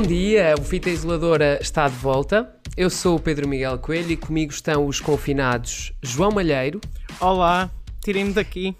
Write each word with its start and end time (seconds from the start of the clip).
Bom 0.00 0.06
dia, 0.06 0.54
o 0.58 0.64
Fita 0.64 0.88
Isoladora 0.88 1.58
está 1.60 1.86
de 1.86 1.94
volta. 1.94 2.50
Eu 2.74 2.88
sou 2.88 3.16
o 3.16 3.20
Pedro 3.20 3.46
Miguel 3.46 3.78
Coelho 3.78 4.12
e 4.12 4.16
comigo 4.16 4.50
estão 4.50 4.86
os 4.86 4.98
confinados 4.98 5.92
João 6.02 6.30
Malheiro 6.30 6.80
Olá, 7.20 7.70
tirem-me 8.02 8.32
daqui. 8.32 8.74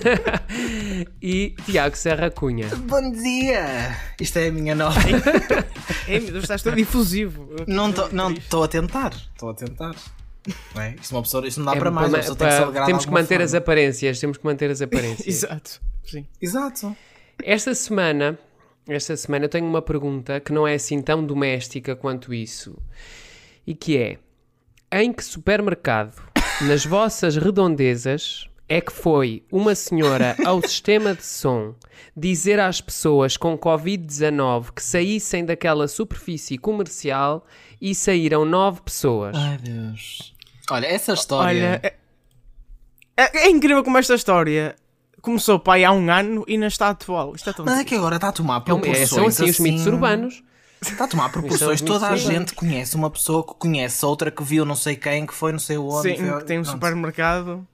e 1.20 1.54
Tiago 1.66 1.94
Serra 1.98 2.30
Cunha. 2.30 2.66
Bom 2.74 3.12
dia! 3.12 3.94
Isto 4.18 4.38
é 4.38 4.48
a 4.48 4.52
minha 4.52 4.74
nova. 4.74 4.98
Deus, 6.08 6.44
estás 6.44 6.62
todo 6.62 6.76
difusivo. 6.76 7.50
Não 7.66 7.90
estou 8.30 8.64
a 8.64 8.68
tentar. 8.68 9.12
Estou 9.12 9.50
a 9.50 9.54
tentar. 9.54 9.94
Não 10.74 10.80
é? 10.80 10.96
Isto, 10.98 11.14
uma 11.14 11.22
pessoa, 11.22 11.46
isto 11.46 11.58
não 11.60 11.66
dá 11.66 11.76
É 11.76 11.78
para 11.78 11.90
mais. 11.90 12.08
Uma 12.08 12.18
pessoa 12.20 12.36
tem 12.38 12.72
que 12.72 12.86
temos 12.86 13.04
que 13.04 13.12
manter 13.12 13.42
as 13.42 13.50
forma. 13.50 13.62
aparências, 13.64 14.18
temos 14.18 14.38
que 14.38 14.44
manter 14.46 14.70
as 14.70 14.80
aparências. 14.80 15.26
Exato. 15.26 15.78
Sim. 16.04 16.26
Exato. 16.40 16.96
Esta 17.44 17.74
semana, 17.74 18.38
esta 18.86 19.16
semana 19.16 19.44
eu 19.44 19.48
tenho 19.48 19.66
uma 19.66 19.82
pergunta 19.82 20.40
que 20.40 20.52
não 20.52 20.66
é 20.66 20.74
assim 20.74 21.00
tão 21.00 21.24
doméstica 21.24 21.94
quanto 21.96 22.32
isso. 22.34 22.76
E 23.66 23.74
que 23.74 23.96
é: 23.96 24.18
em 24.92 25.12
que 25.12 25.24
supermercado, 25.24 26.20
nas 26.62 26.84
vossas 26.84 27.36
redondezas, 27.36 28.48
é 28.68 28.80
que 28.80 28.92
foi 28.92 29.42
uma 29.52 29.74
senhora 29.74 30.34
ao 30.44 30.60
sistema 30.62 31.14
de 31.14 31.24
som 31.24 31.74
dizer 32.16 32.58
às 32.60 32.80
pessoas 32.80 33.36
com 33.36 33.56
Covid-19 33.58 34.72
que 34.74 34.82
saíssem 34.82 35.44
daquela 35.44 35.86
superfície 35.88 36.58
comercial 36.58 37.46
e 37.80 37.94
saíram 37.94 38.44
nove 38.44 38.80
pessoas? 38.82 39.36
Ai 39.36 39.58
Deus. 39.58 40.34
Olha, 40.70 40.86
essa 40.86 41.12
história. 41.12 41.80
Olha, 41.80 41.80
é, 41.82 41.94
é- 43.16 43.46
é 43.46 43.50
incrível 43.50 43.82
como 43.84 43.98
esta 43.98 44.14
história 44.14 44.74
começou 45.22 45.58
pai 45.58 45.84
há 45.84 45.92
um 45.92 46.10
ano 46.10 46.44
e 46.46 46.52
ainda 46.54 46.66
está 46.66 46.90
atual. 46.90 47.34
Isto 47.34 47.48
é 47.48 47.52
tão 47.54 47.64
Mas 47.64 47.78
é 47.78 47.84
que 47.84 47.94
agora 47.94 48.16
está 48.16 48.28
a 48.28 48.32
tomar 48.32 48.58
É 48.58 48.60
proporções. 48.60 48.98
é, 49.00 49.06
são 49.06 49.26
assim 49.26 49.44
os 49.48 49.58
mitos 49.60 49.86
urbanos. 49.86 50.42
Está 50.82 51.04
a 51.04 51.08
tomar 51.08 51.30
proporções. 51.30 51.80
Toda 51.80 52.08
a 52.08 52.16
gente 52.16 52.54
conhece 52.54 52.96
uma 52.96 53.08
pessoa 53.08 53.46
que 53.46 53.54
conhece 53.54 54.04
outra 54.04 54.30
que 54.32 54.42
viu 54.42 54.64
não 54.64 54.74
sei 54.74 54.96
quem, 54.96 55.24
que 55.24 55.32
foi 55.32 55.52
não 55.52 55.58
sei 55.60 55.78
onde. 55.78 56.10
Sim, 56.10 56.16
foi- 56.16 56.38
que 56.40 56.44
tem 56.44 56.58
um 56.58 56.62
Pronto. 56.62 56.74
supermercado. 56.74 57.66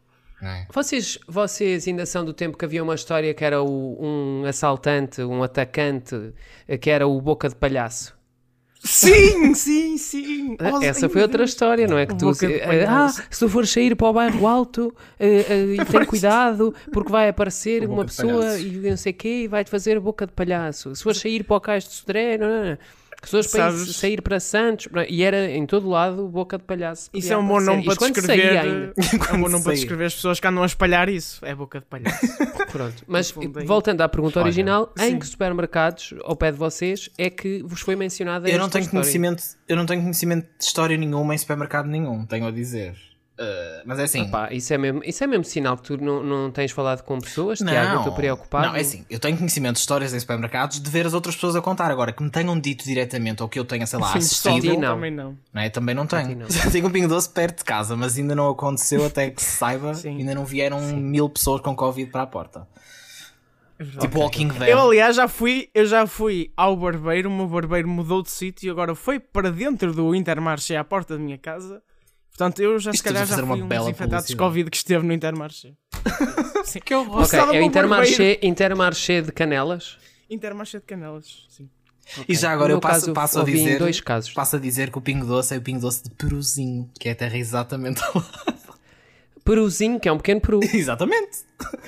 É. 0.42 0.66
Vocês, 0.72 1.18
vocês 1.26 1.88
ainda 1.88 2.04
são 2.06 2.24
do 2.24 2.32
tempo 2.34 2.56
que 2.56 2.64
havia 2.64 2.82
uma 2.84 2.94
história 2.94 3.32
que 3.34 3.42
era 3.44 3.62
o- 3.62 3.96
um 4.00 4.44
assaltante, 4.46 5.22
um 5.22 5.42
atacante, 5.42 6.32
que 6.80 6.90
era 6.90 7.08
o 7.08 7.20
Boca 7.20 7.48
de 7.48 7.54
Palhaço. 7.56 8.14
Sim, 8.80 9.54
sim, 9.54 9.98
sim. 9.98 10.56
Oh, 10.60 10.80
Essa 10.82 11.08
foi 11.08 11.22
outra 11.22 11.44
história, 11.44 11.86
não 11.86 11.98
é? 11.98 12.06
Que 12.06 12.14
tu, 12.14 12.30
de 12.32 12.46
eh, 12.54 12.86
ah, 12.88 13.08
se 13.08 13.38
tu 13.38 13.48
fores 13.48 13.70
sair 13.70 13.96
para 13.96 14.06
o 14.06 14.12
bairro 14.12 14.46
alto 14.46 14.94
eh, 15.18 15.44
eh, 15.48 15.74
e 15.74 15.84
tem 15.84 16.04
cuidado, 16.04 16.72
porque 16.92 17.10
vai 17.10 17.28
aparecer 17.28 17.84
uma 17.88 18.04
pessoa 18.04 18.58
e 18.58 18.70
não 18.88 18.96
sei 18.96 19.12
o 19.12 19.14
quê 19.16 19.42
e 19.44 19.48
vai-te 19.48 19.70
fazer 19.70 19.98
boca 19.98 20.26
de 20.26 20.32
palhaço. 20.32 20.94
Se 20.94 21.02
fores 21.02 21.18
sair 21.18 21.42
para 21.42 21.56
o 21.56 21.60
Cais 21.60 21.84
de 21.84 21.90
Sodré, 21.90 22.38
não, 22.38 22.48
não, 22.48 22.64
não. 22.70 22.78
Fores 23.22 23.46
para 23.48 23.70
Sabes- 23.72 23.96
sair 23.96 24.22
para 24.22 24.38
Santos, 24.40 24.86
e 25.08 25.22
era 25.22 25.50
em 25.50 25.66
todo 25.66 25.88
lado 25.88 26.28
boca 26.28 26.56
de 26.56 26.64
palhaço. 26.64 27.10
Isso 27.12 27.32
é 27.32 27.36
um 27.36 27.46
bom 27.46 27.60
nome 27.60 27.84
para 27.84 27.94
descrever. 27.94 28.56
ainda. 28.58 28.92
É 28.98 29.32
um 29.34 29.36
bom 29.38 29.42
Quando 29.42 29.50
nome 29.52 29.64
para 29.64 29.74
descrever 29.74 30.04
as 30.06 30.14
pessoas 30.14 30.38
que 30.40 30.46
andam 30.46 30.62
a 30.62 30.66
espalhar 30.66 31.08
isso. 31.08 31.44
É 31.44 31.54
boca 31.54 31.80
de 31.80 31.86
palhaço. 31.86 32.26
Pronto, 32.70 33.02
mas 33.06 33.34
é 33.36 33.64
voltando 33.64 34.00
à 34.02 34.08
pergunta 34.08 34.38
Olha, 34.38 34.46
original, 34.46 34.92
em 34.98 35.10
sim. 35.10 35.18
que 35.18 35.26
supermercados, 35.26 36.14
ao 36.22 36.36
pé 36.36 36.52
de 36.52 36.58
vocês, 36.58 37.10
é 37.18 37.28
que 37.28 37.62
vos 37.64 37.80
foi 37.80 37.96
mencionada 37.96 38.48
Eu 38.48 38.56
não 38.58 38.66
esta 38.66 38.74
tenho 38.78 38.84
história? 38.84 39.02
conhecimento, 39.02 39.42
eu 39.68 39.76
não 39.76 39.84
tenho 39.86 40.00
conhecimento 40.02 40.46
de 40.58 40.64
história 40.64 40.96
nenhuma 40.96 41.34
em 41.34 41.38
supermercado 41.38 41.86
nenhum, 41.86 42.24
tenho 42.24 42.46
a 42.46 42.50
dizer. 42.50 42.94
Uh, 43.38 43.82
mas 43.84 44.00
é 44.00 44.02
assim. 44.02 44.28
Pá, 44.28 44.52
isso, 44.52 44.74
é 44.74 44.78
mesmo, 44.78 45.00
isso 45.04 45.22
é 45.22 45.26
mesmo 45.28 45.44
sinal 45.44 45.76
que 45.76 45.84
tu 45.84 45.96
não, 45.96 46.24
não 46.24 46.50
tens 46.50 46.72
falado 46.72 47.02
com 47.02 47.20
pessoas, 47.20 47.60
Tiago, 47.60 47.92
eu 47.92 47.98
estou 47.98 48.12
preocupado. 48.12 48.66
Não, 48.66 48.74
é 48.74 48.80
assim, 48.80 49.06
eu 49.08 49.20
tenho 49.20 49.36
conhecimento 49.36 49.74
de 49.74 49.80
histórias 49.80 50.12
em 50.12 50.18
supermercados 50.18 50.80
de 50.80 50.90
ver 50.90 51.06
as 51.06 51.14
outras 51.14 51.36
pessoas 51.36 51.54
a 51.54 51.62
contar. 51.62 51.88
Agora, 51.88 52.12
que 52.12 52.20
me 52.20 52.30
tenham 52.30 52.58
dito 52.58 52.84
diretamente 52.84 53.40
ou 53.40 53.48
que 53.48 53.56
eu 53.56 53.64
tenha, 53.64 53.86
sei 53.86 54.00
lá, 54.00 54.08
Sim, 54.08 54.18
assistido, 54.18 54.60
ti 54.60 54.74
só 54.74 54.80
não. 54.80 54.94
Também 54.96 55.10
não. 55.12 55.38
não 55.52 55.62
é? 55.62 55.70
também 55.70 55.94
não 55.94 56.04
tenho. 56.04 56.36
não. 56.36 56.50
Já 56.50 56.68
tenho 56.68 56.88
um 56.88 56.90
Pingo 56.90 57.06
Doce 57.06 57.28
perto 57.28 57.58
de 57.58 57.64
casa, 57.64 57.96
mas 57.96 58.18
ainda 58.18 58.34
não 58.34 58.48
aconteceu 58.48 59.06
até 59.06 59.30
que 59.30 59.40
se 59.40 59.56
saiba. 59.56 59.94
Sim. 59.94 60.18
ainda 60.18 60.34
não 60.34 60.44
vieram 60.44 60.80
mil 60.96 61.28
pessoas 61.28 61.60
com 61.60 61.76
Covid 61.76 62.10
para 62.10 62.22
a 62.22 62.26
porta. 62.26 62.66
Tipo 64.00 64.18
Walking 64.18 64.48
Dead. 64.48 64.68
Eu, 64.68 64.80
aliás, 64.80 65.14
já 65.14 65.28
fui, 65.28 65.68
eu 65.72 65.86
já 65.86 66.04
fui 66.06 66.50
ao 66.56 66.76
barbeiro, 66.76 67.28
o 67.28 67.32
meu 67.32 67.46
barbeiro 67.46 67.88
mudou 67.88 68.22
de 68.22 68.30
sítio 68.30 68.66
e 68.66 68.70
agora 68.70 68.96
foi 68.96 69.20
para 69.20 69.52
dentro 69.52 69.92
do 69.92 70.12
Intermarché 70.16 70.74
à 70.74 70.82
porta 70.82 71.16
da 71.16 71.22
minha 71.22 71.38
casa. 71.38 71.80
Portanto, 72.38 72.60
eu 72.62 72.78
já 72.78 72.92
se 72.92 72.98
Isto 72.98 73.04
calhar 73.04 73.26
deve 73.26 73.40
já 73.40 73.44
fui 73.44 73.56
um 73.56 73.58
dos 73.58 73.68
bela 73.68 73.90
infectados 73.90 74.28
de. 74.28 74.36
Covid 74.36 74.70
que 74.70 74.76
esteve 74.76 75.04
no 75.04 75.12
Intermarché. 75.12 75.74
Sim. 76.64 76.78
Que 76.78 76.94
horror. 76.94 77.14
Ok, 77.16 77.22
Estava 77.24 77.56
é 77.56 77.62
Intermarché. 77.62 78.38
Intermarché 78.42 79.22
de 79.22 79.32
Canelas. 79.32 79.98
Intermarché 80.30 80.78
de 80.78 80.84
Canelas, 80.84 81.46
sim. 81.48 81.68
E 82.28 82.34
já 82.36 82.52
agora 82.52 82.72
eu 82.72 82.80
passo, 82.80 83.00
caso, 83.06 83.12
passo 83.12 83.40
a 83.40 83.44
dizer. 83.44 83.78
dois 83.78 84.00
casos. 84.00 84.32
Passo 84.32 84.54
a 84.56 84.58
dizer 84.58 84.90
que 84.90 84.98
o 84.98 85.00
Pingo 85.00 85.26
Doce 85.26 85.54
é 85.54 85.58
o 85.58 85.60
Pingo 85.62 85.80
Doce 85.80 86.04
de 86.04 86.10
Peruzinho, 86.10 86.88
que 87.00 87.08
é 87.08 87.12
a 87.12 87.14
terra 87.14 87.36
exatamente 87.36 88.02
ao 88.04 88.12
lado. 88.14 88.58
Peruzinho, 89.44 89.98
que 89.98 90.08
é 90.08 90.12
um 90.12 90.18
pequeno 90.18 90.40
peru. 90.40 90.60
Exatamente. 90.72 91.38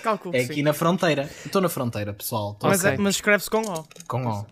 Cálculo, 0.02 0.34
É 0.34 0.40
sim. 0.44 0.50
aqui 0.52 0.62
na 0.62 0.72
fronteira. 0.72 1.30
Estou 1.44 1.60
na 1.60 1.68
fronteira, 1.68 2.12
pessoal. 2.14 2.58
Mas, 2.62 2.84
é- 2.84 2.96
mas 2.96 3.16
escreve-se 3.16 3.50
com 3.50 3.60
O. 3.60 3.84
com 4.08 4.26
O. 4.26 4.46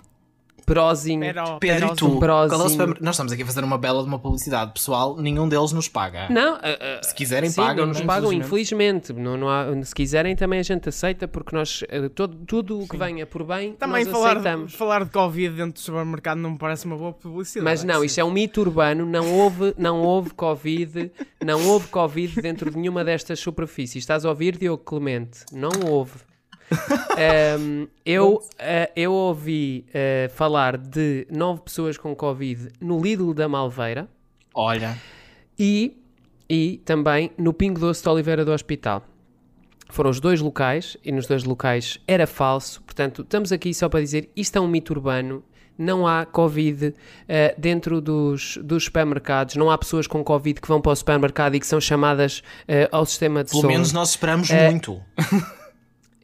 Perozinho. 0.69 1.21
Pero, 1.21 1.59
Pedro 1.59 1.93
e 1.93 1.97
tu, 1.97 2.21
é 2.25 2.87
nós 3.01 3.15
estamos 3.15 3.33
aqui 3.33 3.43
a 3.43 3.47
fazer 3.47 3.65
uma 3.65 3.79
bela 3.79 4.03
de 4.03 4.09
uma 4.09 4.19
publicidade, 4.19 4.73
pessoal. 4.73 5.17
Nenhum 5.17 5.49
deles 5.49 5.73
nos 5.73 5.89
paga. 5.89 6.29
Não, 6.29 6.55
ah, 6.57 6.61
ah, 6.63 7.03
Se 7.03 7.15
quiserem, 7.15 7.51
sim, 7.51 7.57
pagam. 7.57 7.87
não 7.87 7.93
nos 7.93 8.01
pagam, 8.03 8.33
infelizmente. 8.33 9.13
Não, 9.13 9.37
não 9.37 9.49
há- 9.49 9.67
se 9.83 9.95
quiserem, 9.95 10.37
também 10.37 10.61
a 10.61 10.63
gente 10.63 10.89
aceita, 10.89 11.27
porque 11.27 11.55
nós, 11.57 11.83
ah, 11.91 12.09
todo, 12.15 12.37
tudo 12.47 12.81
o 12.81 12.89
que 12.89 12.97
venha 12.97 13.27
por 13.27 13.45
bem, 13.45 13.73
Também 13.73 14.05
nós 14.05 14.13
falar, 14.13 14.37
aceitamos. 14.39 14.75
falar 14.75 15.05
de 15.05 15.11
Covid 15.11 15.57
dentro 15.57 15.73
do 15.73 15.81
supermercado 15.81 16.39
não 16.39 16.53
me 16.53 16.59
parece 16.59 16.85
uma 16.87 16.97
boa 16.97 17.13
publicidade. 17.13 17.65
Mas 17.65 17.83
não, 17.85 18.05
isto 18.05 18.19
é 18.21 18.25
um 18.25 18.31
mito 18.31 18.61
urbano, 18.61 19.07
não 19.07 19.33
houve, 19.33 19.75
não 19.79 20.03
houve 20.03 20.31
Covid, 20.31 21.11
não 21.45 21.67
houve 21.67 21.89
Covid 21.89 22.41
dentro 22.43 22.71
de 22.71 22.77
nenhuma 22.77 23.05
destas 23.05 23.41
superfícies. 23.41 24.03
Estás 24.03 24.25
a 24.25 24.29
ouvir, 24.29 24.57
Diogo 24.57 24.83
Clemente? 24.85 25.41
Não 25.53 25.71
houve. 25.87 26.28
Ahm, 27.19 27.87
eu, 28.05 28.41
ah, 28.59 28.91
eu 28.95 29.13
ouvi 29.13 29.87
ah, 29.95 30.29
falar 30.31 30.77
de 30.77 31.27
nove 31.31 31.63
pessoas 31.63 31.97
com 31.97 32.15
Covid 32.15 32.69
no 32.81 33.01
Lidl 33.01 33.33
da 33.35 33.49
Malveira 33.49 34.09
Olha, 34.55 34.97
e, 35.59 35.97
e 36.49 36.81
também 36.85 37.31
no 37.39 37.53
Pingo 37.53 37.81
Doce 37.81 38.03
de 38.03 38.09
Oliveira 38.09 38.45
do 38.45 38.53
Hospital. 38.53 39.05
Foram 39.91 40.11
os 40.11 40.21
dois 40.21 40.41
locais 40.41 40.97
e 41.03 41.11
nos 41.11 41.27
dois 41.27 41.45
locais 41.45 41.99
era 42.07 42.27
falso. 42.27 42.83
Portanto, 42.83 43.23
estamos 43.23 43.51
aqui 43.53 43.73
só 43.73 43.89
para 43.89 44.01
dizer 44.01 44.31
isto 44.37 44.57
é 44.57 44.61
um 44.61 44.69
mito 44.69 44.93
urbano. 44.93 45.43
Não 45.79 46.07
há 46.07 46.27
Covid 46.27 46.93
eh, 47.29 47.55
dentro 47.57 48.01
dos, 48.01 48.59
dos 48.63 48.85
supermercados. 48.85 49.55
Não 49.57 49.71
há 49.71 49.79
pessoas 49.79 50.07
com 50.09 50.23
Covid 50.25 50.61
que 50.61 50.67
vão 50.69 50.81
para 50.81 50.91
o 50.93 50.97
supermercado 50.97 51.55
e 51.55 51.61
que 51.61 51.67
são 51.67 51.81
chamadas 51.81 52.43
eh, 52.67 52.89
ao 52.93 53.07
sistema 53.07 53.45
de 53.45 53.51
pelo 53.51 53.63
som. 53.63 53.69
menos 53.69 53.93
nós 53.93 54.11
esperamos 54.11 54.51
É. 54.51 54.69
muito. 54.71 55.01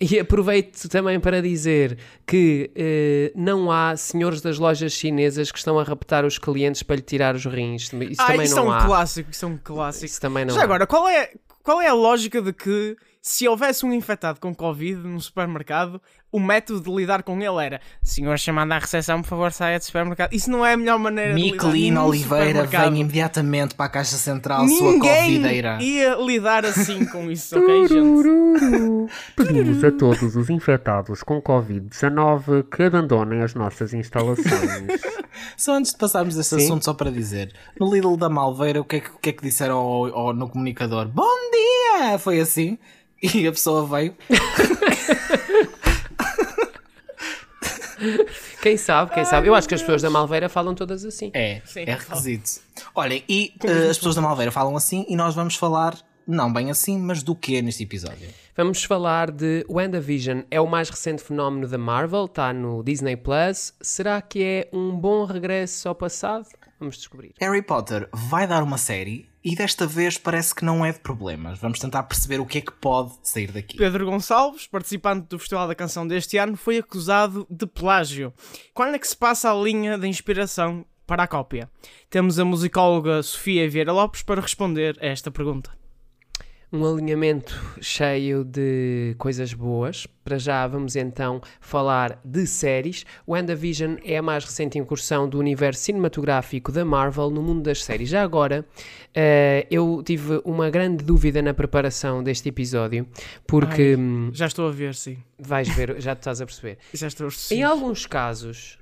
E 0.01 0.19
aproveito 0.19 0.89
também 0.89 1.21
para 1.21 1.41
dizer 1.41 1.99
que 2.27 2.71
eh, 2.75 3.33
não 3.35 3.71
há 3.71 3.97
senhores 3.97 4.41
das 4.41 4.59
lojas 4.59 4.93
chinesas 4.93 5.53
que 5.53 5.59
estão 5.59 5.79
a 5.79 5.85
raptar 5.85 6.25
os 6.25 6.37
clientes 6.37 6.83
para 6.83 6.97
lhe 6.97 7.03
tirar 7.03 7.35
os 7.35 7.45
rins. 7.45 7.93
Isso 7.93 8.21
ah, 8.21 8.27
também 8.27 8.45
isso 8.47 8.59
é 8.59 8.61
não 8.61 8.69
um 8.69 8.73
há. 8.73 8.85
clássico, 8.85 9.31
isso 9.31 9.45
é 9.45 9.49
um 9.49 9.57
clássico. 9.57 10.07
Isso 10.07 10.21
também 10.21 10.45
não 10.45 10.55
Já 10.55 10.63
há. 10.63 10.65
agora, 10.65 10.87
qual 10.87 11.09
é, 11.09 11.31
qual 11.63 11.81
é 11.81 11.89
a 11.89 11.95
lógica 11.95 12.43
de 12.43 12.53
que 12.53 12.97
se 13.27 13.49
houvesse 13.49 13.87
um 13.87 13.93
infectado 13.95 14.39
com 14.39 14.55
Covid 14.55 14.97
no 14.99 15.19
supermercado, 15.19 15.99
o 16.31 16.39
método 16.39 16.83
de 16.83 16.95
lidar 16.95 17.23
com 17.23 17.41
ele 17.41 17.65
era 17.65 17.81
senhor 18.03 18.39
chamado 18.39 18.71
à 18.73 18.79
recepção, 18.79 19.23
por 19.23 19.29
favor, 19.29 19.51
saia 19.51 19.79
do 19.79 19.83
supermercado. 19.85 20.31
Isso 20.35 20.51
não 20.51 20.65
é 20.65 20.75
a 20.75 20.77
melhor 20.77 20.99
maneira 20.99 21.33
de 21.35 21.41
lidar 21.41 21.65
num 21.73 22.05
Oliveira 22.05 22.65
vem 22.65 23.01
imediatamente 23.01 23.75
para 23.75 23.87
a 23.87 23.89
caixa 23.89 24.17
central, 24.19 24.69
sua 24.69 24.93
Ninguém 24.93 25.37
covideira. 25.39 25.79
ia 25.83 26.17
lidar 26.17 26.67
assim 26.67 27.07
com 27.07 27.31
isso, 27.31 27.59
ok, 27.59 27.89
gente? 27.89 29.13
Pedimos 29.35 29.83
a 29.83 29.91
todos 29.91 30.37
os 30.37 30.51
infectados 30.51 31.23
com 31.23 31.41
Covid-19 31.41 32.65
que 32.65 32.83
abandonem 32.83 33.41
as 33.43 33.55
nossas 33.55 33.95
instalações. 33.95 34.45
Só 35.57 35.77
antes 35.77 35.93
de 35.93 35.99
passarmos 35.99 36.35
deste 36.37 36.57
Sim. 36.57 36.65
assunto, 36.65 36.85
só 36.85 36.95
para 36.95 37.11
dizer, 37.11 37.53
no 37.81 37.93
Lidl 37.93 38.17
da 38.17 38.29
Malveira, 38.29 38.81
o 38.81 38.85
que 38.85 38.97
é 38.97 39.01
que, 39.01 39.11
o 39.11 39.19
que, 39.19 39.31
é 39.31 39.33
que 39.33 39.43
disseram 39.43 39.77
ao- 39.79 40.15
ao- 40.15 40.33
no 40.35 40.49
comunicador? 40.49 41.09
Bom 41.09 41.27
dia! 41.51 42.19
Foi 42.19 42.39
assim. 42.41 42.79
E 43.23 43.47
a 43.47 43.53
pessoa 43.53 43.87
veio. 43.87 44.15
Quem 48.61 48.77
sabe, 48.77 49.13
quem 49.13 49.25
sabe. 49.25 49.49
Eu 49.49 49.55
acho 49.55 49.69
que 49.69 49.75
as 49.75 49.81
pessoas 49.81 50.03
da 50.03 50.11
Malveira 50.11 50.49
falam 50.49 50.75
todas 50.75 51.05
assim. 51.05 51.31
É, 51.35 51.61
Sim. 51.65 51.85
é 51.87 51.95
requisito. 51.95 52.61
Olhem, 52.95 53.23
e 53.29 53.55
eh, 53.63 53.91
as 53.91 53.99
pessoas 53.99 54.15
da 54.15 54.23
Malveira 54.23 54.51
falam 54.51 54.77
assim 54.77 55.05
e 55.09 55.17
nós 55.17 55.35
vamos 55.35 55.55
falar, 55.57 55.97
não 56.27 56.53
bem 56.53 56.71
assim, 56.71 56.99
mas 56.99 57.23
do 57.23 57.35
que 57.35 57.61
neste 57.61 57.83
episódio? 57.83 58.29
Vamos 58.57 58.85
falar 58.85 59.31
de 59.31 59.67
WandaVision. 59.69 60.43
É 60.51 60.61
o 60.61 60.67
mais 60.67 60.89
recente 60.89 61.23
fenómeno 61.23 61.69
da 61.69 61.77
Marvel, 61.77 62.25
está 62.27 62.53
no 62.53 62.83
Disney 62.83 63.17
Plus. 63.17 63.75
Será 63.81 64.23
que 64.23 64.43
é 64.43 64.69
um 64.73 64.93
bom 64.93 65.25
regresso 65.25 65.89
ao 65.89 65.95
passado? 65.95 66.47
Vamos 66.79 66.97
descobrir. 66.97 67.35
Harry 67.41 67.63
Potter 67.63 68.09
vai 68.13 68.47
dar 68.47 68.63
uma 68.63 68.79
série 68.79 69.29
e 69.45 69.55
desta 69.55 69.87
vez 69.87 70.17
parece 70.17 70.55
que 70.55 70.65
não 70.65 70.85
é 70.85 70.91
de 70.91 71.01
problemas. 71.01 71.59
Vamos 71.59 71.79
tentar 71.79 72.05
perceber 72.05 72.41
o 72.41 72.47
que 72.47 72.59
é 72.59 72.61
que 72.63 72.73
pode 72.73 73.13
sair 73.23 73.53
daqui. 73.53 73.77
Pedro 73.77 74.07
Gonçalves, 74.07 74.67
participante 74.67 75.29
do 75.29 75.39
Festival 75.39 75.69
da 75.69 75.75
Canção 75.75 76.07
deste 76.07 76.39
ano, 76.39 76.57
foi 76.57 76.79
acusado 76.79 77.47
de 77.51 77.67
plágio. 77.67 78.33
Quando 78.73 78.95
é 78.95 78.99
que 78.99 79.07
se 79.07 79.17
passa 79.17 79.51
a 79.51 79.55
linha 79.55 79.99
de 79.99 80.09
inspiração 80.09 80.87
para 81.07 81.25
a 81.25 81.29
cópia? 81.29 81.71
Temos 82.09 82.39
a 82.39 82.45
musicóloga 82.45 83.23
Sofia 83.23 83.69
Vieira 83.69 83.93
Lopes 83.93 84.23
para 84.23 84.41
responder 84.41 84.97
a 85.01 85.07
esta 85.07 85.31
pergunta 85.31 85.84
um 86.75 86.85
alinhamento 86.85 87.55
cheio 87.81 88.45
de 88.45 89.15
coisas 89.17 89.55
boas. 89.55 90.09
Para 90.25 90.39
já 90.39 90.67
vamos 90.67 90.97
então 90.97 91.41
falar 91.61 92.19
de 92.25 92.47
séries. 92.49 93.05
WandaVision 93.29 93.97
é 94.05 94.17
a 94.17 94.23
mais 94.23 94.45
recente 94.45 94.77
incursão 94.77 95.29
do 95.29 95.39
universo 95.39 95.83
cinematográfico 95.83 96.73
da 96.73 96.85
Marvel 96.85 97.31
no 97.31 97.41
mundo 97.41 97.63
das 97.63 97.85
séries. 97.85 98.09
Já 98.09 98.23
agora, 98.23 98.67
uh, 99.11 99.67
eu 99.71 100.03
tive 100.05 100.41
uma 100.45 100.69
grande 100.69 101.05
dúvida 101.05 101.41
na 101.41 101.55
preparação 101.55 102.25
deste 102.25 102.49
episódio, 102.49 103.07
porque... 103.47 103.97
Ai, 103.97 104.31
já 104.33 104.47
estou 104.47 104.67
a 104.67 104.73
ver, 104.73 104.95
sim. 104.97 105.19
Vais 105.39 105.69
ver, 105.69 106.01
já 106.01 106.17
te 106.17 106.21
estás 106.21 106.41
a 106.41 106.47
perceber. 106.47 106.79
já 106.93 107.07
estou 107.07 107.29
a 107.29 107.55
Em 107.55 107.63
alguns 107.63 108.05
casos, 108.07 108.79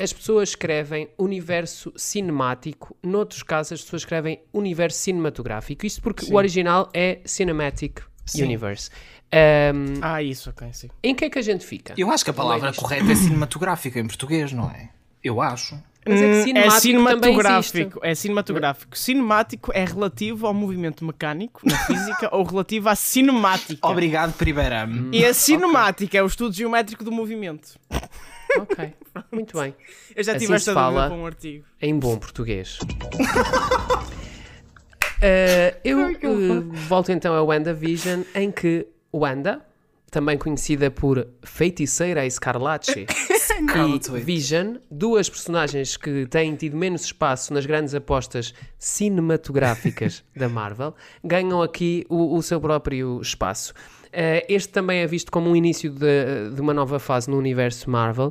as 0.00 0.12
pessoas 0.12 0.50
escrevem 0.50 1.08
universo 1.18 1.92
cinemático, 1.94 2.96
noutros 3.02 3.42
casos 3.42 3.72
as 3.72 3.82
pessoas 3.82 4.02
escrevem 4.02 4.40
universo 4.52 4.98
cinematográfico. 4.98 5.84
Isto 5.84 6.00
porque 6.00 6.24
sim. 6.24 6.32
o 6.32 6.36
original 6.36 6.88
é 6.94 7.20
Cinematic 7.24 8.00
sim. 8.24 8.42
Universe. 8.42 8.90
Um, 9.32 10.00
ah, 10.02 10.22
isso, 10.22 10.50
ok, 10.50 10.68
sim. 10.72 10.88
Em 11.02 11.14
que 11.14 11.26
é 11.26 11.30
que 11.30 11.38
a 11.38 11.42
gente 11.42 11.64
fica? 11.64 11.94
Eu 11.96 12.10
acho 12.10 12.24
que 12.24 12.30
a 12.30 12.34
palavra 12.34 12.72
correta 12.72 13.12
é 13.12 13.14
cinematográfica 13.14 14.00
em 14.00 14.06
português, 14.06 14.52
não 14.52 14.70
é? 14.70 14.88
Eu 15.22 15.40
acho. 15.40 15.78
Mas 16.06 16.20
é, 16.20 16.30
que 16.30 16.42
cinemático 16.44 16.76
é 16.76 16.80
cinematográfico. 16.80 18.00
É 18.02 18.14
cinematográfico. 18.14 18.98
Cinemático 18.98 19.70
é 19.74 19.84
relativo 19.84 20.46
ao 20.46 20.54
movimento 20.54 21.04
mecânico 21.04 21.60
na 21.64 21.76
física 21.84 22.28
ou 22.34 22.42
relativo 22.42 22.88
à 22.88 22.96
cinemática. 22.96 23.86
Obrigado, 23.86 24.32
Priberam. 24.32 25.10
E 25.12 25.24
a 25.24 25.34
cinemática 25.34 26.12
okay. 26.12 26.20
é 26.20 26.22
o 26.22 26.26
estudo 26.26 26.54
geométrico 26.54 27.04
do 27.04 27.12
movimento. 27.12 27.78
Ok, 28.58 28.92
muito 29.32 29.58
bem. 29.58 29.74
Eu 30.14 30.24
já 30.24 30.32
tive 30.32 30.46
assim 30.46 30.54
esta 30.54 30.74
fala 30.74 31.10
um 31.12 31.26
artigo. 31.26 31.64
Em 31.80 31.98
bom 31.98 32.18
português. 32.18 32.78
uh, 32.82 32.88
eu 35.84 36.10
uh, 36.12 36.72
volto 36.88 37.12
então 37.12 37.34
a 37.34 37.42
WandaVision, 37.42 38.22
em 38.34 38.50
que 38.50 38.86
Wanda, 39.12 39.64
também 40.10 40.36
conhecida 40.36 40.90
por 40.90 41.26
Feiticeira 41.42 42.26
Escarlate 42.26 43.06
e 43.06 44.20
Vision, 44.20 44.76
duas 44.90 45.28
personagens 45.28 45.96
que 45.96 46.26
têm 46.26 46.56
tido 46.56 46.76
menos 46.76 47.04
espaço 47.04 47.54
nas 47.54 47.64
grandes 47.64 47.94
apostas 47.94 48.52
cinematográficas 48.78 50.24
da 50.34 50.48
Marvel, 50.48 50.94
ganham 51.22 51.62
aqui 51.62 52.04
o, 52.08 52.36
o 52.36 52.42
seu 52.42 52.60
próprio 52.60 53.20
espaço. 53.20 53.72
Uh, 54.10 54.42
este 54.48 54.70
também 54.70 55.00
é 55.00 55.06
visto 55.06 55.30
como 55.30 55.48
um 55.48 55.54
início 55.54 55.88
de, 55.88 56.50
de 56.52 56.60
uma 56.60 56.74
nova 56.74 56.98
fase 56.98 57.30
no 57.30 57.38
universo 57.38 57.88
Marvel. 57.88 58.28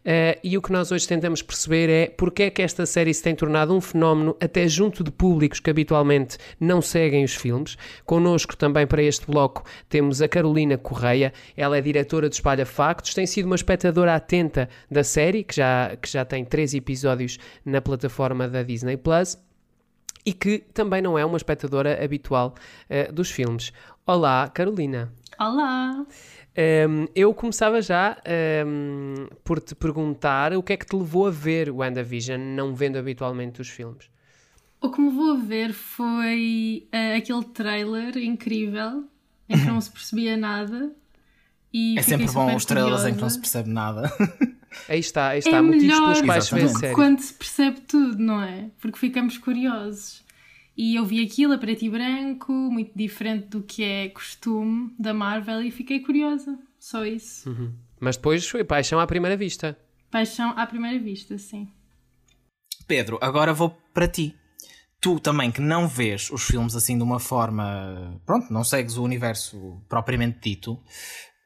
Uh, 0.00 0.38
e 0.42 0.58
o 0.58 0.62
que 0.62 0.72
nós 0.72 0.90
hoje 0.90 1.06
tentamos 1.06 1.40
perceber 1.40 1.88
é 1.88 2.06
porque 2.08 2.44
é 2.44 2.50
que 2.50 2.62
esta 2.62 2.84
série 2.84 3.14
se 3.14 3.22
tem 3.22 3.34
tornado 3.34 3.74
um 3.74 3.80
fenómeno 3.80 4.36
até 4.40 4.66
junto 4.66 5.04
de 5.04 5.10
públicos 5.10 5.60
que 5.60 5.70
habitualmente 5.70 6.36
não 6.58 6.82
seguem 6.82 7.24
os 7.24 7.34
filmes. 7.34 7.76
Connosco 8.04 8.56
também 8.56 8.86
para 8.86 9.02
este 9.02 9.26
bloco 9.26 9.64
temos 9.88 10.20
a 10.20 10.28
Carolina 10.28 10.76
Correia. 10.76 11.32
Ela 11.56 11.78
é 11.78 11.80
diretora 11.80 12.28
de 12.28 12.34
Espalha 12.34 12.66
Factos, 12.66 13.14
tem 13.14 13.26
sido 13.26 13.46
uma 13.46 13.56
espectadora 13.56 14.14
atenta 14.14 14.68
da 14.90 15.04
série, 15.04 15.44
que 15.44 15.54
já, 15.54 15.96
que 16.00 16.08
já 16.08 16.24
tem 16.24 16.44
três 16.44 16.74
episódios 16.74 17.38
na 17.64 17.80
plataforma 17.80 18.48
da 18.48 18.62
Disney 18.62 18.96
Plus 18.96 19.38
e 20.24 20.32
que 20.32 20.58
também 20.72 21.00
não 21.02 21.18
é 21.18 21.24
uma 21.24 21.36
espectadora 21.36 22.02
habitual 22.02 22.54
uh, 22.88 23.12
dos 23.12 23.30
filmes. 23.30 23.72
Olá, 24.06 24.48
Carolina. 24.48 25.12
Olá! 25.38 26.04
Um, 26.88 27.06
eu 27.14 27.32
começava 27.32 27.80
já 27.80 28.18
um, 28.66 29.28
por 29.44 29.60
te 29.60 29.74
perguntar 29.74 30.52
o 30.52 30.62
que 30.62 30.72
é 30.72 30.76
que 30.76 30.84
te 30.84 30.96
levou 30.96 31.26
a 31.26 31.30
ver 31.30 31.70
WandaVision, 31.70 32.40
não 32.40 32.74
vendo 32.74 32.98
habitualmente 32.98 33.60
os 33.60 33.68
filmes. 33.68 34.10
O 34.80 34.90
que 34.90 35.00
me 35.00 35.08
levou 35.08 35.32
a 35.32 35.36
ver 35.36 35.72
foi 35.72 36.88
uh, 36.92 37.16
aquele 37.16 37.44
trailer 37.44 38.18
incrível 38.18 39.04
em 39.48 39.58
que 39.58 39.64
não 39.64 39.80
se 39.80 39.90
percebia 39.90 40.36
nada. 40.36 40.92
E 41.72 41.98
é 41.98 42.02
sempre 42.02 42.26
bom 42.30 42.54
os 42.54 42.64
trailers 42.64 43.04
em 43.04 43.14
que 43.14 43.20
não 43.20 43.30
se 43.30 43.38
percebe 43.38 43.70
nada. 43.70 44.10
Aí 44.88 45.00
está, 45.00 45.28
aí 45.28 45.40
está. 45.40 45.56
É 45.56 45.62
Motivos 45.62 45.98
pelos 45.98 46.22
quais 46.22 46.44
se 46.44 46.54
vê 46.54 46.68
série. 46.68 46.94
quando 46.94 47.18
se 47.20 47.34
percebe 47.34 47.80
tudo, 47.80 48.18
não 48.18 48.42
é? 48.42 48.70
Porque 48.80 48.98
ficamos 48.98 49.36
curiosos. 49.38 50.24
E 50.76 50.94
eu 50.96 51.04
vi 51.04 51.22
aquilo 51.24 51.52
a 51.52 51.58
preto 51.58 51.84
e 51.84 51.90
branco, 51.90 52.52
muito 52.52 52.92
diferente 52.96 53.48
do 53.48 53.62
que 53.62 53.82
é 53.82 54.08
costume 54.08 54.94
da 54.98 55.12
Marvel, 55.12 55.62
e 55.62 55.70
fiquei 55.70 56.00
curiosa. 56.00 56.58
Só 56.78 57.04
isso. 57.04 57.50
Uhum. 57.50 57.74
Mas 58.00 58.16
depois 58.16 58.48
foi 58.48 58.64
paixão 58.64 58.98
à 58.98 59.06
primeira 59.06 59.36
vista. 59.36 59.76
Paixão 60.10 60.54
à 60.56 60.66
primeira 60.66 60.98
vista, 60.98 61.36
sim. 61.36 61.68
Pedro, 62.86 63.18
agora 63.20 63.52
vou 63.52 63.76
para 63.92 64.08
ti. 64.08 64.34
Tu 65.00 65.20
também 65.20 65.50
que 65.50 65.60
não 65.60 65.86
vês 65.86 66.30
os 66.30 66.42
filmes 66.42 66.74
assim 66.74 66.96
de 66.96 67.02
uma 67.02 67.18
forma. 67.18 68.20
Pronto, 68.26 68.52
não 68.52 68.64
segues 68.64 68.96
o 68.96 69.04
universo 69.04 69.80
propriamente 69.88 70.38
dito. 70.42 70.78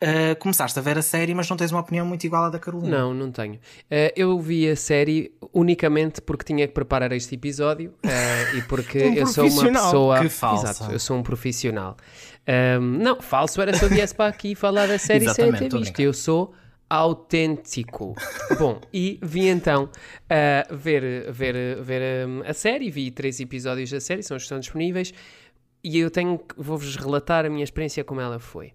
Uh, 0.04 0.36
começaste 0.38 0.78
a 0.78 0.82
ver 0.82 0.98
a 0.98 1.02
série, 1.02 1.34
mas 1.34 1.48
não 1.48 1.56
tens 1.56 1.72
uma 1.72 1.80
opinião 1.80 2.04
muito 2.04 2.24
igual 2.24 2.44
à 2.44 2.50
da 2.50 2.58
Carolina. 2.58 2.98
Não, 2.98 3.14
não 3.14 3.32
tenho. 3.32 3.54
Uh, 3.54 4.12
eu 4.14 4.38
vi 4.38 4.68
a 4.68 4.76
série 4.76 5.32
unicamente 5.50 6.20
porque 6.20 6.44
tinha 6.44 6.68
que 6.68 6.74
preparar 6.74 7.10
este 7.12 7.36
episódio 7.36 7.94
uh, 8.04 8.56
e 8.56 8.60
porque 8.62 8.98
um 9.08 9.14
eu 9.14 9.26
sou 9.26 9.48
uma 9.48 9.72
pessoa. 9.72 10.20
Que 10.20 10.28
falsa. 10.28 10.70
Exato, 10.70 10.92
eu 10.92 10.98
sou 10.98 11.16
um 11.16 11.22
profissional. 11.22 11.96
Um, 12.46 12.80
não, 12.80 13.22
falso 13.22 13.62
era 13.62 13.72
se 13.74 13.82
eu 13.82 13.88
viesse 13.88 14.14
para 14.14 14.28
aqui 14.28 14.54
falar 14.54 14.86
da 14.86 14.98
série 14.98 15.26
sem 15.32 15.50
ter 15.52 15.70
visto. 15.70 15.98
Eu 16.00 16.12
sou 16.12 16.52
autêntico. 16.90 18.14
Bom, 18.58 18.82
e 18.92 19.18
vi 19.22 19.48
então 19.48 19.84
uh, 19.84 20.76
ver, 20.76 21.32
ver, 21.32 21.82
ver 21.82 22.28
um, 22.28 22.42
a 22.46 22.52
série, 22.52 22.90
vi 22.90 23.10
três 23.10 23.40
episódios 23.40 23.90
da 23.90 24.00
série, 24.00 24.22
são 24.22 24.36
os 24.36 24.42
que 24.42 24.44
estão 24.44 24.60
disponíveis, 24.60 25.14
e 25.82 25.98
eu 25.98 26.10
tenho 26.10 26.38
vou-vos 26.58 26.96
relatar 26.96 27.46
a 27.46 27.48
minha 27.48 27.64
experiência 27.64 28.04
como 28.04 28.20
ela 28.20 28.38
foi. 28.38 28.74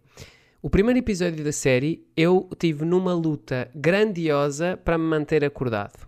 O 0.61 0.69
primeiro 0.69 0.99
episódio 0.99 1.41
da 1.41 1.53
série 1.53 2.05
eu 2.17 2.49
tive 2.59 2.83
numa 2.83 3.13
luta 3.13 3.71
grandiosa 3.73 4.75
para 4.75 4.97
me 4.97 5.05
manter 5.05 5.45
acordado. 5.45 6.05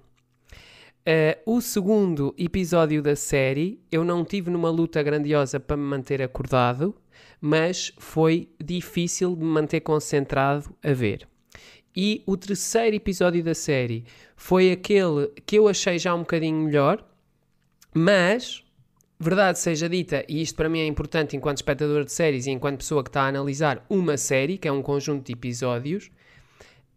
Uh, 1.07 1.56
o 1.56 1.62
segundo 1.62 2.36
episódio 2.38 3.01
da 3.01 3.15
série 3.15 3.80
eu 3.89 4.03
não 4.03 4.25
tive 4.25 4.52
numa 4.52 4.69
luta 4.69 5.02
grandiosa 5.02 5.57
para 5.57 5.78
me 5.78 5.83
manter 5.83 6.21
acordado, 6.21 6.94
mas 7.40 7.94
foi 7.97 8.49
difícil 8.61 9.37
de 9.37 9.42
me 9.42 9.49
manter 9.49 9.80
concentrado 9.80 10.76
a 10.83 10.92
ver. 10.92 11.26
E 11.95 12.21
o 12.26 12.35
terceiro 12.35 12.97
episódio 12.97 13.42
da 13.42 13.54
série 13.54 14.04
foi 14.35 14.69
aquele 14.69 15.28
que 15.45 15.56
eu 15.56 15.69
achei 15.69 15.97
já 15.97 16.14
um 16.14 16.19
bocadinho 16.19 16.66
melhor, 16.66 17.02
mas 17.95 18.66
Verdade 19.23 19.59
seja 19.59 19.87
dita, 19.87 20.25
e 20.28 20.42
isto 20.42 20.56
para 20.56 20.68
mim 20.68 20.80
é 20.80 20.87
importante 20.87 21.37
enquanto 21.37 21.57
espectador 21.57 22.04
de 22.04 22.11
séries 22.11 22.47
e 22.47 22.49
enquanto 22.49 22.80
pessoa 22.80 23.04
que 23.04 23.09
está 23.09 23.21
a 23.21 23.28
analisar 23.28 23.85
uma 23.87 24.18
série, 24.18 24.57
que 24.57 24.68
é 24.68 24.71
um 24.71 24.81
conjunto 24.81 25.28
de 25.28 25.33
episódios, 25.33 26.09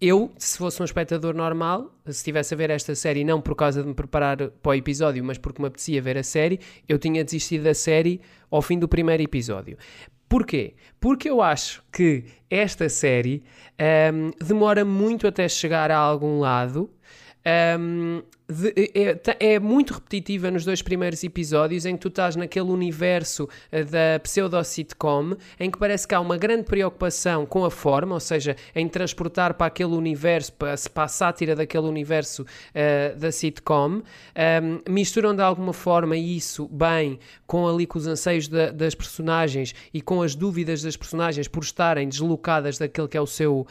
eu, 0.01 0.33
se 0.39 0.57
fosse 0.57 0.81
um 0.81 0.87
espectador 0.87 1.35
normal, 1.35 1.95
se 2.07 2.13
estivesse 2.13 2.55
a 2.55 2.57
ver 2.57 2.71
esta 2.71 2.95
série 2.95 3.25
não 3.25 3.43
por 3.43 3.55
causa 3.55 3.83
de 3.83 3.89
me 3.89 3.93
preparar 3.93 4.39
para 4.39 4.71
o 4.71 4.75
episódio, 4.75 5.23
mas 5.23 5.37
porque 5.37 5.61
me 5.61 5.69
apetecia 5.69 6.01
ver 6.01 6.17
a 6.17 6.23
série, 6.23 6.61
eu 6.89 6.99
tinha 6.99 7.23
desistido 7.23 7.65
da 7.65 7.75
série 7.75 8.23
ao 8.51 8.63
fim 8.63 8.79
do 8.79 8.89
primeiro 8.89 9.23
episódio. 9.23 9.77
Porquê? 10.27 10.77
Porque 10.99 11.29
eu 11.29 11.43
acho 11.43 11.85
que 11.93 12.25
esta 12.49 12.89
série 12.89 13.45
um, 14.15 14.31
demora 14.43 14.83
muito 14.83 15.27
até 15.27 15.47
chegar 15.47 15.91
a 15.91 15.99
algum 15.99 16.41
lado. 16.41 16.91
Um, 17.47 18.23
de, 18.49 18.91
é, 18.95 19.55
é, 19.55 19.59
muito 19.59 19.95
repetitiva 19.95 20.51
nos 20.51 20.65
dois 20.65 20.83
primeiros 20.83 21.25
episódios 21.25 21.87
em 21.87 21.95
que 21.95 22.03
tu 22.03 22.09
estás 22.09 22.37
naquele 22.37 22.71
universo 22.71 23.45
uh, 23.45 23.85
da 23.85 24.21
pseudo-sitcom 24.23 25.35
em 25.59 25.71
que 25.71 25.79
parece 25.79 26.07
que 26.07 26.15
há 26.15 26.21
uma 26.21 26.37
grande 26.37 26.65
preocupação 26.65 27.47
com 27.47 27.65
a 27.65 27.71
forma, 27.71 28.15
ou 28.15 28.21
seja, 28.21 28.55
em 28.75 28.87
transportar 28.87 29.55
para 29.55 29.67
aquele 29.67 29.95
universo, 29.95 30.53
para, 30.53 30.75
para 30.93 31.05
a 31.05 31.09
sátira 31.09 31.57
daquele 31.57 31.87
universo 31.87 32.43
uh, 32.43 33.19
da 33.19 33.33
sitcom. 33.33 34.03
Um, 34.03 34.93
misturam 34.93 35.35
de 35.35 35.43
alguma 35.43 35.73
forma 35.73 36.17
isso 36.17 36.69
bem 36.69 37.19
com 37.47 37.67
ali 37.67 37.87
com 37.87 37.99
os 37.99 38.07
anseios 38.07 38.49
da, 38.49 38.71
das 38.71 38.95
personagens 38.95 39.75
e 39.93 40.03
com 40.03 40.21
as 40.21 40.35
dúvidas 40.35 40.83
das 40.83 40.97
personagens 40.97 41.49
por 41.49 41.63
estarem 41.63 42.09
deslocadas 42.09 42.79
daquele 42.79 43.09
que 43.09 43.17
é 43.17 43.21
o 43.21 43.27
seu 43.27 43.61
uh, 43.61 43.67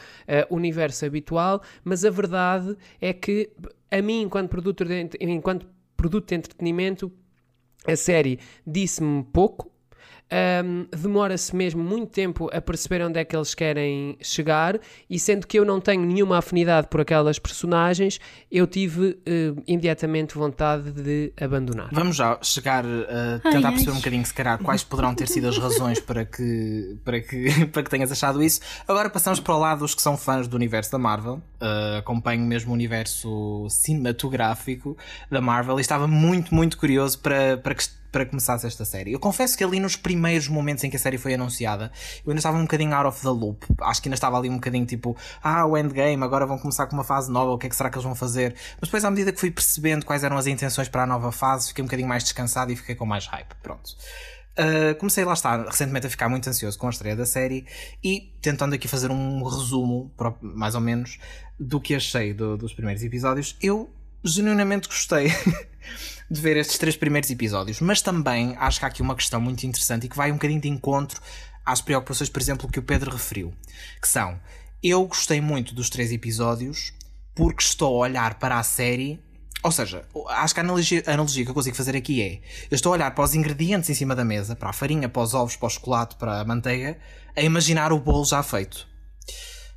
universo 0.54 1.06
habitual, 1.06 1.62
mas 1.84 2.04
a 2.04 2.10
verdade 2.10 2.76
é 3.00 3.12
que 3.12 3.50
a 3.90 4.02
mim, 4.02 4.22
enquanto 4.22 4.48
produto 4.48 4.84
de, 4.84 5.10
enquanto 5.20 5.66
produto 5.96 6.28
de 6.28 6.34
entretenimento, 6.36 7.12
a 7.86 7.96
série 7.96 8.38
disse-me 8.66 9.24
pouco. 9.24 9.73
Um, 10.64 10.86
demora-se 10.96 11.54
mesmo 11.54 11.82
muito 11.82 12.10
tempo 12.10 12.48
a 12.52 12.60
perceber 12.60 13.04
onde 13.04 13.18
é 13.18 13.24
que 13.24 13.36
eles 13.36 13.54
querem 13.54 14.16
chegar, 14.20 14.78
e 15.08 15.18
sendo 15.18 15.46
que 15.46 15.58
eu 15.58 15.64
não 15.64 15.80
tenho 15.80 16.04
nenhuma 16.04 16.38
afinidade 16.38 16.88
por 16.88 17.00
aquelas 17.00 17.38
personagens, 17.38 18.18
eu 18.50 18.66
tive 18.66 19.10
uh, 19.10 19.62
imediatamente 19.66 20.34
vontade 20.34 20.90
de 20.90 21.32
abandonar. 21.40 21.88
Vamos 21.92 22.16
já 22.16 22.38
chegar 22.42 22.84
a 22.84 23.38
tentar 23.38 23.68
ai, 23.68 23.74
perceber 23.74 23.90
ai. 23.90 23.92
um 23.92 23.98
bocadinho, 23.98 24.26
se 24.26 24.34
calhar, 24.34 24.58
quais 24.58 24.82
poderão 24.82 25.14
ter 25.14 25.28
sido 25.28 25.48
as 25.48 25.58
razões 25.58 26.00
para 26.00 26.24
que, 26.24 26.96
para, 27.04 27.20
que, 27.20 27.66
para 27.72 27.82
que 27.82 27.90
tenhas 27.90 28.10
achado 28.10 28.42
isso. 28.42 28.60
Agora 28.88 29.10
passamos 29.10 29.40
para 29.40 29.54
o 29.54 29.58
lado 29.58 29.80
dos 29.80 29.94
que 29.94 30.02
são 30.02 30.16
fãs 30.16 30.48
do 30.48 30.56
universo 30.56 30.90
da 30.90 30.98
Marvel, 30.98 31.34
uh, 31.60 31.98
acompanho 31.98 32.42
mesmo 32.42 32.70
o 32.70 32.74
universo 32.74 33.66
cinematográfico 33.68 34.96
da 35.30 35.40
Marvel 35.40 35.78
e 35.78 35.80
estava 35.80 36.06
muito, 36.06 36.54
muito 36.54 36.76
curioso 36.76 37.18
para, 37.18 37.56
para 37.56 37.74
que 37.74 37.84
para 38.14 38.24
começasse 38.24 38.64
esta 38.64 38.84
série. 38.84 39.12
Eu 39.12 39.18
confesso 39.18 39.58
que 39.58 39.64
ali 39.64 39.80
nos 39.80 39.96
primeiros 39.96 40.46
momentos 40.46 40.84
em 40.84 40.88
que 40.88 40.94
a 40.94 40.98
série 41.00 41.18
foi 41.18 41.34
anunciada, 41.34 41.90
eu 42.24 42.30
ainda 42.30 42.38
estava 42.38 42.56
um 42.56 42.62
bocadinho 42.62 42.94
out 42.94 43.08
of 43.08 43.20
the 43.20 43.28
loop. 43.28 43.66
Acho 43.80 44.00
que 44.00 44.08
ainda 44.08 44.14
estava 44.14 44.38
ali 44.38 44.48
um 44.48 44.54
bocadinho 44.54 44.86
tipo, 44.86 45.16
ah, 45.42 45.66
o 45.66 45.76
endgame, 45.76 46.22
agora 46.22 46.46
vão 46.46 46.56
começar 46.56 46.86
com 46.86 46.94
uma 46.94 47.02
fase 47.02 47.28
nova, 47.28 47.50
o 47.50 47.58
que 47.58 47.66
é 47.66 47.68
que 47.68 47.74
será 47.74 47.90
que 47.90 47.96
eles 47.96 48.04
vão 48.04 48.14
fazer? 48.14 48.54
Mas 48.80 48.88
depois, 48.88 49.04
à 49.04 49.10
medida 49.10 49.32
que 49.32 49.40
fui 49.40 49.50
percebendo 49.50 50.06
quais 50.06 50.22
eram 50.22 50.36
as 50.36 50.46
intenções 50.46 50.88
para 50.88 51.02
a 51.02 51.06
nova 51.06 51.32
fase, 51.32 51.68
fiquei 51.68 51.82
um 51.82 51.88
bocadinho 51.88 52.08
mais 52.08 52.22
descansado 52.22 52.70
e 52.70 52.76
fiquei 52.76 52.94
com 52.94 53.04
mais 53.04 53.26
hype. 53.26 53.52
Pronto. 53.60 53.96
Uh, 54.56 54.94
comecei 55.00 55.24
lá 55.24 55.32
está 55.32 55.64
recentemente 55.64 56.06
a 56.06 56.10
ficar 56.10 56.28
muito 56.28 56.48
ansioso 56.48 56.78
com 56.78 56.86
a 56.86 56.90
estreia 56.90 57.16
da 57.16 57.26
série 57.26 57.66
e 58.04 58.32
tentando 58.40 58.76
aqui 58.76 58.86
fazer 58.86 59.10
um 59.10 59.42
resumo, 59.42 60.14
mais 60.40 60.76
ou 60.76 60.80
menos, 60.80 61.18
do 61.58 61.80
que 61.80 61.96
achei 61.96 62.32
do, 62.32 62.56
dos 62.56 62.72
primeiros 62.72 63.02
episódios. 63.02 63.56
Eu 63.60 63.90
genuinamente 64.24 64.88
gostei. 64.88 65.32
de 66.30 66.40
ver 66.40 66.56
estes 66.56 66.78
três 66.78 66.96
primeiros 66.96 67.30
episódios, 67.30 67.80
mas 67.80 68.00
também 68.00 68.56
acho 68.58 68.78
que 68.78 68.84
há 68.84 68.88
aqui 68.88 69.02
uma 69.02 69.14
questão 69.14 69.40
muito 69.40 69.64
interessante 69.64 70.06
e 70.06 70.08
que 70.08 70.16
vai 70.16 70.30
um 70.30 70.34
bocadinho 70.34 70.60
de 70.60 70.68
encontro 70.68 71.20
às 71.64 71.80
preocupações, 71.80 72.30
por 72.30 72.40
exemplo, 72.40 72.68
que 72.68 72.78
o 72.78 72.82
Pedro 72.82 73.10
referiu, 73.10 73.52
que 74.00 74.08
são, 74.08 74.40
eu 74.82 75.06
gostei 75.06 75.40
muito 75.40 75.74
dos 75.74 75.90
três 75.90 76.10
episódios 76.12 76.92
porque 77.34 77.62
estou 77.62 77.96
a 77.96 78.06
olhar 78.06 78.38
para 78.38 78.58
a 78.58 78.62
série 78.62 79.22
ou 79.62 79.72
seja, 79.72 80.04
acho 80.28 80.52
que 80.52 80.60
a 80.60 80.62
analogia, 80.62 81.02
a 81.06 81.12
analogia, 81.12 81.42
que 81.42 81.50
eu 81.50 81.54
consigo 81.54 81.74
fazer 81.74 81.96
aqui 81.96 82.20
é: 82.20 82.34
eu 82.70 82.74
estou 82.74 82.92
a 82.92 82.96
olhar 82.96 83.10
para 83.14 83.24
os 83.24 83.34
ingredientes 83.34 83.88
em 83.88 83.94
cima 83.94 84.14
da 84.14 84.22
mesa, 84.22 84.54
para 84.54 84.68
a 84.68 84.72
farinha, 84.74 85.08
para 85.08 85.22
os 85.22 85.32
ovos, 85.32 85.56
para 85.56 85.66
o 85.66 85.70
chocolate, 85.70 86.16
para 86.16 86.40
a 86.40 86.44
manteiga, 86.44 86.98
a 87.34 87.40
imaginar 87.40 87.90
o 87.90 87.98
bolo 87.98 88.26
já 88.26 88.42
feito. 88.42 88.86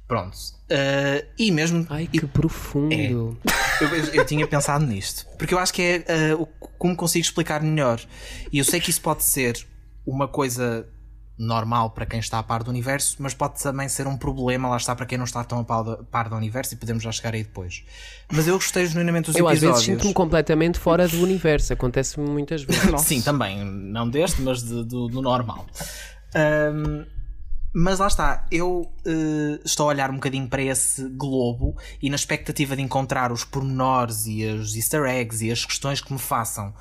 Pronto. 0.07 0.35
Uh, 0.71 1.27
e 1.37 1.51
mesmo. 1.51 1.85
Ai, 1.89 2.07
que 2.07 2.17
e, 2.17 2.27
profundo! 2.27 2.93
É, 2.93 3.11
eu, 3.11 3.37
eu, 3.81 4.05
eu, 4.13 4.25
tinha 4.25 4.47
pensado 4.47 4.85
nisto. 4.85 5.25
Porque 5.37 5.53
eu 5.53 5.59
acho 5.59 5.73
que 5.73 6.03
é 6.07 6.35
uh, 6.35 6.47
como 6.77 6.95
consigo 6.95 7.23
explicar 7.23 7.61
melhor. 7.61 7.99
E 8.51 8.57
eu 8.57 8.63
sei 8.63 8.79
que 8.79 8.89
isso 8.89 9.01
pode 9.01 9.23
ser 9.23 9.65
uma 10.05 10.27
coisa 10.27 10.87
normal 11.37 11.91
para 11.91 12.05
quem 12.05 12.19
está 12.19 12.39
a 12.39 12.43
par 12.43 12.63
do 12.63 12.71
universo, 12.71 13.17
mas 13.19 13.33
pode 13.33 13.61
também 13.61 13.87
ser 13.87 14.07
um 14.07 14.17
problema, 14.17 14.67
lá 14.67 14.77
está, 14.77 14.95
para 14.95 15.05
quem 15.05 15.17
não 15.17 15.25
está 15.25 15.43
tão 15.43 15.59
a 15.59 16.03
par 16.03 16.29
do 16.29 16.35
universo 16.35 16.73
e 16.73 16.77
podemos 16.77 17.03
já 17.03 17.11
chegar 17.11 17.35
aí 17.35 17.43
depois. 17.43 17.83
Mas 18.31 18.47
eu 18.47 18.55
gostei 18.55 18.87
genuinamente 18.87 19.27
dos 19.27 19.35
eu, 19.35 19.45
episódios. 19.45 19.63
Eu 19.63 19.69
às 19.69 19.75
vezes 19.75 19.85
sinto-me 19.85 20.13
completamente 20.13 20.79
fora 20.79 21.07
do 21.07 21.21
universo, 21.21 21.73
acontece-me 21.73 22.27
muitas 22.27 22.63
vezes. 22.63 23.01
Sim, 23.01 23.21
também, 23.21 23.63
não 23.63 24.09
deste, 24.09 24.41
mas 24.41 24.63
de, 24.63 24.83
do, 24.83 25.07
do 25.07 25.21
normal. 25.21 25.67
Um, 26.35 27.05
mas 27.73 27.99
lá 27.99 28.07
está, 28.07 28.45
eu 28.51 28.81
uh, 28.81 29.59
estou 29.63 29.87
a 29.87 29.89
olhar 29.89 30.09
um 30.09 30.15
bocadinho 30.15 30.47
para 30.47 30.61
esse 30.61 31.07
globo 31.09 31.77
e 32.01 32.09
na 32.09 32.15
expectativa 32.15 32.75
de 32.75 32.81
encontrar 32.81 33.31
os 33.31 33.43
pormenores 33.43 34.25
e 34.25 34.45
os 34.45 34.75
easter 34.75 35.03
eggs 35.03 35.45
e 35.45 35.51
as 35.51 35.65
questões 35.65 36.01
que 36.01 36.11
me 36.11 36.19
façam 36.19 36.73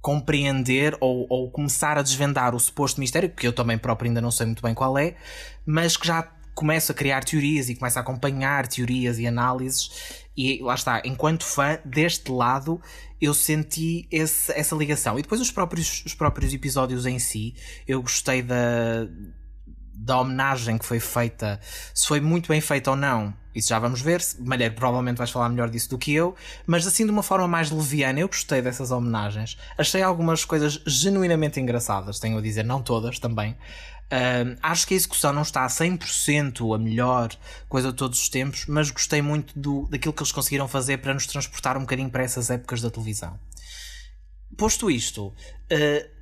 compreender 0.00 0.96
ou, 1.00 1.26
ou 1.28 1.50
começar 1.50 1.98
a 1.98 2.02
desvendar 2.02 2.54
o 2.54 2.60
suposto 2.60 3.00
mistério, 3.00 3.30
que 3.30 3.46
eu 3.46 3.52
também 3.52 3.78
próprio 3.78 4.08
ainda 4.08 4.20
não 4.20 4.30
sei 4.30 4.46
muito 4.46 4.62
bem 4.62 4.74
qual 4.74 4.96
é, 4.96 5.16
mas 5.66 5.96
que 5.96 6.06
já 6.06 6.22
começo 6.54 6.90
a 6.90 6.94
criar 6.94 7.22
teorias 7.22 7.68
e 7.68 7.74
começo 7.76 7.98
a 7.98 8.02
acompanhar 8.02 8.66
teorias 8.66 9.18
e 9.18 9.26
análises 9.26 10.24
e 10.36 10.60
lá 10.60 10.74
está, 10.74 11.02
enquanto 11.04 11.44
fã 11.44 11.78
deste 11.84 12.32
lado 12.32 12.80
eu 13.20 13.32
senti 13.34 14.08
esse, 14.10 14.52
essa 14.52 14.74
ligação. 14.74 15.18
E 15.18 15.22
depois 15.22 15.40
os 15.40 15.50
próprios, 15.50 16.04
os 16.04 16.14
próprios 16.14 16.52
episódios 16.52 17.06
em 17.06 17.18
si 17.18 17.54
eu 17.86 18.00
gostei 18.02 18.42
da, 18.42 19.08
da 19.98 20.20
homenagem 20.20 20.78
que 20.78 20.84
foi 20.84 21.00
feita, 21.00 21.60
se 21.92 22.06
foi 22.06 22.20
muito 22.20 22.48
bem 22.48 22.60
feita 22.60 22.90
ou 22.90 22.96
não, 22.96 23.34
isso 23.54 23.68
já 23.68 23.78
vamos 23.78 24.00
ver. 24.00 24.22
Malheiro, 24.38 24.74
provavelmente 24.74 25.16
vais 25.16 25.30
falar 25.30 25.48
melhor 25.48 25.68
disso 25.68 25.90
do 25.90 25.98
que 25.98 26.14
eu, 26.14 26.36
mas 26.66 26.86
assim 26.86 27.04
de 27.04 27.10
uma 27.10 27.22
forma 27.22 27.48
mais 27.48 27.70
leviana, 27.70 28.20
eu 28.20 28.28
gostei 28.28 28.62
dessas 28.62 28.90
homenagens. 28.92 29.58
Achei 29.76 30.00
algumas 30.00 30.44
coisas 30.44 30.80
genuinamente 30.86 31.58
engraçadas, 31.58 32.20
tenho 32.20 32.38
a 32.38 32.40
dizer, 32.40 32.64
não 32.64 32.80
todas 32.80 33.18
também. 33.18 33.56
Uh, 34.10 34.56
acho 34.62 34.86
que 34.86 34.94
a 34.94 34.96
execução 34.96 35.34
não 35.34 35.42
está 35.42 35.64
a 35.64 35.68
100% 35.68 36.74
a 36.74 36.78
melhor 36.78 37.28
coisa 37.68 37.90
de 37.90 37.96
todos 37.96 38.18
os 38.18 38.28
tempos, 38.28 38.64
mas 38.66 38.90
gostei 38.90 39.20
muito 39.20 39.58
do, 39.58 39.86
daquilo 39.90 40.14
que 40.14 40.22
eles 40.22 40.32
conseguiram 40.32 40.66
fazer 40.66 40.98
para 40.98 41.12
nos 41.12 41.26
transportar 41.26 41.76
um 41.76 41.80
bocadinho 41.80 42.08
para 42.08 42.22
essas 42.22 42.48
épocas 42.48 42.80
da 42.80 42.90
televisão. 42.90 43.38
Posto 44.56 44.90
isto, 44.90 45.26
uh, 45.26 45.34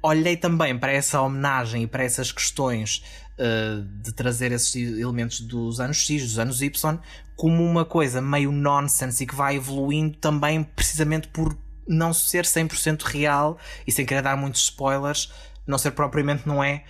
olhei 0.03 0.37
também 0.37 0.77
para 0.77 0.93
essa 0.93 1.21
homenagem 1.21 1.85
e 1.85 1.87
para 1.87 2.03
essas 2.03 2.33
questões 2.33 3.05
uh, 3.39 3.83
de 4.03 4.13
trazer 4.13 4.53
esses 4.53 4.75
elementos 4.75 5.41
dos 5.41 5.81
anos 5.81 5.99
X, 5.99 6.23
dos 6.23 6.39
anos 6.39 6.63
Y, 6.63 6.99
como 7.37 7.63
uma 7.63 7.85
coisa 7.85 8.21
meio 8.21 8.51
nonsense 8.51 9.23
e 9.23 9.27
que 9.27 9.35
vai 9.35 9.57
evoluindo 9.57 10.17
também 10.19 10.63
precisamente 10.63 11.29
por 11.29 11.57
não 11.87 12.13
ser 12.13 12.45
100% 12.45 13.03
real 13.03 13.59
e 13.87 13.93
sem 13.93 14.05
querer 14.05 14.23
dar 14.23 14.37
muitos 14.37 14.63
spoilers, 14.63 15.33
não 15.67 15.79
ser 15.79 15.93
propriamente 15.93 16.47
não 16.47 16.63
é 16.63 16.85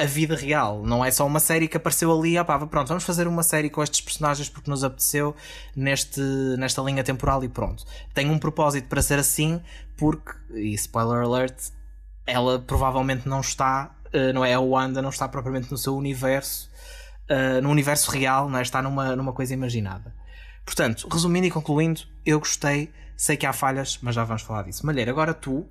a 0.00 0.04
vida 0.06 0.34
real, 0.34 0.82
não 0.82 1.04
é 1.04 1.10
só 1.10 1.26
uma 1.26 1.40
série 1.40 1.68
que 1.68 1.76
apareceu 1.76 2.10
ali, 2.10 2.38
opá, 2.38 2.58
pronto, 2.66 2.88
vamos 2.88 3.04
fazer 3.04 3.28
uma 3.28 3.42
série 3.42 3.68
com 3.68 3.82
estes 3.82 4.00
personagens 4.00 4.48
porque 4.48 4.70
nos 4.70 4.82
apeteceu 4.82 5.36
neste, 5.76 6.20
nesta 6.58 6.80
linha 6.80 7.04
temporal 7.04 7.44
e 7.44 7.48
pronto. 7.48 7.84
Tem 8.14 8.30
um 8.30 8.38
propósito 8.38 8.88
para 8.88 9.02
ser 9.02 9.18
assim, 9.18 9.60
porque, 9.98 10.32
e 10.54 10.72
spoiler 10.72 11.22
alert, 11.22 11.54
ela 12.26 12.58
provavelmente 12.58 13.28
não 13.28 13.40
está 13.40 13.94
uh, 14.14 14.32
não 14.32 14.44
é? 14.44 14.54
A 14.54 14.60
Wanda 14.60 15.00
não 15.00 15.10
está 15.10 15.28
propriamente 15.28 15.70
no 15.70 15.78
seu 15.78 15.96
universo, 15.96 16.70
uh, 17.30 17.62
no 17.62 17.70
universo 17.70 18.10
real, 18.10 18.48
não 18.48 18.58
é? 18.58 18.62
está 18.62 18.82
numa, 18.82 19.16
numa 19.16 19.32
coisa 19.32 19.54
imaginada. 19.54 20.14
Portanto, 20.64 21.08
resumindo 21.10 21.46
e 21.46 21.50
concluindo, 21.50 22.02
eu 22.24 22.38
gostei, 22.38 22.92
sei 23.16 23.36
que 23.36 23.46
há 23.46 23.52
falhas, 23.52 23.98
mas 24.02 24.14
já 24.14 24.24
vamos 24.24 24.42
falar 24.42 24.62
disso. 24.62 24.86
Malheiro, 24.86 25.10
agora 25.10 25.34
tu 25.34 25.66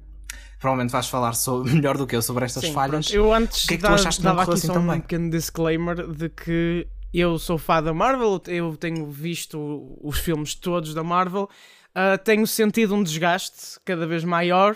provavelmente 0.59 0.91
vais 0.91 1.07
falar 1.07 1.33
sobre, 1.33 1.71
melhor 1.73 1.97
do 1.97 2.05
que 2.05 2.15
eu 2.15 2.21
sobre 2.21 2.45
estas 2.45 2.65
Sim, 2.65 2.73
falhas. 2.73 3.07
Pronto. 3.07 3.15
Eu 3.15 3.33
antes 3.33 3.63
o 3.63 3.67
que 3.67 3.73
é 3.75 3.77
que 3.77 3.83
tu 3.83 3.93
achaste 3.93 4.21
dava 4.21 4.43
aqui 4.43 4.53
assim 4.53 4.67
só 4.67 4.73
também? 4.73 4.97
um 4.97 5.01
pequeno 5.01 5.29
disclaimer 5.29 6.07
de 6.07 6.29
que 6.29 6.87
eu 7.13 7.39
sou 7.39 7.57
fã 7.57 7.81
da 7.81 7.93
Marvel, 7.93 8.41
eu 8.47 8.75
tenho 8.75 9.09
visto 9.09 9.97
os 10.01 10.19
filmes 10.19 10.53
todos 10.53 10.93
da 10.93 11.03
Marvel, 11.03 11.43
uh, 11.43 12.17
tenho 12.23 12.45
sentido 12.45 12.93
um 12.93 13.01
desgaste 13.01 13.79
cada 13.83 14.05
vez 14.05 14.23
maior 14.23 14.75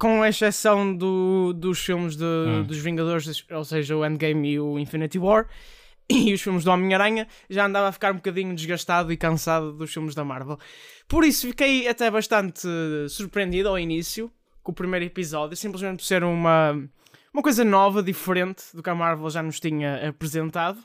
com 0.00 0.24
exceção 0.24 0.96
do, 0.96 1.52
dos 1.52 1.78
filmes 1.78 2.16
de, 2.16 2.24
hum. 2.24 2.62
dos 2.62 2.78
Vingadores, 2.78 3.44
ou 3.50 3.64
seja, 3.66 3.94
o 3.94 4.04
Endgame 4.04 4.52
e 4.52 4.58
o 4.58 4.78
Infinity 4.78 5.18
War, 5.18 5.46
e 6.08 6.32
os 6.32 6.40
filmes 6.40 6.64
do 6.64 6.70
Homem-Aranha, 6.70 7.28
já 7.50 7.66
andava 7.66 7.88
a 7.88 7.92
ficar 7.92 8.12
um 8.12 8.16
bocadinho 8.16 8.54
desgastado 8.54 9.12
e 9.12 9.16
cansado 9.18 9.74
dos 9.74 9.92
filmes 9.92 10.14
da 10.14 10.24
Marvel. 10.24 10.58
Por 11.06 11.22
isso 11.22 11.46
fiquei 11.46 11.86
até 11.86 12.10
bastante 12.10 12.66
surpreendido 13.10 13.68
ao 13.68 13.78
início 13.78 14.32
com 14.62 14.72
o 14.72 14.74
primeiro 14.74 15.04
episódio, 15.04 15.54
simplesmente 15.54 15.98
por 15.98 16.04
ser 16.04 16.24
uma, 16.24 16.72
uma 17.32 17.42
coisa 17.42 17.62
nova, 17.62 18.02
diferente 18.02 18.64
do 18.72 18.82
que 18.82 18.88
a 18.88 18.94
Marvel 18.94 19.28
já 19.28 19.42
nos 19.42 19.60
tinha 19.60 20.08
apresentado. 20.08 20.82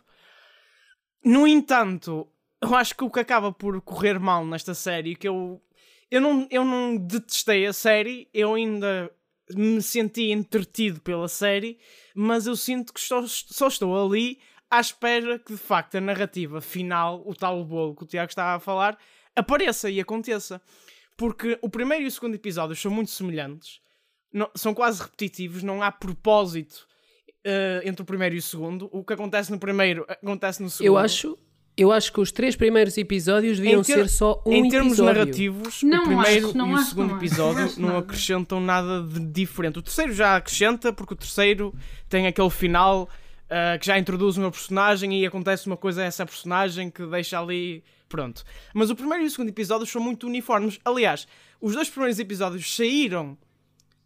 No 1.23 1.47
entanto, 1.47 2.27
eu 2.61 2.75
acho 2.75 2.93
que 2.93 3.03
o 3.05 3.09
que 3.09 3.21
acaba 3.21 3.49
por 3.53 3.79
correr 3.81 4.19
mal 4.19 4.45
nesta 4.45 4.73
série, 4.73 5.15
que 5.15 5.27
eu 5.27 5.61
eu 6.09 6.21
não, 6.21 6.47
eu 6.49 6.63
não 6.63 6.97
detestei 6.97 7.65
a 7.65 7.73
série, 7.73 8.29
eu 8.33 8.53
ainda 8.53 9.11
me 9.53 9.81
senti 9.81 10.31
entretido 10.31 10.99
pela 11.01 11.27
série, 11.27 11.79
mas 12.15 12.47
eu 12.47 12.55
sinto 12.55 12.93
que 12.93 12.99
estou, 12.99 13.27
só 13.27 13.67
estou 13.67 14.05
ali 14.05 14.39
à 14.69 14.79
espera 14.79 15.37
que 15.37 15.53
de 15.53 15.59
facto 15.59 15.95
a 15.95 16.01
narrativa 16.01 16.59
final, 16.61 17.23
o 17.25 17.33
tal 17.35 17.63
bolo 17.63 17.95
que 17.95 18.03
o 18.03 18.07
Tiago 18.07 18.29
estava 18.29 18.57
a 18.57 18.59
falar, 18.59 18.97
apareça 19.35 19.89
e 19.89 19.99
aconteça. 19.99 20.61
Porque 21.17 21.57
o 21.61 21.69
primeiro 21.69 22.03
e 22.03 22.07
o 22.07 22.11
segundo 22.11 22.35
episódio 22.35 22.75
são 22.75 22.91
muito 22.91 23.11
semelhantes, 23.11 23.79
não, 24.33 24.49
são 24.53 24.73
quase 24.73 25.01
repetitivos, 25.01 25.63
não 25.63 25.81
há 25.81 25.91
propósito 25.91 26.85
uh, 27.45 27.87
entre 27.87 28.01
o 28.01 28.05
primeiro 28.05 28.35
e 28.35 28.39
o 28.39 28.41
segundo. 28.41 28.89
O 28.91 29.03
que 29.03 29.13
acontece 29.13 29.49
no 29.49 29.57
primeiro 29.57 30.05
acontece 30.09 30.61
no 30.61 30.69
segundo. 30.69 30.87
Eu 30.87 30.97
acho, 30.97 31.37
eu 31.77 31.91
acho 31.91 32.11
que 32.11 32.21
os 32.21 32.31
três 32.31 32.55
primeiros 32.55 32.97
episódios 32.97 33.59
deviam 33.59 33.83
ter... 33.83 33.93
ser 33.93 34.09
só 34.09 34.41
um 34.45 34.53
Em 34.53 34.69
termos 34.69 34.93
episódio. 34.93 35.13
narrativos, 35.13 35.83
não 35.83 36.03
o 36.03 36.05
primeiro 36.05 36.47
acho, 36.47 36.57
e 36.57 36.73
o 36.73 36.77
segundo 36.79 37.15
episódio 37.15 37.71
não, 37.77 37.89
não 37.89 37.97
acrescentam 37.97 38.61
nada 38.61 39.01
de 39.01 39.19
diferente. 39.19 39.79
O 39.79 39.81
terceiro 39.81 40.13
já 40.13 40.37
acrescenta, 40.37 40.93
porque 40.93 41.13
o 41.13 41.17
terceiro 41.17 41.73
tem 42.07 42.27
aquele 42.27 42.49
final 42.49 43.09
uh, 43.45 43.79
que 43.79 43.85
já 43.85 43.99
introduz 43.99 44.37
uma 44.37 44.49
personagem 44.49 45.19
e 45.21 45.25
acontece 45.25 45.67
uma 45.67 45.75
coisa 45.75 46.01
a 46.01 46.05
essa 46.05 46.25
personagem 46.25 46.89
que 46.89 47.05
deixa 47.05 47.39
ali. 47.39 47.83
Pronto. 48.07 48.43
Mas 48.73 48.89
o 48.89 48.95
primeiro 48.95 49.23
e 49.23 49.27
o 49.27 49.29
segundo 49.29 49.49
episódio 49.49 49.85
são 49.85 50.01
muito 50.01 50.27
uniformes. 50.27 50.79
Aliás, 50.85 51.27
os 51.59 51.73
dois 51.73 51.89
primeiros 51.89 52.19
episódios 52.19 52.73
saíram 52.73 53.37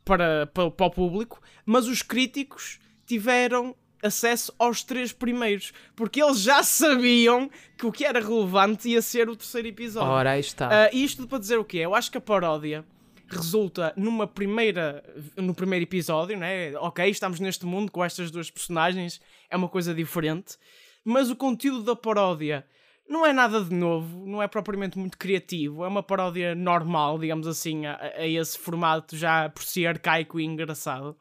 para, 0.03 0.47
para, 0.47 0.71
para 0.71 0.85
o 0.87 0.89
público, 0.89 1.39
mas 1.65 1.85
os 1.87 2.01
críticos 2.01 2.79
tiveram 3.05 3.75
acesso 4.03 4.53
aos 4.57 4.83
três 4.83 5.11
primeiros, 5.11 5.73
porque 5.95 6.21
eles 6.21 6.39
já 6.41 6.63
sabiam 6.63 7.49
que 7.77 7.85
o 7.85 7.91
que 7.91 8.05
era 8.05 8.19
relevante 8.19 8.89
ia 8.89 9.01
ser 9.01 9.29
o 9.29 9.35
terceiro 9.35 9.67
episódio. 9.67 10.09
Ora, 10.09 10.31
aí 10.31 10.39
está. 10.39 10.67
Uh, 10.67 10.95
isto 10.95 11.27
para 11.27 11.39
dizer 11.39 11.57
o 11.57 11.65
quê? 11.65 11.79
Eu 11.79 11.95
acho 11.95 12.11
que 12.11 12.17
a 12.17 12.21
paródia 12.21 12.85
resulta 13.29 13.93
numa 13.95 14.25
primeira 14.25 15.03
no 15.37 15.53
primeiro 15.53 15.83
episódio, 15.83 16.37
né? 16.37 16.75
Ok, 16.77 17.07
estamos 17.07 17.39
neste 17.39 17.65
mundo 17.65 17.91
com 17.91 18.03
estas 18.03 18.31
duas 18.31 18.49
personagens, 18.49 19.21
é 19.49 19.55
uma 19.55 19.69
coisa 19.69 19.93
diferente, 19.93 20.57
mas 21.03 21.29
o 21.29 21.35
conteúdo 21.35 21.83
da 21.83 21.95
paródia 21.95 22.65
não 23.07 23.25
é 23.25 23.33
nada 23.33 23.63
de 23.63 23.73
novo, 23.73 24.25
não 24.25 24.41
é 24.41 24.47
propriamente 24.47 24.97
muito 24.97 25.17
criativo, 25.17 25.83
é 25.83 25.87
uma 25.87 26.03
paródia 26.03 26.53
normal, 26.53 27.17
digamos 27.17 27.47
assim, 27.47 27.85
a, 27.85 27.99
a 28.17 28.27
esse 28.27 28.57
formato 28.57 29.17
já 29.17 29.49
por 29.49 29.63
si 29.63 29.85
arcaico 29.85 30.39
e 30.39 30.45
engraçado 30.45 31.15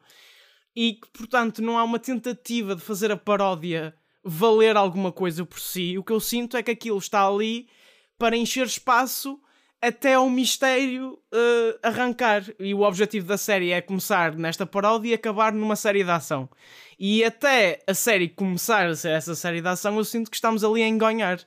e 0.75 0.93
que, 0.93 1.07
portanto, 1.09 1.61
não 1.61 1.77
há 1.77 1.83
uma 1.83 1.99
tentativa 1.99 2.75
de 2.75 2.81
fazer 2.81 3.11
a 3.11 3.17
paródia 3.17 3.93
valer 4.23 4.75
alguma 4.77 5.11
coisa 5.11 5.45
por 5.45 5.59
si. 5.59 5.97
O 5.97 6.03
que 6.03 6.11
eu 6.11 6.19
sinto 6.19 6.57
é 6.57 6.63
que 6.63 6.71
aquilo 6.71 6.97
está 6.97 7.27
ali 7.27 7.67
para 8.17 8.37
encher 8.37 8.65
espaço 8.65 9.39
até 9.81 10.19
o 10.19 10.29
mistério 10.29 11.13
uh, 11.33 11.79
arrancar. 11.81 12.43
E 12.59 12.73
o 12.73 12.81
objetivo 12.81 13.27
da 13.27 13.37
série 13.37 13.71
é 13.71 13.81
começar 13.81 14.35
nesta 14.35 14.65
paródia 14.65 15.11
e 15.11 15.13
acabar 15.13 15.53
numa 15.53 15.75
série 15.75 16.03
de 16.03 16.11
ação. 16.11 16.49
E 16.99 17.23
até 17.23 17.81
a 17.87 17.93
série 17.93 18.27
começar 18.27 18.87
a 18.87 18.95
ser 18.95 19.11
essa 19.11 19.35
série 19.35 19.61
de 19.61 19.67
ação, 19.67 19.97
eu 19.97 20.03
sinto 20.03 20.29
que 20.29 20.35
estamos 20.35 20.63
ali 20.63 20.83
a 20.83 20.87
enganhar. 20.87 21.39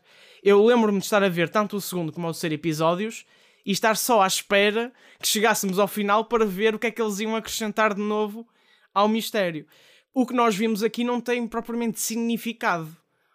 Eu 0.42 0.64
lembro-me 0.64 0.98
de 0.98 1.04
estar 1.04 1.22
a 1.22 1.28
ver 1.28 1.48
tanto 1.50 1.76
o 1.76 1.80
segundo 1.80 2.10
como 2.10 2.26
o 2.26 2.32
terceiro 2.32 2.54
episódios 2.54 3.26
e 3.64 3.70
estar 3.70 3.96
só 3.96 4.22
à 4.22 4.26
espera 4.26 4.92
que 5.20 5.28
chegássemos 5.28 5.78
ao 5.78 5.86
final 5.86 6.24
para 6.24 6.44
ver 6.44 6.74
o 6.74 6.78
que 6.78 6.86
é 6.86 6.90
que 6.90 7.00
eles 7.00 7.20
iam 7.20 7.36
acrescentar 7.36 7.94
de 7.94 8.00
novo 8.00 8.46
ao 8.94 9.08
mistério. 9.08 9.66
O 10.14 10.26
que 10.26 10.34
nós 10.34 10.54
vimos 10.54 10.82
aqui 10.82 11.04
não 11.04 11.20
tem 11.20 11.46
propriamente 11.46 12.00
significado. 12.00 12.88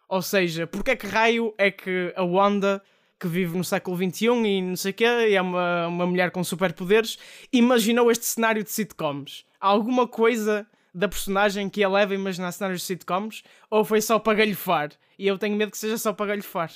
Ou 0.08 0.22
seja, 0.22 0.66
porque 0.66 0.92
é 0.92 0.96
que 0.96 1.08
raio 1.08 1.54
é 1.58 1.70
que 1.70 2.14
a 2.16 2.24
Wanda, 2.24 2.82
que 3.20 3.28
vive 3.28 3.58
no 3.58 3.64
século 3.64 3.98
XXI 3.98 4.28
e 4.28 4.62
não 4.62 4.76
sei 4.76 4.92
o 4.92 4.94
quê, 4.94 5.06
e 5.30 5.36
é 5.36 5.42
uma, 5.42 5.88
uma 5.88 6.06
mulher 6.06 6.32
com 6.32 6.44
superpoderes, 6.44 7.18
imaginou 7.52 8.10
este 8.12 8.26
cenário 8.26 8.64
de 8.64 8.72
sitcoms? 8.72 9.44
Há 9.60 9.68
alguma 9.68 10.08
coisa 10.08 10.68
da 10.94 11.08
personagem 11.08 11.70
que 11.70 11.84
a 11.84 11.90
leva 11.90 12.14
a 12.14 12.16
imaginar 12.16 12.52
cenários 12.52 12.82
de 12.82 12.88
sitcoms? 12.88 13.44
Ou 13.70 13.84
foi 13.84 14.02
só 14.02 14.18
para 14.18 14.38
galhofar? 14.38 14.92
E 15.20 15.28
eu 15.28 15.38
tenho 15.38 15.58
medo 15.58 15.72
que 15.72 15.78
seja 15.78 15.98
só 15.98 16.14
para 16.14 16.28
galhofar. 16.28 16.72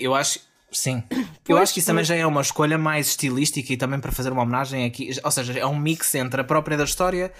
Eu 0.00 0.14
acho, 0.14 0.40
Sim. 0.72 1.02
eu 1.46 1.58
acho 1.58 1.74
que 1.74 1.78
isso 1.78 1.86
também 1.86 2.04
já 2.04 2.16
é 2.16 2.26
uma 2.26 2.40
escolha 2.40 2.78
mais 2.78 3.08
estilística 3.08 3.72
e 3.72 3.76
também 3.76 4.00
para 4.00 4.10
fazer 4.10 4.32
uma 4.32 4.42
homenagem 4.42 4.86
aqui. 4.86 5.10
Ou 5.22 5.30
seja, 5.30 5.58
é 5.58 5.66
um 5.66 5.78
mix 5.78 6.14
entre 6.14 6.40
a 6.40 6.44
própria 6.44 6.76
da 6.76 6.84
história 6.84 7.32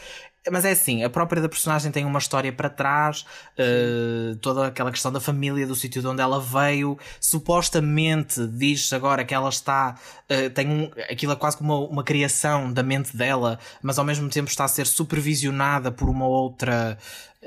mas 0.51 0.65
é 0.65 0.73
assim, 0.73 1.05
a 1.05 1.11
própria 1.11 1.41
da 1.41 1.49
personagem 1.49 1.93
tem 1.93 2.05
uma 2.05 2.19
história 2.19 2.53
para 2.53 2.69
trás, 2.69 3.25
uh, 3.59 4.37
toda 4.37 4.67
aquela 4.67 4.91
questão 4.91 5.13
da 5.13 5.21
família, 5.21 5.67
do 5.67 5.75
sítio 5.75 6.01
de 6.01 6.09
onde 6.09 6.21
ela 6.21 6.41
veio. 6.41 6.99
Supostamente 7.21 8.45
diz 8.47 8.93
agora 8.93 9.25
que 9.25 9.35
ela 9.35 9.49
está. 9.49 9.97
Uh, 10.29 10.51
tem 10.51 10.69
um, 10.69 10.91
aquilo 11.11 11.33
é 11.33 11.37
quase 11.37 11.57
como 11.57 11.75
uma, 11.75 11.89
uma 11.89 12.05
criação 12.05 12.73
da 12.73 12.83
mente 12.83 13.17
dela, 13.17 13.59
mas 13.81 13.99
ao 13.99 14.05
mesmo 14.05 14.29
tempo 14.29 14.51
está 14.51 14.65
a 14.65 14.69
ser 14.69 14.87
supervisionada 14.87 15.93
por 15.93 16.09
uma 16.09 16.27
outra 16.27 16.99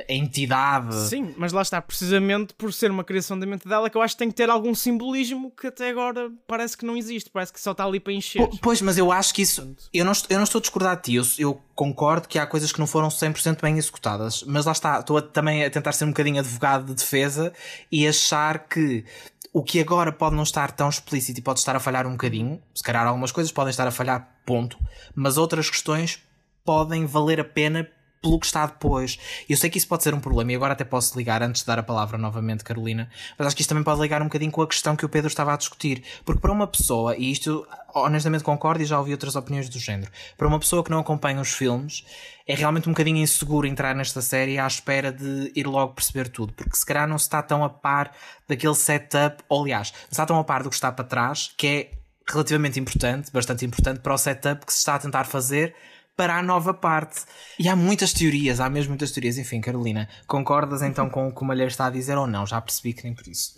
entidade. 0.10 0.94
Sim, 1.08 1.34
mas 1.38 1.54
lá 1.54 1.62
está, 1.62 1.82
precisamente 1.82 2.54
por 2.54 2.74
ser 2.74 2.92
uma 2.92 3.04
criação 3.04 3.40
da 3.40 3.46
mente 3.46 3.68
dela, 3.68 3.90
que 3.90 3.96
eu 3.96 4.02
acho 4.02 4.16
que 4.16 4.20
tem 4.20 4.30
que 4.30 4.36
ter 4.36 4.50
algum 4.50 4.76
simbolismo 4.76 5.52
que 5.52 5.68
até 5.68 5.90
agora 5.90 6.30
parece 6.46 6.78
que 6.78 6.86
não 6.86 6.98
existe, 6.98 7.30
parece 7.30 7.54
que 7.54 7.62
só 7.62 7.72
está 7.72 7.86
ali 7.86 8.00
para 8.00 8.12
encher. 8.12 8.48
pois, 8.62 8.82
mas 8.82 8.98
eu 8.98 9.12
acho 9.12 9.34
que 9.34 9.42
isso. 9.42 9.76
Eu 9.94 10.04
não, 10.04 10.12
eu 10.30 10.38
não 10.38 10.44
estou 10.44 10.60
a 10.60 10.62
discordar 10.62 10.96
de 10.98 11.04
ti, 11.04 11.16
eu, 11.16 11.24
eu 11.38 11.62
concordo 11.74 12.28
que 12.28 12.38
há 12.38 12.46
coisas 12.46 12.72
que 12.72 12.80
não 12.80 12.88
foram 12.88 13.08
100% 13.08 13.62
bem 13.62 13.78
executadas, 13.78 14.44
mas 14.44 14.66
lá 14.66 14.74
está, 14.74 15.00
estou 15.00 15.18
a, 15.18 15.22
também 15.22 15.64
a 15.64 15.70
tentar 15.70 15.94
ser 15.94 16.06
um 16.06 16.10
bocadinho 16.10 16.40
advogado 16.40 16.86
de 16.86 16.94
defesa 16.96 17.54
e 17.92 18.08
achar 18.08 18.68
que 18.68 19.06
o 19.54 19.64
que 19.64 19.80
agora 19.80 20.12
pode 20.12 20.36
não 20.36 20.44
estar 20.44 20.72
tão 20.72 20.90
explícito 20.90 21.40
e 21.40 21.44
pode 21.44 21.60
estar 21.60 21.76
a 21.76 21.80
falhar 21.80 22.06
um 22.06 22.12
bocadinho, 22.12 22.62
se 22.74 22.84
calhar 22.84 23.08
algumas 23.08 23.32
coisas 23.32 23.54
podem 23.54 23.70
estar 23.70 23.88
a 23.88 23.92
falhar, 23.92 24.42
ponto, 24.46 24.78
mas 25.16 25.38
outras 25.38 25.70
questões 25.70 26.22
podem 26.66 27.06
valer 27.06 27.40
a 27.40 27.46
pena 27.46 27.88
pelo 28.26 28.40
que 28.40 28.48
está 28.48 28.66
depois. 28.66 29.20
Eu 29.48 29.56
sei 29.56 29.70
que 29.70 29.78
isso 29.78 29.88
pode 29.88 30.02
ser 30.02 30.16
um 30.16 30.20
problema 30.20 30.52
e 30.52 30.56
agora 30.56 30.74
até 30.74 30.84
posso 30.84 31.16
ligar 31.16 31.44
antes 31.44 31.62
de 31.62 31.68
dar 31.68 31.78
a 31.78 31.84
palavra 31.84 32.18
novamente, 32.18 32.64
Carolina, 32.64 33.08
mas 33.38 33.46
acho 33.46 33.56
que 33.56 33.62
isto 33.62 33.70
também 33.70 33.84
pode 33.84 34.02
ligar 34.02 34.20
um 34.20 34.26
bocadinho 34.26 34.52
com 34.52 34.64
a 34.64 34.68
questão 34.68 34.96
que 34.96 35.06
o 35.06 35.10
Pedro 35.10 35.28
estava 35.28 35.54
a 35.54 35.58
discutir. 35.58 36.04
Porque 36.26 36.42
para 36.42 36.52
uma 36.52 36.66
pessoa, 36.66 37.16
e 37.16 37.32
isto 37.32 37.68
honestamente 37.94 38.44
concordo 38.44 38.82
e 38.82 38.86
já 38.86 38.98
ouvi 38.98 39.12
outras 39.12 39.36
opiniões 39.36 39.70
do 39.70 39.78
género, 39.78 40.12
para 40.36 40.48
uma 40.48 40.60
pessoa 40.60 40.84
que 40.84 40.90
não 40.90 41.00
acompanha 41.00 41.40
os 41.40 41.52
filmes, 41.52 42.04
é 42.48 42.56
realmente 42.56 42.90
um 42.90 42.94
bocadinho 42.94 43.18
inseguro 43.18 43.68
entrar 43.68 43.96
nesta 43.96 44.22
série 44.22 44.58
à 44.58 44.66
espera 44.66 45.12
de 45.14 45.52
ir 45.56 45.68
logo 45.68 45.94
perceber 45.94 46.28
tudo, 46.28 46.52
porque 46.54 46.76
se 46.76 46.86
calhar 46.86 47.08
não 47.08 47.20
se 47.20 47.26
está 47.26 47.44
tão 47.44 47.64
a 47.64 47.70
par 47.70 48.12
daquele 48.48 48.76
setup, 48.76 49.44
ou 49.48 49.62
aliás, 49.62 49.92
não 49.92 50.12
está 50.12 50.26
tão 50.26 50.40
a 50.40 50.44
par 50.44 50.64
do 50.64 50.70
que 50.70 50.76
está 50.76 50.92
para 50.92 51.06
trás, 51.06 51.54
que 51.56 51.68
é 51.68 51.92
relativamente 52.28 52.80
importante, 52.80 53.32
bastante 53.32 53.64
importante 53.66 54.00
para 54.00 54.14
o 54.14 54.18
setup 54.18 54.66
que 54.66 54.74
se 54.74 54.80
está 54.80 54.96
a 54.96 55.00
tentar 55.00 55.26
fazer 55.26 55.76
para 56.16 56.38
a 56.38 56.44
nova 56.44 56.74
parte. 56.74 57.22
E 57.60 57.68
há 57.68 57.76
muitas 57.76 58.14
teorias, 58.14 58.60
há 58.60 58.70
mesmo 58.70 58.90
muitas 58.90 59.12
teorias. 59.12 59.38
Enfim, 59.38 59.62
Carolina, 59.62 60.08
concordas 60.28 60.82
então 60.82 61.10
com 61.10 61.28
o 61.28 61.34
que 61.34 61.42
o 61.42 61.46
Malheiro 61.46 61.70
está 61.70 61.88
a 61.88 61.90
dizer 61.90 62.18
ou 62.18 62.28
não? 62.28 62.46
Já 62.46 62.62
percebi 62.62 62.94
que 62.94 63.04
nem 63.04 63.14
por 63.14 63.28
isso. 63.28 63.54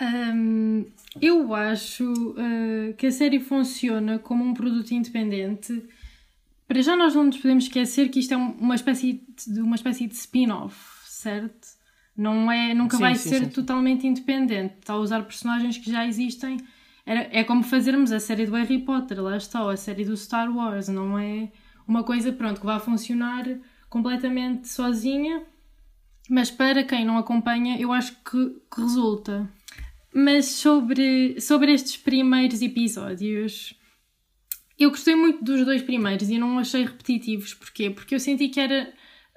Um, 0.00 0.86
eu 1.20 1.54
acho 1.54 2.10
uh, 2.10 2.94
que 2.96 3.06
a 3.06 3.12
série 3.12 3.38
funciona 3.38 4.18
como 4.18 4.42
um 4.42 4.54
produto 4.54 4.92
independente. 4.92 5.82
Para 6.66 6.80
já 6.80 6.96
nós 6.96 7.14
não 7.14 7.24
nos 7.24 7.36
podemos 7.36 7.64
esquecer 7.64 8.08
que 8.08 8.20
isto 8.20 8.32
é 8.32 8.36
uma 8.36 8.74
espécie 8.74 9.22
de 9.46 9.60
uma 9.60 9.76
espécie 9.76 10.06
de 10.06 10.14
spin-off, 10.14 10.76
certo? 11.04 11.68
Não 12.16 12.50
é, 12.50 12.72
nunca 12.72 12.96
sim, 12.96 13.02
vai 13.02 13.14
sim, 13.14 13.28
ser 13.28 13.44
sim. 13.44 13.50
totalmente 13.50 14.06
independente. 14.06 14.74
Está 14.78 14.94
a 14.94 14.98
usar 14.98 15.22
personagens 15.24 15.76
que 15.76 15.90
já 15.90 16.06
existem. 16.06 16.58
Era, 17.04 17.28
é 17.32 17.44
como 17.44 17.62
fazermos 17.62 18.12
a 18.12 18.20
série 18.20 18.46
do 18.46 18.54
Harry 18.54 18.78
Potter, 18.78 19.20
lá 19.20 19.36
está, 19.36 19.62
ou 19.62 19.70
a 19.70 19.76
série 19.76 20.04
do 20.04 20.16
Star 20.16 20.54
Wars, 20.54 20.88
não 20.88 21.18
é 21.18 21.50
uma 21.90 22.04
coisa, 22.04 22.32
pronto, 22.32 22.60
que 22.60 22.66
vai 22.66 22.78
funcionar 22.78 23.44
completamente 23.88 24.68
sozinha, 24.68 25.42
mas 26.28 26.48
para 26.48 26.84
quem 26.84 27.04
não 27.04 27.18
acompanha, 27.18 27.80
eu 27.80 27.92
acho 27.92 28.14
que, 28.22 28.60
que 28.72 28.80
resulta. 28.80 29.50
Mas 30.14 30.46
sobre, 30.46 31.40
sobre 31.40 31.72
estes 31.72 31.96
primeiros 31.96 32.62
episódios, 32.62 33.74
eu 34.78 34.90
gostei 34.90 35.16
muito 35.16 35.42
dos 35.42 35.64
dois 35.64 35.82
primeiros 35.82 36.30
e 36.30 36.38
não 36.38 36.60
achei 36.60 36.84
repetitivos. 36.84 37.54
Porquê? 37.54 37.90
Porque 37.90 38.14
eu 38.14 38.20
senti 38.20 38.48
que 38.48 38.60
era 38.60 38.92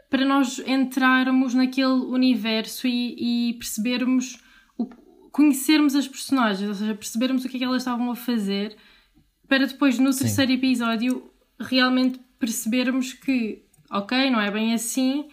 para 0.07 0.23
nós 0.23 0.59
entrarmos 0.59 1.55
naquele 1.55 1.87
universo 1.87 2.87
e, 2.87 3.49
e 3.49 3.53
percebermos, 3.55 4.37
o, 4.77 4.85
conhecermos 5.31 5.95
as 5.95 6.07
personagens, 6.07 6.69
ou 6.69 6.75
seja, 6.75 6.93
percebermos 6.93 7.43
o 7.43 7.49
que 7.49 7.57
é 7.57 7.59
que 7.59 7.65
elas 7.65 7.81
estavam 7.81 8.11
a 8.11 8.15
fazer, 8.15 8.77
para 9.47 9.65
depois 9.65 9.97
no 9.97 10.13
Sim. 10.13 10.19
terceiro 10.19 10.51
episódio 10.51 11.33
realmente 11.59 12.19
percebermos 12.43 13.13
que, 13.13 13.63
ok, 13.89 14.29
não 14.29 14.41
é 14.41 14.51
bem 14.51 14.73
assim, 14.73 15.29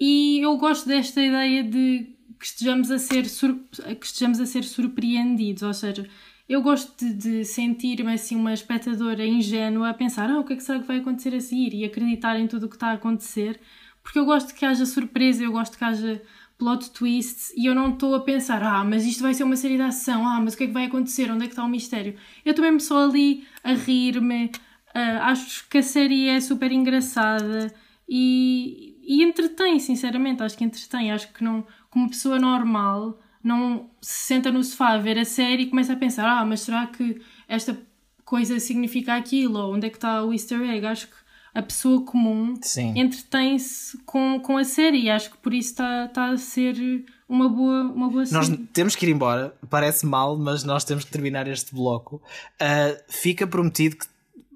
e 0.00 0.40
eu 0.40 0.56
gosto 0.56 0.88
desta 0.88 1.20
ideia 1.20 1.62
de 1.62 2.16
que 2.40 2.46
estejamos 2.46 2.90
a 2.90 2.98
ser, 2.98 3.24
que 3.24 4.06
estejamos 4.06 4.40
a 4.40 4.46
ser 4.46 4.64
surpreendidos, 4.64 5.62
ou 5.62 5.74
seja, 5.74 6.08
eu 6.48 6.62
gosto 6.62 6.96
de, 6.96 7.12
de 7.12 7.44
sentir-me 7.44 8.12
assim 8.12 8.36
uma 8.36 8.54
espectadora 8.54 9.24
ingênua 9.26 9.90
a 9.90 9.94
pensar 9.94 10.30
ah, 10.30 10.40
o 10.40 10.44
que 10.44 10.54
é 10.54 10.56
que 10.56 10.62
será 10.62 10.80
que 10.80 10.86
vai 10.86 10.98
acontecer 10.98 11.34
a 11.34 11.40
seguir 11.40 11.74
e 11.74 11.84
acreditar 11.84 12.38
em 12.40 12.46
tudo 12.46 12.64
o 12.64 12.68
que 12.68 12.76
está 12.76 12.88
a 12.88 12.94
acontecer, 12.94 13.60
porque 14.02 14.18
eu 14.18 14.24
gosto 14.24 14.54
que 14.54 14.64
haja 14.64 14.86
surpresa, 14.86 15.44
eu 15.44 15.52
gosto 15.52 15.76
que 15.76 15.84
haja 15.84 16.22
plot 16.56 16.90
twists 16.92 17.52
e 17.56 17.66
eu 17.66 17.74
não 17.74 17.90
estou 17.90 18.14
a 18.14 18.20
pensar, 18.20 18.62
ah, 18.62 18.82
mas 18.82 19.04
isto 19.04 19.22
vai 19.22 19.34
ser 19.34 19.44
uma 19.44 19.56
série 19.56 19.76
de 19.76 19.82
ação, 19.82 20.26
ah, 20.26 20.40
mas 20.40 20.54
o 20.54 20.56
que 20.56 20.64
é 20.64 20.66
que 20.66 20.72
vai 20.72 20.86
acontecer, 20.86 21.30
onde 21.30 21.44
é 21.44 21.46
que 21.46 21.52
está 21.52 21.64
o 21.64 21.68
mistério? 21.68 22.14
Eu 22.44 22.50
estou 22.50 22.64
mesmo 22.64 22.80
só 22.80 23.04
ali 23.04 23.46
a 23.62 23.74
rir-me, 23.74 24.50
Uh, 24.94 25.22
acho 25.22 25.68
que 25.68 25.78
a 25.78 25.82
série 25.82 26.28
é 26.28 26.40
super 26.40 26.70
engraçada 26.70 27.74
e, 28.08 28.96
e 29.02 29.22
entretém, 29.22 29.78
sinceramente. 29.80 30.42
Acho 30.42 30.56
que 30.56 30.64
entretém. 30.64 31.10
Acho 31.10 31.32
que 31.32 31.42
não, 31.42 31.66
como 31.90 32.08
pessoa 32.08 32.38
normal, 32.38 33.18
não 33.42 33.90
se 34.00 34.26
senta 34.26 34.52
no 34.52 34.62
sofá 34.62 34.90
a 34.90 34.98
ver 34.98 35.18
a 35.18 35.24
série 35.24 35.64
e 35.64 35.66
começa 35.66 35.92
a 35.92 35.96
pensar: 35.96 36.26
ah, 36.26 36.44
mas 36.44 36.60
será 36.60 36.86
que 36.86 37.20
esta 37.48 37.76
coisa 38.24 38.60
significa 38.60 39.16
aquilo? 39.16 39.58
Ou 39.58 39.74
onde 39.74 39.86
é 39.86 39.90
que 39.90 39.96
está 39.96 40.24
o 40.24 40.32
easter 40.32 40.60
egg? 40.62 40.86
Acho 40.86 41.08
que 41.08 41.24
a 41.54 41.62
pessoa 41.62 42.04
comum 42.04 42.54
entretém-se 42.96 43.96
com, 43.98 44.40
com 44.40 44.56
a 44.56 44.64
série 44.64 45.02
e 45.02 45.10
acho 45.10 45.30
que 45.30 45.36
por 45.38 45.54
isso 45.54 45.70
está, 45.70 46.06
está 46.06 46.30
a 46.30 46.36
ser 46.36 47.04
uma 47.28 47.48
boa, 47.48 47.82
uma 47.82 48.10
boa 48.10 48.24
Nós 48.32 48.50
temos 48.72 48.96
que 48.96 49.06
ir 49.06 49.10
embora, 49.10 49.54
parece 49.70 50.04
mal, 50.04 50.36
mas 50.36 50.64
nós 50.64 50.84
temos 50.84 51.04
que 51.04 51.12
terminar 51.12 51.46
este 51.46 51.72
bloco. 51.72 52.20
Uh, 52.60 53.00
fica 53.08 53.46
prometido 53.46 53.96
que 53.96 54.06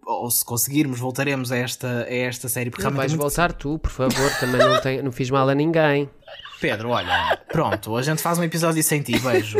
ou 0.09 0.31
se 0.31 0.42
conseguirmos, 0.42 0.99
voltaremos 0.99 1.53
a 1.53 1.57
esta, 1.59 2.05
a 2.05 2.14
esta 2.14 2.49
série. 2.49 2.71
Porque 2.71 2.83
não 2.83 2.92
vais 2.92 3.12
muito... 3.12 3.21
voltar 3.21 3.53
tu, 3.53 3.79
por 3.79 3.90
favor, 3.90 4.31
também 4.40 4.59
não, 4.59 4.81
tem, 4.81 5.03
não 5.03 5.12
fiz 5.12 5.29
mal 5.29 5.47
a 5.47 5.55
ninguém. 5.55 6.09
Pedro, 6.61 6.88
olha, 6.88 7.38
pronto, 7.53 7.94
a 7.94 8.03
gente 8.03 8.23
faz 8.23 8.38
um 8.38 8.42
episódio 8.42 8.83
sem 8.83 9.03
ti, 9.03 9.18
beijo. 9.18 9.59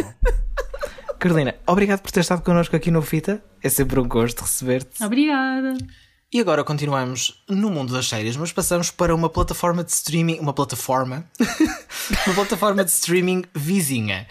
Carolina, 1.19 1.55
obrigado 1.67 2.01
por 2.01 2.11
ter 2.11 2.21
estado 2.21 2.43
connosco 2.43 2.75
aqui 2.75 2.91
no 2.91 3.03
Fita. 3.03 3.43
É 3.63 3.69
sempre 3.69 4.01
um 4.01 4.09
gosto 4.09 4.41
receber-te. 4.41 5.05
Obrigada. 5.05 5.77
E 6.33 6.41
agora 6.41 6.65
continuamos 6.65 7.43
no 7.49 7.71
mundo 7.71 7.93
das 7.93 8.09
séries, 8.09 8.37
mas 8.37 8.53
passamos 8.53 8.91
para 8.91 9.15
uma 9.15 9.29
plataforma 9.29 9.85
de 9.85 9.91
streaming, 9.91 10.39
uma 10.39 10.53
plataforma, 10.53 11.25
uma 12.27 12.35
plataforma 12.35 12.85
de 12.85 12.91
streaming 12.91 13.45
vizinha. 13.55 14.27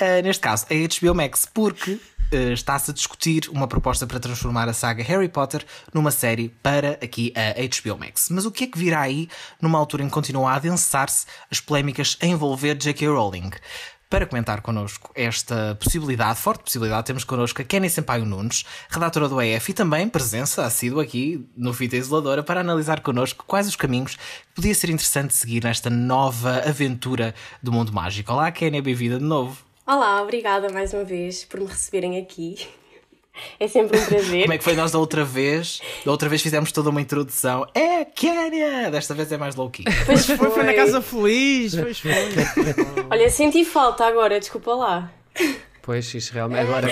Uh, 0.00 0.22
neste 0.22 0.40
caso, 0.40 0.66
a 0.70 0.74
HBO 0.74 1.14
Max, 1.14 1.46
porque 1.52 1.98
está-se 2.30 2.90
a 2.90 2.94
discutir 2.94 3.48
uma 3.50 3.66
proposta 3.66 4.06
para 4.06 4.20
transformar 4.20 4.68
a 4.68 4.72
saga 4.72 5.02
Harry 5.02 5.28
Potter 5.28 5.64
numa 5.92 6.10
série 6.10 6.48
para 6.62 6.92
aqui 7.02 7.32
a 7.34 7.54
HBO 7.62 7.98
Max. 7.98 8.28
Mas 8.30 8.44
o 8.44 8.50
que 8.50 8.64
é 8.64 8.66
que 8.66 8.78
virá 8.78 9.00
aí 9.00 9.28
numa 9.60 9.78
altura 9.78 10.02
em 10.02 10.06
que 10.06 10.12
continua 10.12 10.52
a 10.52 10.56
adensar-se 10.56 11.26
as 11.50 11.60
polémicas 11.60 12.16
a 12.20 12.26
envolver 12.26 12.74
J.K. 12.74 13.08
Rowling? 13.08 13.50
Para 14.10 14.24
comentar 14.24 14.62
connosco 14.62 15.12
esta 15.14 15.74
possibilidade, 15.74 16.38
forte 16.38 16.64
possibilidade, 16.64 17.06
temos 17.06 17.24
connosco 17.24 17.60
a 17.60 17.64
Kenny 17.64 17.90
Sampaio 17.90 18.24
Nunes, 18.24 18.64
redatora 18.88 19.28
do 19.28 19.38
EF 19.38 19.68
e 19.68 19.74
também 19.74 20.08
presença 20.08 20.64
assídua 20.64 21.02
aqui 21.02 21.46
no 21.54 21.74
Fita 21.74 21.94
Isoladora 21.94 22.42
para 22.42 22.60
analisar 22.60 23.00
connosco 23.00 23.44
quais 23.46 23.68
os 23.68 23.76
caminhos 23.76 24.16
que 24.16 24.54
podia 24.54 24.74
ser 24.74 24.88
interessante 24.88 25.34
seguir 25.34 25.62
nesta 25.62 25.90
nova 25.90 26.62
aventura 26.66 27.34
do 27.62 27.70
mundo 27.70 27.92
mágico. 27.92 28.32
Olá 28.32 28.50
Kenny, 28.50 28.80
bem-vinda 28.80 29.18
de 29.18 29.24
novo. 29.24 29.67
Olá, 29.88 30.20
obrigada 30.20 30.68
mais 30.68 30.92
uma 30.92 31.02
vez 31.02 31.46
por 31.46 31.60
me 31.60 31.66
receberem 31.66 32.18
aqui. 32.18 32.58
É 33.58 33.66
sempre 33.66 33.98
um 33.98 34.04
prazer. 34.04 34.42
Como 34.42 34.52
é 34.52 34.58
que 34.58 34.64
foi 34.64 34.74
nós 34.74 34.92
da 34.92 34.98
outra 34.98 35.24
vez? 35.24 35.80
Da 36.04 36.10
outra 36.10 36.28
vez 36.28 36.42
fizemos 36.42 36.70
toda 36.70 36.90
uma 36.90 37.00
introdução. 37.00 37.66
É 37.74 38.04
Kenya! 38.04 38.90
Desta 38.90 39.14
vez 39.14 39.32
é 39.32 39.38
mais 39.38 39.56
low-key. 39.56 39.84
Pois 40.04 40.26
foi. 40.26 40.50
foi 40.50 40.62
na 40.62 40.74
Casa 40.74 41.00
Feliz. 41.00 41.74
Pois 41.74 42.00
foi. 42.00 42.12
Olha, 43.10 43.30
senti 43.30 43.64
falta 43.64 44.04
agora, 44.04 44.38
desculpa 44.38 44.74
lá. 44.74 45.10
Pois, 45.80 46.12
isso 46.12 46.34
realmente. 46.34 46.60
Agora. 46.60 46.88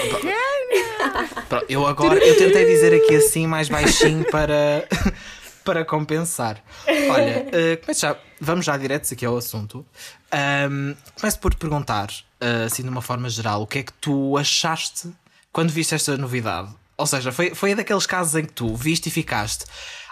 eu 1.68 1.86
agora 1.86 2.18
eu 2.24 2.38
tentei 2.38 2.64
dizer 2.64 2.94
aqui 2.94 3.16
assim 3.16 3.46
mais 3.46 3.68
baixinho 3.68 4.24
para, 4.30 4.88
para 5.62 5.84
compensar. 5.84 6.64
Olha, 6.88 7.46
uh, 7.46 7.94
já, 7.94 8.16
vamos 8.40 8.64
já 8.64 8.74
direto 8.78 9.12
aqui 9.12 9.26
ao 9.26 9.36
assunto. 9.36 9.84
Um, 10.32 10.94
começo 11.18 11.38
por 11.38 11.54
te 11.54 11.58
perguntar, 11.58 12.10
uh, 12.10 12.66
assim 12.66 12.82
de 12.82 12.88
uma 12.88 13.02
forma 13.02 13.28
geral, 13.28 13.62
o 13.62 13.66
que 13.66 13.78
é 13.78 13.82
que 13.82 13.92
tu 13.94 14.36
achaste 14.36 15.10
quando 15.52 15.70
viste 15.70 15.94
esta 15.94 16.16
novidade? 16.16 16.70
Ou 16.96 17.06
seja, 17.06 17.30
foi, 17.30 17.54
foi 17.54 17.74
daqueles 17.74 18.06
casos 18.06 18.34
em 18.34 18.44
que 18.44 18.52
tu 18.52 18.74
viste 18.74 19.06
e 19.06 19.10
ficaste, 19.10 19.64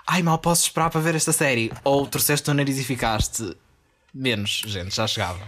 ai 0.06 0.22
mal 0.22 0.38
posso 0.38 0.62
esperar 0.62 0.90
para 0.90 1.00
ver 1.00 1.14
esta 1.14 1.32
série, 1.32 1.72
ou 1.82 2.06
torceste 2.06 2.50
o 2.50 2.54
nariz 2.54 2.78
e 2.78 2.84
ficaste, 2.84 3.56
menos, 4.12 4.62
gente, 4.66 4.94
já 4.94 5.06
chegava. 5.06 5.40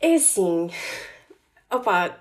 É 0.00 0.14
assim, 0.14 0.70
opa, 1.70 2.16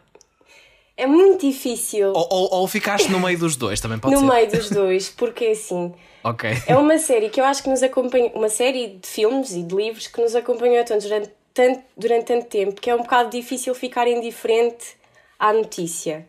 é 0.97 1.05
muito 1.05 1.45
difícil. 1.45 2.13
Ou, 2.13 2.27
ou, 2.29 2.53
ou, 2.53 2.67
ficaste 2.67 3.09
no 3.09 3.19
meio 3.19 3.37
dos 3.37 3.55
dois, 3.55 3.81
também 3.81 3.99
pode 3.99 4.13
no 4.13 4.21
ser. 4.21 4.25
No 4.25 4.33
meio 4.33 4.49
dos 4.49 4.69
dois, 4.69 5.09
porque 5.09 5.47
assim. 5.47 5.93
ok. 6.23 6.49
É 6.67 6.77
uma 6.77 6.97
série 6.97 7.29
que 7.29 7.41
eu 7.41 7.45
acho 7.45 7.63
que 7.63 7.69
nos 7.69 7.83
acompanha. 7.83 8.31
Uma 8.33 8.49
série 8.49 8.97
de 9.01 9.07
filmes 9.07 9.51
e 9.51 9.63
de 9.63 9.75
livros 9.75 10.07
que 10.07 10.21
nos 10.21 10.35
acompanhou 10.35 10.83
tanto 10.85 11.03
durante, 11.03 11.31
tanto, 11.55 11.83
durante 11.97 12.25
tanto 12.25 12.45
tempo 12.47 12.79
que 12.79 12.89
é 12.89 12.93
um 12.93 12.99
bocado 13.01 13.29
difícil 13.29 13.73
ficar 13.73 14.07
indiferente 14.07 14.97
à 15.39 15.51
notícia. 15.53 16.27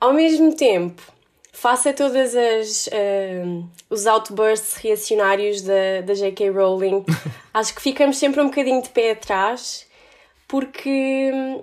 Ao 0.00 0.12
mesmo 0.12 0.54
tempo, 0.54 1.02
face 1.52 1.88
a 1.88 1.92
todas 1.92 2.34
as 2.34 2.86
uh, 2.86 3.68
os 3.90 4.06
outbursts 4.06 4.74
reacionários 4.74 5.62
da, 5.62 6.00
da 6.06 6.14
J.K. 6.14 6.50
Rowling, 6.50 7.04
acho 7.52 7.74
que 7.74 7.82
ficamos 7.82 8.16
sempre 8.16 8.40
um 8.40 8.46
bocadinho 8.46 8.80
de 8.80 8.88
pé 8.88 9.10
atrás, 9.10 9.86
porque 10.46 11.30
hum, 11.34 11.62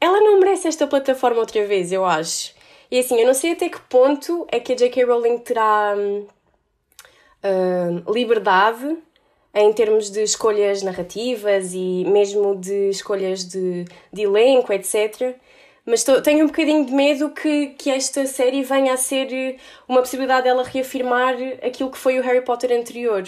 ela 0.00 0.20
não 0.20 0.40
merece 0.40 0.66
esta 0.66 0.86
plataforma 0.86 1.38
outra 1.38 1.64
vez, 1.64 1.92
eu 1.92 2.04
acho. 2.04 2.54
E 2.90 2.98
assim, 2.98 3.18
eu 3.20 3.26
não 3.26 3.34
sei 3.34 3.52
até 3.52 3.68
que 3.68 3.80
ponto 3.82 4.46
é 4.50 4.58
que 4.58 4.72
a 4.72 4.76
J.K. 4.76 5.04
Rowling 5.04 5.38
terá 5.38 5.94
uh, 7.44 8.12
liberdade 8.12 8.98
em 9.54 9.72
termos 9.72 10.10
de 10.10 10.22
escolhas 10.22 10.82
narrativas 10.82 11.72
e 11.74 12.04
mesmo 12.06 12.56
de 12.56 12.88
escolhas 12.90 13.44
de, 13.44 13.84
de 14.12 14.22
elenco, 14.22 14.72
etc. 14.72 15.36
Mas 15.84 16.04
tô, 16.04 16.22
tenho 16.22 16.44
um 16.44 16.46
bocadinho 16.46 16.86
de 16.86 16.92
medo 16.92 17.30
que, 17.30 17.68
que 17.78 17.90
esta 17.90 18.24
série 18.26 18.62
venha 18.62 18.94
a 18.94 18.96
ser 18.96 19.32
eh, 19.32 19.56
uma 19.88 20.00
possibilidade 20.00 20.44
dela 20.44 20.62
reafirmar 20.62 21.34
aquilo 21.62 21.90
que 21.90 21.98
foi 21.98 22.18
o 22.18 22.22
Harry 22.22 22.42
Potter 22.42 22.72
anterior. 22.72 23.24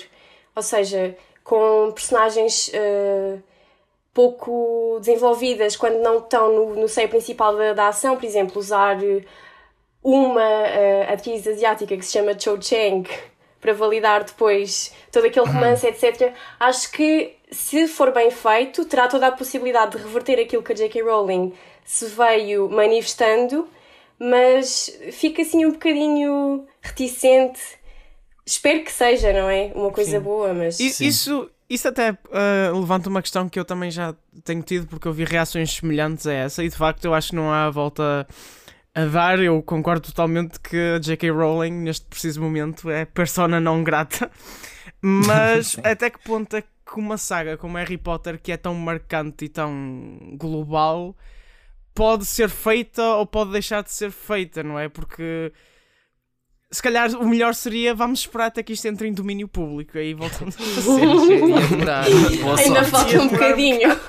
Ou 0.55 0.63
seja, 0.63 1.17
com 1.43 1.91
personagens 1.93 2.69
uh, 2.69 3.43
pouco 4.15 4.99
desenvolvidas 5.01 5.77
quando 5.77 5.99
não 6.01 6.19
estão 6.19 6.53
no, 6.53 6.75
no 6.77 6.89
seio 6.89 7.09
principal 7.09 7.57
da, 7.57 7.73
da 7.73 7.89
ação, 7.89 8.17
por 8.17 8.25
exemplo, 8.25 8.59
usar 8.59 8.99
uma 10.03 10.41
uh, 10.41 11.13
atriz 11.13 11.47
asiática 11.47 11.97
que 11.97 12.05
se 12.05 12.13
chama 12.13 12.39
Cho 12.39 12.61
Chang 12.63 13.09
para 13.65 13.73
validar 13.73 14.25
depois 14.25 14.93
todo 15.11 15.25
aquele 15.25 15.47
romance, 15.47 15.87
uhum. 15.87 15.91
etc. 15.91 16.35
Acho 16.61 16.93
que 16.93 17.35
se 17.51 17.89
for 17.89 18.13
bem 18.13 18.31
feito, 18.31 18.85
terá 18.85 19.09
toda 19.09 19.29
a 19.29 19.33
possibilidade 19.33 19.97
de 19.97 20.05
reverter 20.05 20.39
aquilo 20.39 20.63
que 20.63 20.73
a 20.73 20.75
J.K. 20.75 21.01
Rowling 21.01 21.55
se 21.83 22.05
veio 22.09 22.69
manifestando, 22.69 23.67
mas 24.19 24.95
fica 25.13 25.41
assim 25.41 25.65
um 25.65 25.71
bocadinho 25.71 26.67
reticente. 26.83 27.59
Espero 28.45 28.85
que 28.85 28.93
seja, 28.93 29.33
não 29.33 29.49
é? 29.49 29.73
Uma 29.75 29.91
coisa 29.91 30.19
Sim. 30.19 30.21
boa, 30.21 30.53
mas. 30.53 30.79
isso, 31.03 31.51
isso 31.69 31.89
até 31.89 32.11
uh, 32.13 32.79
levanta 32.79 33.09
uma 33.09 33.23
questão 33.23 33.49
que 33.49 33.59
eu 33.59 33.65
também 33.65 33.91
já 33.91 34.15
tenho 34.45 34.63
tido, 34.63 34.87
porque 34.87 35.09
eu 35.09 35.13
vi 35.15 35.25
reações 35.25 35.73
semelhantes 35.73 36.27
a 36.27 36.35
essa, 36.35 36.63
e 36.63 36.69
de 36.69 36.77
facto 36.77 37.07
eu 37.07 37.15
acho 37.15 37.31
que 37.31 37.37
não 37.37 37.51
há 37.51 37.71
volta 37.71 38.27
a 38.95 39.05
dar. 39.07 39.41
Eu 39.41 39.63
concordo 39.63 40.07
totalmente 40.07 40.61
que 40.61 40.77
a 40.97 40.99
J.K. 40.99 41.31
Rowling, 41.31 41.73
neste 41.73 42.07
preciso 42.07 42.41
momento, 42.41 42.89
é 42.89 43.05
persona 43.05 43.61
não 43.61 43.83
grata. 43.83 44.31
Mas 45.01 45.77
até 45.83 46.09
que 46.09 46.19
ponto 46.21 46.57
é 46.57 46.63
que 46.63 46.69
uma 46.97 47.19
saga 47.19 47.57
como 47.57 47.77
Harry 47.77 47.99
Potter, 47.99 48.41
que 48.41 48.53
é 48.53 48.57
tão 48.57 48.75
marcante 48.75 49.47
e 49.47 49.49
tão 49.49 50.35
global, 50.39 51.17
pode 51.95 52.25
ser 52.25 52.49
feita 52.49 53.03
ou 53.03 53.27
pode 53.27 53.51
deixar 53.51 53.83
de 53.83 53.93
ser 53.93 54.11
feita, 54.11 54.63
não 54.63 54.79
é? 54.79 54.89
Porque 54.89 55.53
se 56.71 56.83
calhar 56.83 57.11
o 57.13 57.29
melhor 57.29 57.55
seria 57.55 57.95
vamos 57.95 58.21
esperar 58.21 58.47
até 58.47 58.63
que 58.63 58.73
isto 58.73 58.87
entre 58.87 59.07
em 59.07 59.13
domínio 59.13 59.47
público 59.47 59.97
aí 59.97 60.15
voltamos 60.15 60.57
a 60.57 60.59
fazer. 60.83 61.43
Ainda 62.65 62.85
falta 62.85 63.21
um 63.21 63.29
bocadinho. 63.29 64.01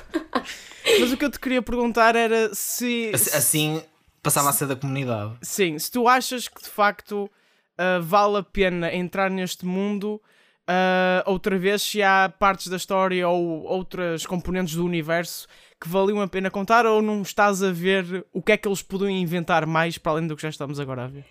Mas 0.99 1.11
o 1.11 1.17
que 1.17 1.25
eu 1.25 1.31
te 1.31 1.39
queria 1.39 1.61
perguntar 1.61 2.15
era 2.15 2.53
se. 2.53 3.11
Assim 3.13 3.81
passava 4.25 4.49
a 4.49 4.53
ser 4.53 4.67
da 4.67 4.75
comunidade. 4.75 5.37
Sim, 5.41 5.77
se 5.79 5.91
tu 5.91 6.07
achas 6.07 6.47
que 6.47 6.61
de 6.61 6.69
facto 6.69 7.29
uh, 7.75 8.01
vale 8.01 8.37
a 8.37 8.43
pena 8.43 8.93
entrar 8.93 9.29
neste 9.29 9.65
mundo. 9.65 10.21
Uh, 10.67 11.21
outra 11.29 11.59
vez, 11.59 11.83
se 11.83 12.01
há 12.01 12.33
partes 12.39 12.67
da 12.67 12.75
história 12.75 13.27
ou 13.29 13.63
outras 13.65 14.25
componentes 14.25 14.73
do 14.73 14.83
universo 14.83 15.47
que 15.79 15.87
valiam 15.87 16.19
a 16.21 16.27
pena 16.27 16.49
contar 16.49 16.87
ou 16.87 17.03
não 17.03 17.21
estás 17.21 17.61
a 17.61 17.71
ver 17.71 18.25
o 18.33 18.41
que 18.41 18.53
é 18.53 18.57
que 18.57 18.67
eles 18.67 18.81
podiam 18.81 19.11
inventar 19.11 19.67
mais 19.67 19.99
para 19.99 20.13
além 20.13 20.27
do 20.27 20.35
que 20.35 20.41
já 20.41 20.49
estamos 20.49 20.79
agora 20.79 21.03
a 21.03 21.07
ver? 21.07 21.25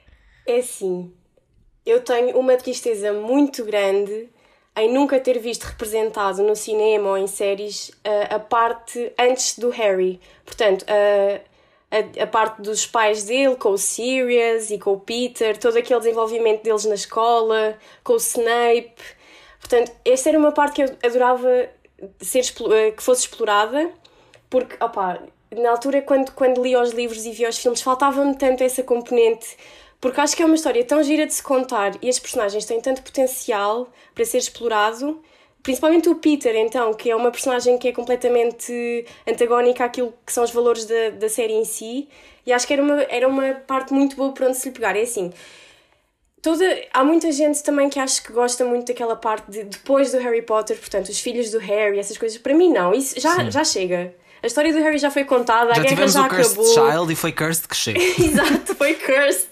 É 0.46 0.62
sim. 0.62 1.12
Eu 1.84 2.00
tenho 2.02 2.38
uma 2.38 2.56
tristeza 2.56 3.12
muito 3.12 3.64
grande 3.64 4.28
em 4.76 4.92
nunca 4.92 5.18
ter 5.18 5.38
visto 5.40 5.64
representado 5.64 6.42
no 6.42 6.54
cinema 6.54 7.10
ou 7.10 7.18
em 7.18 7.26
séries 7.26 7.88
uh, 7.88 8.34
a 8.34 8.38
parte 8.38 9.12
antes 9.18 9.58
do 9.58 9.70
Harry. 9.70 10.20
Portanto, 10.44 10.82
uh, 10.82 11.40
a, 11.94 12.22
a, 12.24 12.26
parte 12.26 12.60
dos 12.62 12.86
pais 12.86 13.24
dele 13.24 13.56
com 13.56 13.70
o 13.70 13.78
Sirius 13.78 14.70
e 14.70 14.78
com 14.78 14.94
o 14.94 15.00
Peter, 15.00 15.56
todo 15.56 15.76
aquele 15.76 16.00
desenvolvimento 16.00 16.62
deles 16.62 16.84
na 16.84 16.94
escola, 16.94 17.78
com 18.02 18.14
o 18.14 18.16
Snape. 18.16 19.02
Portanto, 19.60 19.92
esta 20.04 20.28
era 20.28 20.38
uma 20.38 20.52
parte 20.52 20.74
que 20.74 20.82
eu 20.82 20.96
adorava 21.04 21.68
ser, 22.20 22.40
uh, 22.40 22.96
que 22.96 23.02
fosse 23.02 23.22
explorada 23.22 23.90
porque, 24.50 24.76
na 25.56 25.70
altura, 25.70 26.02
quando, 26.02 26.30
quando 26.32 26.62
li 26.62 26.76
os 26.76 26.92
livros 26.92 27.24
e 27.24 27.32
vi 27.32 27.46
os 27.46 27.58
filmes, 27.58 27.82
faltava-me 27.82 28.36
tanto 28.36 28.62
essa 28.62 28.82
componente. 28.82 29.56
Porque 30.00 30.20
acho 30.20 30.36
que 30.36 30.42
é 30.42 30.46
uma 30.46 30.54
história 30.54 30.84
tão 30.84 31.02
gira 31.02 31.26
de 31.26 31.34
se 31.34 31.42
contar 31.42 31.92
e 32.02 32.08
as 32.08 32.18
personagens 32.18 32.64
têm 32.64 32.80
tanto 32.80 33.02
potencial 33.02 33.88
para 34.14 34.24
ser 34.24 34.38
explorado. 34.38 35.20
Principalmente 35.64 36.10
o 36.10 36.14
Peter, 36.16 36.54
então, 36.54 36.92
que 36.92 37.10
é 37.10 37.16
uma 37.16 37.30
personagem 37.30 37.78
que 37.78 37.88
é 37.88 37.92
completamente 37.92 39.06
antagónica 39.26 39.82
àquilo 39.82 40.12
que 40.24 40.30
são 40.30 40.44
os 40.44 40.50
valores 40.50 40.84
da, 40.84 41.10
da 41.18 41.28
série 41.28 41.54
em 41.54 41.64
si. 41.64 42.06
E 42.46 42.52
acho 42.52 42.66
que 42.66 42.74
era 42.74 42.82
uma, 42.82 43.02
era 43.04 43.26
uma 43.26 43.54
parte 43.66 43.94
muito 43.94 44.14
boa 44.14 44.30
para 44.32 44.46
onde 44.46 44.58
se 44.58 44.68
lhe 44.68 44.74
pegar. 44.74 44.94
É 44.94 45.00
assim, 45.00 45.32
toda, 46.42 46.64
há 46.92 47.02
muita 47.02 47.32
gente 47.32 47.62
também 47.62 47.88
que 47.88 47.98
acho 47.98 48.22
que 48.22 48.30
gosta 48.30 48.62
muito 48.66 48.86
daquela 48.88 49.16
parte 49.16 49.50
de 49.50 49.64
depois 49.64 50.12
do 50.12 50.18
Harry 50.18 50.42
Potter, 50.42 50.78
portanto, 50.78 51.08
os 51.08 51.18
filhos 51.18 51.50
do 51.50 51.58
Harry, 51.58 51.98
essas 51.98 52.18
coisas. 52.18 52.36
Para 52.36 52.52
mim, 52.52 52.70
não, 52.70 52.92
isso 52.92 53.18
já, 53.18 53.48
já 53.48 53.64
chega. 53.64 54.14
A 54.42 54.46
história 54.46 54.70
do 54.70 54.78
Harry 54.80 54.98
já 54.98 55.10
foi 55.10 55.24
contada, 55.24 55.72
já 55.74 55.80
a 55.80 55.84
guerra 55.84 56.06
já 56.06 56.26
acabou. 56.26 56.42
Já 56.42 56.44
tivemos 56.44 56.56
o 56.58 56.62
Cursed 56.62 56.92
Child 56.92 57.12
e 57.14 57.16
foi 57.16 57.32
Cursed 57.32 57.66
que 57.66 57.74
chega. 57.74 57.98
Exato, 58.22 58.74
foi 58.74 58.92
Cursed. 58.92 59.48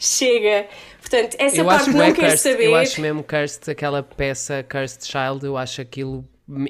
chega. 0.00 0.66
Portanto, 1.14 1.36
essa 1.38 1.56
eu 1.56 1.64
parte 1.64 1.90
não 1.90 1.98
quero 2.12 2.14
cursed, 2.16 2.38
saber. 2.38 2.64
Eu 2.66 2.74
acho 2.76 3.00
mesmo 3.00 3.22
Cursed, 3.22 3.70
aquela 3.70 4.02
peça 4.02 4.62
Cursed 4.68 5.04
Child, 5.06 5.44
eu 5.46 5.56
acho 5.56 5.80
aquilo 5.80 6.24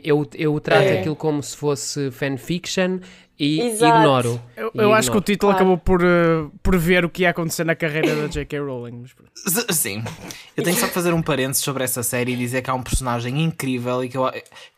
eu, 0.04 0.24
eu 0.35 0.61
trato 0.61 0.83
É. 0.85 1.00
aquilo 1.00 1.16
como 1.16 1.42
se 1.42 1.57
fosse 1.57 2.09
fanfiction 2.12 3.00
e 3.37 3.61
Exato. 3.61 3.98
ignoro. 3.98 4.40
Eu, 4.57 4.70
E 4.72 4.78
eu 4.78 4.92
acho 4.94 5.11
que 5.11 5.16
o 5.16 5.20
título 5.20 5.50
Claro. 5.52 5.64
acabou 5.72 5.78
por 5.78 6.00
uh, 6.04 6.48
prever 6.62 7.04
o 7.04 7.09
que 7.11 7.22
ia 7.22 7.30
acontecer 7.30 7.64
na 7.64 7.74
carreira 7.74 8.14
da 8.14 8.28
J.K. 8.28 8.61
Rowling. 8.61 9.02
mas 9.44 9.76
Sim. 9.76 10.04
Eu 10.57 10.62
tenho 10.62 10.76
só 10.76 10.87
que 10.87 10.94
fazer 10.94 11.12
um 11.12 11.20
parênteses 11.20 11.61
sobre 11.64 11.83
essa 11.83 12.04
série 12.04 12.35
e 12.35 12.37
dizer 12.37 12.62
que 12.62 12.70
há 12.70 12.74
um 12.74 12.83
personagem 12.85 13.42
incrível 13.42 14.04
e 14.04 14.09
que 14.09 14.16
eu 14.16 14.30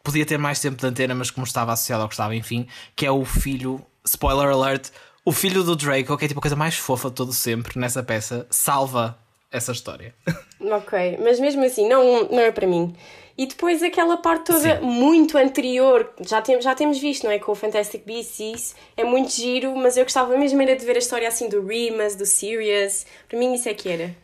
podia 0.02 0.24
ter 0.24 0.38
mais 0.38 0.60
tempo 0.60 0.78
de 0.78 0.86
antena, 0.86 1.14
mas 1.14 1.30
como 1.30 1.44
estava 1.46 1.72
associado 1.74 2.00
ao 2.02 2.08
que 2.08 2.14
estava, 2.14 2.34
enfim, 2.34 2.66
que 2.94 3.04
é 3.04 3.10
o 3.10 3.22
filho, 3.26 3.82
spoiler 4.06 4.48
alert, 4.48 4.88
o 5.26 5.32
filho 5.32 5.62
do 5.62 5.76
Draco, 5.76 6.16
que 6.16 6.24
é 6.24 6.28
tipo 6.28 6.40
a 6.40 6.42
coisa 6.42 6.56
mais 6.56 6.74
fofa 6.76 7.10
de 7.10 7.16
todo 7.16 7.34
sempre 7.34 7.78
nessa 7.78 8.02
peça, 8.02 8.46
salva 8.48 9.18
essa 9.50 9.72
história. 9.72 10.14
Ok, 10.60 11.18
mas 11.22 11.38
mesmo 11.38 11.64
assim, 11.64 11.88
não, 11.88 12.24
não 12.24 12.40
é 12.40 12.50
para 12.50 12.66
mim. 12.66 12.94
E 13.38 13.46
depois 13.46 13.82
aquela 13.82 14.16
parte 14.16 14.46
toda 14.46 14.78
Sim. 14.78 14.82
muito 14.82 15.36
anterior, 15.36 16.10
já, 16.26 16.40
tem, 16.40 16.60
já 16.60 16.74
temos 16.74 16.98
visto, 16.98 17.24
não 17.24 17.30
é? 17.30 17.38
Com 17.38 17.52
o 17.52 17.54
Fantastic 17.54 18.02
Beasts, 18.06 18.40
e 18.40 18.52
isso 18.52 18.74
é 18.96 19.04
muito 19.04 19.30
giro, 19.30 19.76
mas 19.76 19.96
eu 19.96 20.04
gostava 20.04 20.36
mesmo 20.38 20.62
era 20.62 20.74
de 20.74 20.84
ver 20.84 20.96
a 20.96 20.98
história 20.98 21.28
assim 21.28 21.48
do 21.48 21.64
Remus, 21.64 22.16
do 22.16 22.24
Sirius. 22.24 23.04
Para 23.28 23.38
mim, 23.38 23.54
isso 23.54 23.68
é 23.68 23.74
que 23.74 23.90
era. 23.90 24.16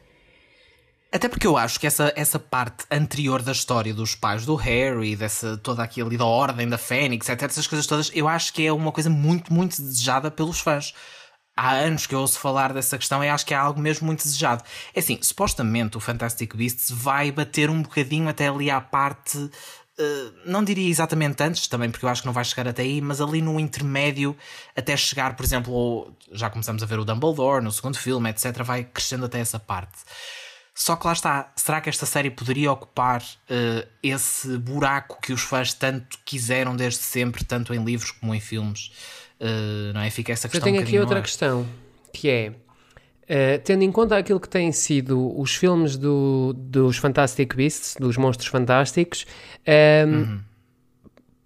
Até 1.13 1.29
porque 1.29 1.47
eu 1.47 1.59
acho 1.59 1.79
que 1.79 1.87
essa, 1.87 2.11
essa 2.17 2.39
parte 2.39 2.87
anterior 2.91 3.43
da 3.43 3.53
história 3.53 3.93
dos 3.93 4.15
pais 4.15 4.47
do 4.47 4.55
Harry, 4.55 5.15
dessa 5.15 5.59
toda 5.59 5.83
aquilo 5.83 6.09
ali 6.09 6.17
da 6.17 6.25
ordem 6.25 6.67
da 6.67 6.79
Fênix, 6.79 7.29
etc, 7.29 7.43
essas 7.43 7.67
coisas 7.67 7.87
todas, 7.87 8.11
eu 8.15 8.27
acho 8.27 8.51
que 8.55 8.67
é 8.67 8.73
uma 8.73 8.91
coisa 8.91 9.11
muito, 9.11 9.53
muito 9.53 9.77
desejada 9.77 10.31
pelos 10.31 10.59
fãs. 10.59 10.95
Há 11.57 11.73
anos 11.73 12.07
que 12.07 12.15
eu 12.15 12.21
ouço 12.21 12.39
falar 12.39 12.73
dessa 12.73 12.97
questão 12.97 13.23
e 13.23 13.29
acho 13.29 13.45
que 13.45 13.53
é 13.53 13.57
algo 13.57 13.79
mesmo 13.81 14.07
muito 14.07 14.23
desejado. 14.25 14.65
É 14.95 15.01
assim, 15.01 15.19
supostamente 15.21 15.97
o 15.97 16.01
Fantastic 16.01 16.55
Beasts 16.57 16.91
vai 16.91 17.31
bater 17.31 17.69
um 17.69 17.83
bocadinho 17.83 18.29
até 18.29 18.49
ali 18.49 18.71
à 18.71 18.81
parte. 18.81 19.51
eh, 19.99 20.33
não 20.47 20.65
diria 20.65 20.89
exatamente 20.89 21.43
antes, 21.43 21.67
também 21.69 21.91
porque 21.91 22.05
eu 22.07 22.09
acho 22.09 22.23
que 22.23 22.27
não 22.27 22.33
vai 22.33 22.45
chegar 22.45 22.67
até 22.69 22.83
aí, 22.83 23.01
mas 23.03 23.21
ali 23.21 23.43
no 23.43 23.61
intermédio, 23.61 24.37
até 24.77 24.97
chegar, 24.97 25.37
por 25.37 25.45
exemplo, 25.45 26.17
já 26.33 26.49
começamos 26.49 26.83
a 26.83 26.87
ver 26.87 26.99
o 26.99 27.05
Dumbledore 27.05 27.63
no 27.63 27.71
segundo 27.71 27.99
filme, 27.99 28.31
etc., 28.31 28.63
vai 28.63 28.85
crescendo 28.85 29.27
até 29.27 29.39
essa 29.41 29.59
parte. 29.61 29.99
Só 30.75 30.97
que 30.97 31.07
lá 31.07 31.13
está, 31.13 31.53
será 31.55 31.81
que 31.83 31.91
esta 31.91 32.07
série 32.07 32.31
poderia 32.31 32.73
ocupar 32.73 33.23
eh, 33.49 33.87
esse 34.03 34.57
buraco 34.57 35.21
que 35.21 35.33
os 35.33 35.43
fãs 35.43 35.75
tanto 35.75 36.19
quiseram 36.25 36.75
desde 36.75 37.01
sempre, 37.03 37.45
tanto 37.45 37.75
em 37.75 37.85
livros 37.85 38.11
como 38.13 38.35
em 38.35 38.41
filmes? 38.41 38.91
Eh, 39.45 39.93
não 39.93 40.01
é? 40.01 40.09
Fica 40.11 40.33
essa 40.33 40.47
Eu 40.47 40.51
questão. 40.53 40.65
tenho 40.71 40.81
um 40.81 40.85
aqui 40.87 40.99
outra 41.01 41.17
ar. 41.17 41.23
questão, 41.23 41.67
que 42.13 42.31
é, 42.31 42.53
eh, 43.27 43.59
tendo 43.59 43.83
em 43.83 43.91
conta 43.91 44.17
aquilo 44.17 44.39
que 44.39 44.49
têm 44.49 44.71
sido 44.71 45.37
os 45.37 45.55
filmes 45.57 45.97
do- 45.97 46.53
dos 46.57 46.97
Fantastic 46.99 47.55
Beasts, 47.57 47.97
dos 47.99 48.17
Monstros 48.17 48.49
Fantásticos, 48.49 49.27
ehm, 49.67 50.09
Uhum. 50.15 50.41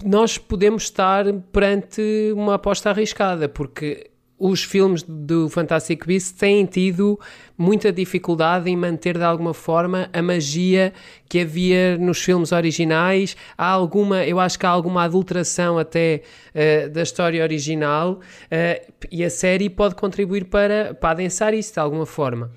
nós 0.04 0.36
podemos 0.36 0.82
estar 0.82 1.24
perante 1.50 2.02
uma 2.34 2.56
aposta 2.56 2.90
arriscada, 2.90 3.48
porque 3.48 4.10
os 4.38 4.62
filmes 4.62 5.02
do 5.02 5.48
Fantastic 5.48 6.04
Beasts 6.06 6.32
têm 6.32 6.66
tido 6.66 7.18
muita 7.56 7.90
dificuldade 7.90 8.68
em 8.70 8.76
manter 8.76 9.16
de 9.16 9.24
alguma 9.24 9.54
forma 9.54 10.10
a 10.12 10.20
magia 10.20 10.92
que 11.28 11.40
havia 11.40 11.96
nos 11.96 12.20
filmes 12.20 12.52
originais. 12.52 13.36
Há 13.56 13.66
alguma, 13.66 14.24
eu 14.24 14.38
acho 14.38 14.58
que 14.58 14.66
há 14.66 14.68
alguma 14.68 15.04
adulteração 15.04 15.78
até 15.78 16.22
eh, 16.54 16.88
da 16.88 17.02
história 17.02 17.42
original 17.42 18.20
eh, 18.50 18.86
e 19.10 19.24
a 19.24 19.30
série 19.30 19.70
pode 19.70 19.94
contribuir 19.94 20.44
para, 20.44 20.94
para 20.94 21.10
adensar 21.10 21.54
isso 21.54 21.72
de 21.72 21.80
alguma 21.80 22.04
forma. 22.04 22.52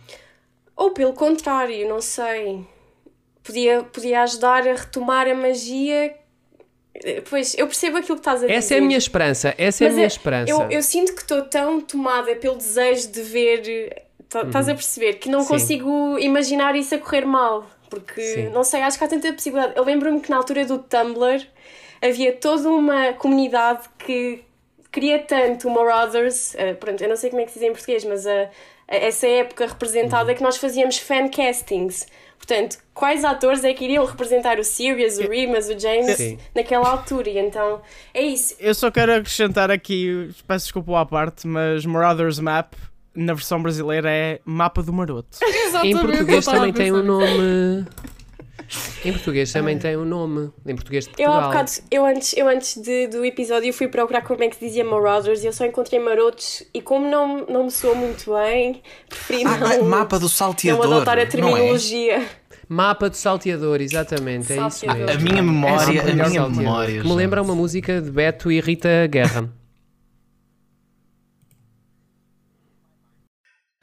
Ou 0.76 0.92
pelo 0.92 1.13
contrário, 1.13 1.88
não 1.88 2.02
sei. 2.02 2.65
Podia, 3.42 3.84
podia 3.84 4.24
ajudar 4.24 4.68
a 4.68 4.74
retomar 4.74 5.28
a 5.28 5.34
magia. 5.34 6.13
Pois, 7.30 7.56
eu 7.58 7.66
percebo 7.68 7.98
aquilo 7.98 8.16
que 8.16 8.22
estás 8.22 8.44
a 8.44 8.48
dizer. 8.48 8.58
Essa 8.58 8.76
é 8.76 8.78
a 8.78 8.82
minha 8.82 8.98
esperança, 8.98 9.56
essa 9.58 9.84
é 9.84 9.88
a 9.88 9.90
Mas 9.90 9.96
minha 9.96 10.08
esperança. 10.08 10.52
Eu, 10.52 10.70
eu 10.70 10.82
sinto 10.84 11.14
que 11.16 11.22
estou 11.22 11.42
tão 11.44 11.80
tomada 11.82 12.36
pelo 12.36 12.56
desejo 12.56 13.08
de 13.10 13.22
ver. 13.22 14.04
tá- 14.28 14.42
Estás 14.44 14.68
a 14.70 14.74
perceber? 14.76 15.14
Que 15.14 15.30
não 15.30 15.40
Uhum. 15.40 15.46
Sim. 15.46 15.50
consigo 15.54 16.20
imaginar 16.20 16.76
isso 16.76 16.94
a 16.96 16.98
correr 16.98 17.26
mal. 17.26 17.66
Porque, 17.90 18.22
Sim. 18.22 18.50
não 18.50 18.64
sei, 18.64 18.82
acho 18.82 18.98
que 18.98 19.04
há 19.04 19.08
tanta 19.08 19.34
possibilidade. 19.34 19.74
Eu 19.76 19.84
lembro-me 19.84 20.20
que 20.20 20.30
na 20.30 20.38
altura 20.38 20.64
do 20.66 20.78
Tumblr 20.78 21.44
havia 22.02 22.34
toda 22.34 22.70
uma 22.70 23.14
comunidade 23.14 23.90
que 23.98 24.44
queria 24.92 25.20
tanto 25.20 25.68
o 25.68 25.72
Marauders. 25.72 26.54
eh, 26.56 26.74
pronto, 26.76 27.02
eu 27.02 27.10
não 27.10 27.16
sei 27.16 27.30
como 27.32 27.42
é 27.42 27.46
que 27.46 27.52
se 27.52 27.60
diz 27.60 27.68
em 27.68 27.72
português, 27.72 28.04
mas 28.06 28.28
a, 28.28 28.44
a- 28.44 28.50
essa 28.96 29.28
época 29.28 29.64
Uhum. 29.64 29.70
representada 29.72 30.34
que 30.36 30.44
nós 30.44 30.58
fazíamos 30.58 30.98
fan 31.00 31.30
castings. 31.30 32.06
Portanto, 32.39 32.80
quais 32.93 33.23
atores 33.23 33.63
é 33.63 33.73
que 33.73 33.84
iriam 33.84 34.04
representar 34.06 34.58
o 34.58 34.63
Sirius, 34.63 35.19
o 35.19 35.30
Remus, 35.30 35.67
o 35.67 35.78
James 35.78 36.15
Sim. 36.17 36.39
naquela 36.56 36.89
altura? 36.89 37.30
E 37.30 37.38
então, 37.38 37.82
é 38.12 38.23
isso. 38.23 38.56
Eu 38.60 38.73
só 38.73 38.89
quero 38.89 39.13
acrescentar 39.13 39.69
aqui, 39.69 40.32
peço 40.47 40.65
desculpa 40.65 40.99
à 40.99 41.06
parte, 41.06 41.45
mas 41.45 41.86
Marauders 41.86 42.39
Map 42.39 42.73
na 43.13 43.34
versão 43.34 43.62
brasileira 43.62 44.10
é 44.10 44.39
Mapa 44.45 44.82
do 44.82 44.93
Maroto. 44.93 45.38
Em 45.84 45.95
português 45.95 46.45
também 46.45 46.73
tem 46.73 46.91
um 46.91 47.04
nome. 47.04 47.86
Em 49.03 49.12
português 49.13 49.51
também 49.51 49.77
tem 49.79 49.97
um 49.97 50.05
nome. 50.05 50.51
Em 50.65 50.75
português 50.75 51.05
de 51.05 51.12
Eu 51.12 51.15
Portugal. 51.15 51.39
há 51.41 51.47
bocado, 51.47 51.71
eu 51.89 52.05
antes, 52.05 52.34
eu 52.38 52.47
antes 52.47 52.77
de- 52.82 53.08
do 53.08 53.25
episódio 53.25 53.73
fui 53.73 53.88
procurar 53.88 54.21
como 54.21 54.43
é 54.43 54.47
que 54.49 54.55
se 54.58 54.65
dizia 54.65 54.84
Marauders 54.86 55.43
e 55.43 55.47
eu 55.47 55.53
só 55.53 55.65
encontrei 55.65 55.99
marotos 55.99 56.63
e 56.73 56.82
como 56.82 57.10
não, 57.10 57.45
não 57.47 57.63
me 57.65 57.71
soou 57.71 57.95
muito 57.95 58.32
bem, 58.34 58.82
preferi 59.08 59.43
Ah, 59.45 59.58
não, 59.77 59.84
mapa 59.86 60.17
do 60.19 60.23
não 60.23 60.29
salteador. 60.29 60.86
adotar 60.86 61.13
a 61.13 61.15
não 61.17 61.21
é? 61.23 61.25
terminologia. 61.25 62.25
Mapa 62.71 63.10
do 63.10 63.15
salteador, 63.15 63.82
exatamente. 63.82 64.53
É 64.53 64.58
isso 64.67 64.79
Salteador. 64.86 65.08
mesmo. 65.08 65.19
A 65.19 65.23
minha 65.32 65.41
memória, 65.41 65.99
é 65.99 66.01
a 66.01 66.03
minha 66.13 66.25
salteador. 66.25 66.51
memória. 66.55 67.03
Me 67.03 67.13
lembra 67.15 67.41
uma 67.41 67.55
música 67.55 67.99
de 67.99 68.12
Beto 68.12 68.51
e 68.51 68.62
Rita 68.62 69.08
Guerra. 69.08 69.49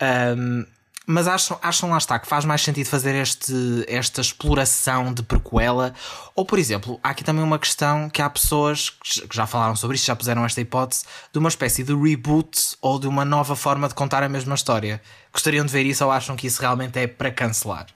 Um, 0.00 0.64
mas 1.06 1.28
acham, 1.28 1.56
acham 1.62 1.90
lá 1.90 1.98
está 1.98 2.18
que 2.18 2.26
faz 2.26 2.44
mais 2.44 2.60
sentido 2.62 2.86
fazer 2.88 3.14
este, 3.14 3.54
esta 3.86 4.20
exploração 4.20 5.14
de 5.14 5.22
prequela? 5.22 5.94
Ou, 6.34 6.44
por 6.44 6.58
exemplo, 6.58 6.98
há 7.02 7.10
aqui 7.10 7.22
também 7.22 7.44
uma 7.44 7.60
questão 7.60 8.10
que 8.10 8.20
há 8.20 8.28
pessoas 8.28 8.90
que 8.90 9.34
já 9.34 9.46
falaram 9.46 9.76
sobre 9.76 9.94
isto, 9.94 10.06
já 10.06 10.16
puseram 10.16 10.44
esta 10.44 10.60
hipótese, 10.60 11.04
de 11.32 11.38
uma 11.38 11.48
espécie 11.48 11.84
de 11.84 11.94
reboot 11.94 12.76
ou 12.82 12.98
de 12.98 13.06
uma 13.06 13.24
nova 13.24 13.54
forma 13.54 13.86
de 13.86 13.94
contar 13.94 14.24
a 14.24 14.28
mesma 14.28 14.56
história. 14.56 15.00
Gostariam 15.32 15.64
de 15.64 15.72
ver 15.72 15.86
isso 15.86 16.04
ou 16.04 16.10
acham 16.10 16.34
que 16.34 16.48
isso 16.48 16.60
realmente 16.60 16.98
é 16.98 17.06
para 17.06 17.30
cancelar? 17.30 17.86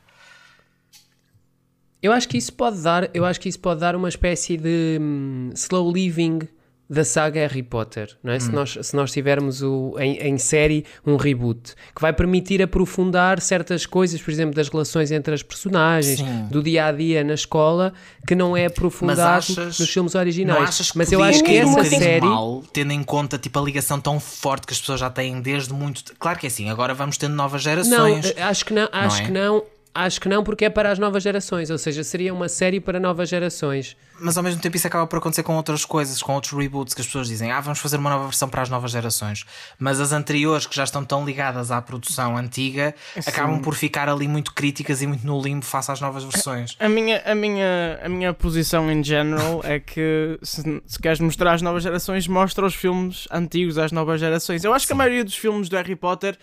Eu 2.01 2.12
acho 2.12 2.29
que 2.29 2.38
isso 2.38 2.53
pode 2.53 2.81
dar, 2.81 3.11
eu 3.12 3.25
acho 3.25 3.40
que 3.40 3.49
isso 3.49 3.59
pode 3.59 3.81
dar 3.81 3.96
uma 3.96 4.09
espécie 4.09 4.57
de 4.57 4.99
hum, 5.01 5.51
slow 5.55 5.92
living 5.92 6.49
da 6.92 7.05
saga 7.05 7.38
Harry 7.40 7.62
Potter, 7.62 8.16
não 8.20 8.33
é? 8.33 8.37
Hum. 8.37 8.40
Se, 8.40 8.50
nós, 8.50 8.76
se 8.83 8.96
nós 8.96 9.12
tivermos 9.12 9.62
o, 9.62 9.94
em, 10.00 10.16
em 10.16 10.37
série 10.38 10.85
um 11.07 11.14
reboot 11.14 11.74
que 11.94 12.03
vai 12.03 12.12
permitir 12.12 12.61
aprofundar 12.61 13.40
certas 13.40 13.87
coisas, 13.87 14.20
por 14.20 14.33
exemplo, 14.33 14.57
das 14.57 14.68
relações 14.68 15.12
entre 15.12 15.33
as 15.33 15.40
personagens, 15.40 16.18
Sim. 16.18 16.46
do 16.50 16.61
dia 16.61 16.87
a 16.87 16.92
dia 16.92 17.22
na 17.22 17.35
escola, 17.35 17.92
que 18.26 18.35
não 18.35 18.57
é 18.57 18.66
aprofundado 18.66 19.20
achas- 19.22 19.79
nos 19.79 19.88
filmes 19.88 20.16
originais. 20.16 20.59
Não 20.59 20.66
achas 20.66 20.90
que 20.90 20.98
Mas 20.98 21.12
eu 21.12 21.22
acho 21.22 21.44
que 21.44 21.53
um 21.53 21.62
essa 21.62 21.70
bocadinho 21.70 22.03
série. 22.03 22.26
mal, 22.26 22.64
tendo 22.72 22.92
em 22.92 23.03
conta 23.05 23.38
tipo, 23.38 23.57
a 23.59 23.62
ligação 23.62 24.00
tão 24.00 24.18
forte 24.18 24.66
que 24.66 24.72
as 24.72 24.81
pessoas 24.81 24.98
já 24.98 25.09
têm 25.09 25.40
desde 25.40 25.72
muito. 25.72 26.03
Claro 26.18 26.40
que 26.40 26.46
é 26.46 26.48
assim, 26.48 26.68
agora 26.70 26.92
vamos 26.92 27.16
tendo 27.16 27.35
novas 27.37 27.64
Não, 27.64 27.70
gerações. 27.70 28.33
eh, 28.37 28.42
acho 28.42 28.64
que 28.64 28.74
não, 28.74 28.88
acho 28.90 29.22
é? 29.22 29.24
que 29.26 29.31
não. 29.31 29.62
Acho 29.92 30.20
que 30.20 30.29
não, 30.29 30.44
porque 30.44 30.66
é 30.66 30.70
para 30.70 30.92
as 30.92 30.98
novas 30.98 31.22
gerações, 31.22 31.68
ou 31.68 31.76
seja, 31.76 32.05
seria 32.05 32.33
uma 32.33 32.48
série 32.48 32.79
para 32.79 33.00
novas 33.00 33.29
gerações. 33.29 33.96
Mas 34.20 34.37
ao 34.37 34.42
mesmo 34.42 34.61
tempo 34.61 34.76
isso 34.76 34.87
acaba 34.87 35.05
por 35.07 35.18
acontecer 35.18 35.42
com 35.42 35.57
outras 35.57 35.85
coisas, 35.85 36.22
com 36.22 36.35
outros 36.35 36.53
reboots 36.53 36.94
que 36.94 37.00
as 37.00 37.07
pessoas 37.07 37.26
dizem, 37.26 37.50
ah, 37.50 37.61
vamos 37.61 37.81
fazer 37.81 37.96
uma 37.96 38.11
nova 38.11 38.24
versão 38.24 38.48
para 38.48 38.62
as 38.62 38.68
novas 38.68 38.92
gerações. 38.92 39.44
Mas 39.79 39.98
as 39.98 40.12
anteriores, 40.12 40.66
que 40.66 40.76
já 40.76 40.85
estão 40.85 41.05
tão 41.05 41.24
ligadas 41.24 41.72
à 41.72 41.83
produção 41.83 42.37
antiga, 42.37 42.94
acabam 43.26 43.61
por 43.61 43.74
ficar 43.74 44.09
ali 44.09 44.29
muito 44.29 44.55
críticas 44.55 45.03
e 45.03 45.07
muito 45.09 45.26
no 45.26 45.40
limbo 45.42 45.64
face 45.64 45.90
às 45.90 46.00
novas 46.00 46.22
versões. 46.22 46.76
A 46.79 46.88
minha, 46.88 47.22
a 47.24 47.35
minha, 47.35 48.00
a 48.05 48.09
minha 48.09 48.33
posição 48.33 48.90
em 48.92 49.03
general 49.03 49.61
é 49.64 49.81
que 49.81 50.38
se, 50.42 50.83
se 50.87 50.98
queres 51.00 51.18
mostrar 51.18 51.55
às 51.55 51.62
novas 51.62 51.83
gerações, 51.83 52.29
mostra 52.29 52.64
os 52.64 52.74
filmes 52.74 53.26
antigos 53.31 53.76
às 53.76 53.90
novas 53.90 54.20
gerações. 54.20 54.62
Eu 54.62 54.72
acho 54.72 54.87
que 54.87 54.92
a 54.92 54.96
maioria 54.96 55.24
dos 55.24 55.35
filmes 55.35 55.68
do 55.68 55.76
Harry 55.76 55.96
Potter. 55.96 56.38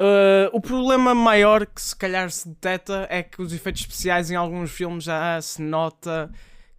Uh, 0.00 0.48
o 0.52 0.60
problema 0.60 1.14
maior 1.14 1.66
que 1.66 1.80
se 1.80 1.94
calhar 1.96 2.30
se 2.30 2.48
detecta 2.48 3.06
é 3.10 3.22
que 3.22 3.40
os 3.40 3.52
efeitos 3.52 3.82
especiais 3.82 4.30
em 4.30 4.36
alguns 4.36 4.70
filmes 4.70 5.04
já 5.04 5.40
se 5.40 5.60
nota 5.62 6.30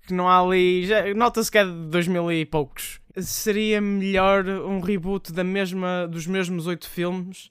que 0.08 0.14
não 0.14 0.28
há 0.28 0.40
ali. 0.40 0.88
Nota-se 1.16 1.52
que 1.52 1.58
é 1.58 1.66
de 1.66 1.72
2000 1.90 2.32
e 2.32 2.46
poucos. 2.46 3.00
Seria 3.18 3.80
melhor 3.80 4.46
um 4.48 4.80
reboot 4.80 5.32
da 5.32 5.44
mesma, 5.44 6.08
dos 6.08 6.26
mesmos 6.28 6.68
oito 6.68 6.90
filmes. 6.90 7.50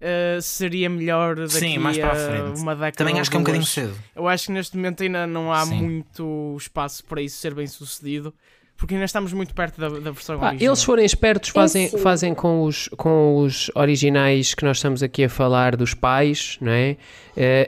uh, 0.00 0.40
seria 0.40 0.88
melhor 0.88 1.36
daqui 1.36 1.50
Sim, 1.50 1.78
mais 1.78 1.98
para 1.98 2.12
a 2.12 2.14
frente. 2.14 2.60
uma 2.60 2.74
década. 2.74 2.96
Também 2.96 3.20
acho 3.20 3.30
que 3.30 3.36
é 3.36 3.38
um 3.38 3.42
bocadinho 3.42 3.66
cedo. 3.66 3.94
Eu 4.16 4.26
acho 4.28 4.46
que 4.46 4.52
neste 4.52 4.76
momento 4.76 5.02
ainda 5.02 5.26
não 5.26 5.52
há 5.52 5.66
Sim. 5.66 5.82
muito 5.82 6.56
espaço 6.58 7.04
para 7.04 7.20
isso 7.20 7.36
ser 7.36 7.54
bem 7.54 7.66
sucedido. 7.66 8.34
Porque 8.80 8.94
ainda 8.94 9.04
estamos 9.04 9.32
muito 9.34 9.54
perto 9.54 9.78
da, 9.78 9.88
da 9.90 10.10
versão 10.10 10.36
original. 10.40 10.56
eles 10.70 10.82
forem 10.82 11.04
espertos, 11.04 11.50
fazem, 11.50 11.88
fazem 11.90 12.34
com, 12.34 12.62
os, 12.64 12.88
com 12.96 13.36
os 13.36 13.70
originais 13.74 14.54
que 14.54 14.64
nós 14.64 14.78
estamos 14.78 15.02
aqui 15.02 15.24
a 15.24 15.28
falar 15.28 15.76
dos 15.76 15.92
pais, 15.92 16.56
não 16.62 16.72
é? 16.72 16.96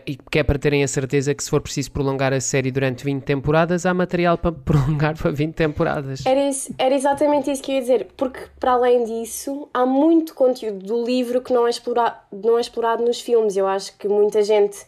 E 0.07 0.17
que 0.31 0.39
é 0.39 0.43
para 0.43 0.59
terem 0.59 0.83
a 0.83 0.89
certeza 0.89 1.35
que 1.35 1.45
se 1.45 1.51
for 1.51 1.61
preciso 1.61 1.91
prolongar 1.93 2.33
a 2.33 2.41
série 2.41 2.71
durante 2.71 3.05
20 3.05 3.23
temporadas, 3.23 3.85
há 3.87 3.93
material 3.95 4.37
para 4.39 4.51
prolongar 4.65 5.17
para 5.17 5.31
20 5.31 5.55
temporadas. 5.55 6.25
Era, 6.27 6.49
isso- 6.49 6.75
era 6.79 6.95
exatamente 6.95 7.51
isso 7.51 7.63
que 7.63 7.71
eu 7.73 7.75
ia 7.77 7.81
dizer, 7.83 8.09
porque 8.17 8.41
para 8.59 8.73
além 8.73 9.05
disso, 9.05 9.69
há 9.73 9.85
muito 9.87 10.35
conteúdo 10.35 10.85
do 10.85 11.05
livro 11.05 11.41
que 11.43 11.53
não 11.53 11.67
é, 11.67 11.71
explora, 11.71 12.17
não 12.33 12.57
é 12.57 12.61
explorado 12.61 13.05
nos 13.05 13.21
filmes. 13.21 13.57
Eu 13.57 13.67
acho 13.67 13.97
que 13.99 14.09
muita 14.09 14.43
gente 14.43 14.79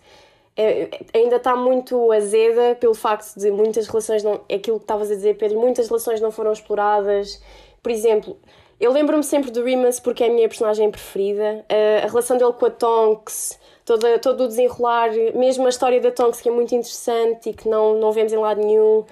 é, 0.57 0.89
ainda 1.13 1.37
está 1.37 1.57
muito 1.57 2.13
azeda 2.13 2.77
pelo 2.79 2.95
facto 2.95 3.35
de 3.39 3.51
muitas 3.51 3.87
relações 3.87 4.23
não. 4.23 4.41
Aquilo 4.53 4.79
que 4.79 4.85
estavas 4.85 5.11
a 5.11 5.15
dizer, 5.15 5.37
Pedro, 5.37 5.59
muitas 5.59 5.89
relações 5.89 6.21
não 6.21 6.31
foram 6.31 6.53
exploradas. 6.53 7.43
Por 7.83 7.91
exemplo, 7.91 8.37
eu 8.81 8.93
lembro-me 8.93 9.25
sempre 9.25 9.51
do 9.51 9.65
Remus 9.65 9.99
porque 9.99 10.23
é 10.23 10.29
a 10.29 10.33
minha 10.33 10.49
personagem 10.49 10.91
preferida. 10.91 11.65
A, 11.69 12.07
relação 12.07 12.37
dele 12.37 12.53
com 12.53 12.67
a 12.67 12.71
Tonks, 12.71 13.59
toda, 13.85 14.19
todo 14.19 14.45
o 14.45 14.49
desenrolar, 14.49 15.11
mesmo 15.35 15.67
a 15.67 15.69
história 15.69 16.01
da 16.01 16.13
Tonks 16.13 16.41
que 16.41 16.49
é 16.49 16.53
muito 16.53 16.75
interessante 16.75 17.51
e 17.51 17.53
que 17.53 17.69
não, 17.69 17.99
não 17.99 18.13
vemos 18.13 18.33
em 18.33 18.37
lado 18.37 18.61
nenhum 18.61 19.05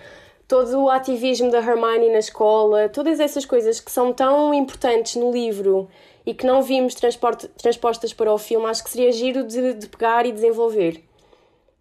todo 0.47 0.83
o 0.83 0.91
ativismo 0.91 1.51
da 1.51 1.59
Hermione 1.59 2.11
na 2.11 2.19
escola, 2.19 2.89
todas 2.89 3.19
essas 3.19 3.45
coisas 3.47 3.81
que 3.81 3.91
são 3.91 4.13
tão 4.13 4.53
importantes 4.53 5.17
no 5.17 5.33
livro 5.33 5.89
e 6.27 6.35
que 6.35 6.47
não 6.47 6.63
vimos 6.63 6.95
transpostas 6.95 8.13
para 8.13 8.33
o 8.33 8.37
filme, 8.37 8.67
acho 8.67 8.85
que 8.85 8.91
seria 8.91 9.11
giro 9.11 9.45
de, 9.45 9.73
de 9.73 9.89
pegar 9.89 10.27
e 10.27 10.31
desenvolver. 10.31 11.03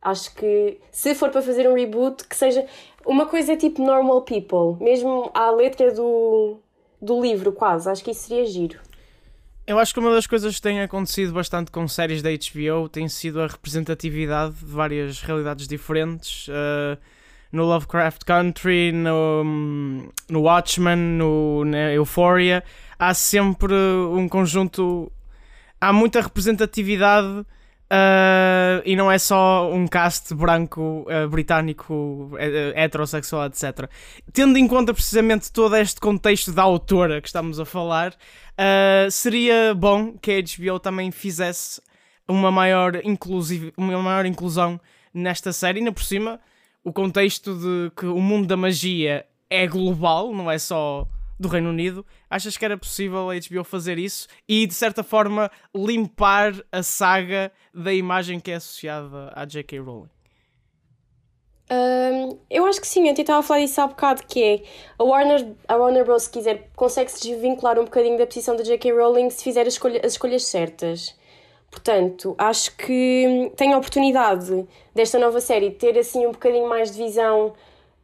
Acho 0.01 0.33
que 0.33 0.79
se 0.91 1.13
for 1.13 1.29
para 1.29 1.41
fazer 1.41 1.69
um 1.69 1.75
reboot, 1.75 2.27
que 2.27 2.35
seja 2.35 2.65
uma 3.05 3.27
coisa 3.27 3.55
tipo 3.55 3.83
Normal 3.83 4.23
People, 4.23 4.83
mesmo 4.83 5.29
à 5.33 5.51
letra 5.51 5.93
do, 5.93 6.57
do 7.01 7.21
livro, 7.21 7.51
quase. 7.51 7.89
Acho 7.89 8.03
que 8.03 8.11
isso 8.11 8.27
seria 8.27 8.45
giro. 8.45 8.79
Eu 9.67 9.77
acho 9.77 9.93
que 9.93 9.99
uma 9.99 10.11
das 10.11 10.25
coisas 10.25 10.55
que 10.55 10.61
tem 10.61 10.81
acontecido 10.81 11.31
bastante 11.33 11.71
com 11.71 11.87
séries 11.87 12.21
da 12.21 12.29
HBO 12.31 12.89
tem 12.89 13.07
sido 13.07 13.41
a 13.41 13.47
representatividade 13.47 14.55
de 14.55 14.65
várias 14.65 15.21
realidades 15.21 15.67
diferentes. 15.67 16.47
Uh, 16.47 16.97
no 17.51 17.65
Lovecraft 17.65 18.23
Country, 18.23 18.91
no, 18.91 19.43
no 20.29 20.41
Watchmen, 20.41 20.95
no, 20.95 21.65
na 21.65 21.91
Euphoria, 21.93 22.63
há 22.97 23.13
sempre 23.13 23.73
um 23.73 24.27
conjunto. 24.27 25.11
Há 25.79 25.91
muita 25.91 26.21
representatividade 26.21 27.45
uh, 27.91 28.81
e 28.85 28.95
não 28.95 29.11
é 29.11 29.19
só 29.19 29.69
um 29.71 29.85
cast 29.85 30.33
branco, 30.33 31.05
uh, 31.07 31.29
britânico, 31.29 32.31
uh, 32.33 32.37
heterossexual, 32.73 33.47
etc. 33.47 33.89
Tendo 34.31 34.57
em 34.57 34.67
conta 34.67 34.93
precisamente 34.93 35.51
todo 35.51 35.75
este 35.75 35.99
contexto 35.99 36.53
da 36.53 36.63
autora 36.63 37.21
que 37.21 37.27
estamos 37.27 37.59
a 37.59 37.65
falar, 37.65 38.13
uh, 38.13 39.11
seria 39.11 39.75
bom 39.75 40.13
que 40.13 40.31
a 40.31 40.41
HBO 40.41 40.79
também 40.79 41.11
fizesse 41.11 41.81
uma 42.27 42.49
maior, 42.51 42.93
uma 43.75 44.01
maior 44.01 44.25
inclusão 44.25 44.79
nesta 45.13 45.51
série, 45.51 45.79
ainda 45.79 45.91
por 45.91 46.03
cima 46.03 46.39
o 46.83 46.91
contexto 46.91 47.53
de 47.53 47.91
que 47.95 48.05
o 48.05 48.19
mundo 48.19 48.47
da 48.47 48.57
magia 48.57 49.25
é 49.49 49.67
global, 49.67 50.33
não 50.33 50.49
é 50.49 50.57
só 50.57 51.07
do 51.41 51.47
Reino 51.47 51.69
Unido. 51.69 52.05
Achas 52.29 52.55
que 52.55 52.63
era 52.63 52.77
possível 52.77 53.29
a 53.29 53.33
HBO 53.33 53.63
fazer 53.63 53.97
isso 53.97 54.27
e, 54.47 54.67
de 54.67 54.73
certa 54.73 55.03
forma, 55.03 55.49
limpar 55.75 56.53
a 56.71 56.83
saga 56.83 57.51
da 57.73 57.91
imagem 57.91 58.39
que 58.39 58.51
é 58.51 58.55
associada 58.55 59.31
à 59.35 59.43
J.K. 59.43 59.79
Rowling? 59.79 60.09
Um, 61.71 62.37
eu 62.49 62.65
acho 62.65 62.81
que 62.81 62.87
sim, 62.87 63.07
eu 63.07 63.13
estava 63.13 63.39
a 63.39 63.43
falar 63.43 63.61
disso 63.61 63.79
há 63.79 63.87
bocado, 63.87 64.23
que 64.27 64.43
é 64.43 64.63
a 64.99 65.03
Warner, 65.03 65.55
a 65.67 65.75
Warner 65.77 66.03
Bros. 66.03 66.23
se 66.23 66.29
quiser, 66.29 66.69
consegue-se 66.75 67.21
desvincular 67.29 67.79
um 67.79 67.85
bocadinho 67.85 68.17
da 68.17 68.27
posição 68.27 68.55
da 68.55 68.63
J.K. 68.63 68.91
Rowling 68.91 69.29
se 69.29 69.43
fizer 69.43 69.61
as, 69.61 69.73
escolha, 69.73 70.01
as 70.03 70.11
escolhas 70.11 70.43
certas. 70.45 71.15
Portanto, 71.71 72.35
acho 72.37 72.75
que 72.75 73.51
tem 73.55 73.71
a 73.73 73.77
oportunidade 73.77 74.67
desta 74.93 75.17
nova 75.17 75.39
série 75.39 75.69
de 75.69 75.75
ter 75.77 75.97
assim 75.97 76.27
um 76.27 76.33
bocadinho 76.33 76.67
mais 76.67 76.91
de 76.91 77.01
visão 77.01 77.53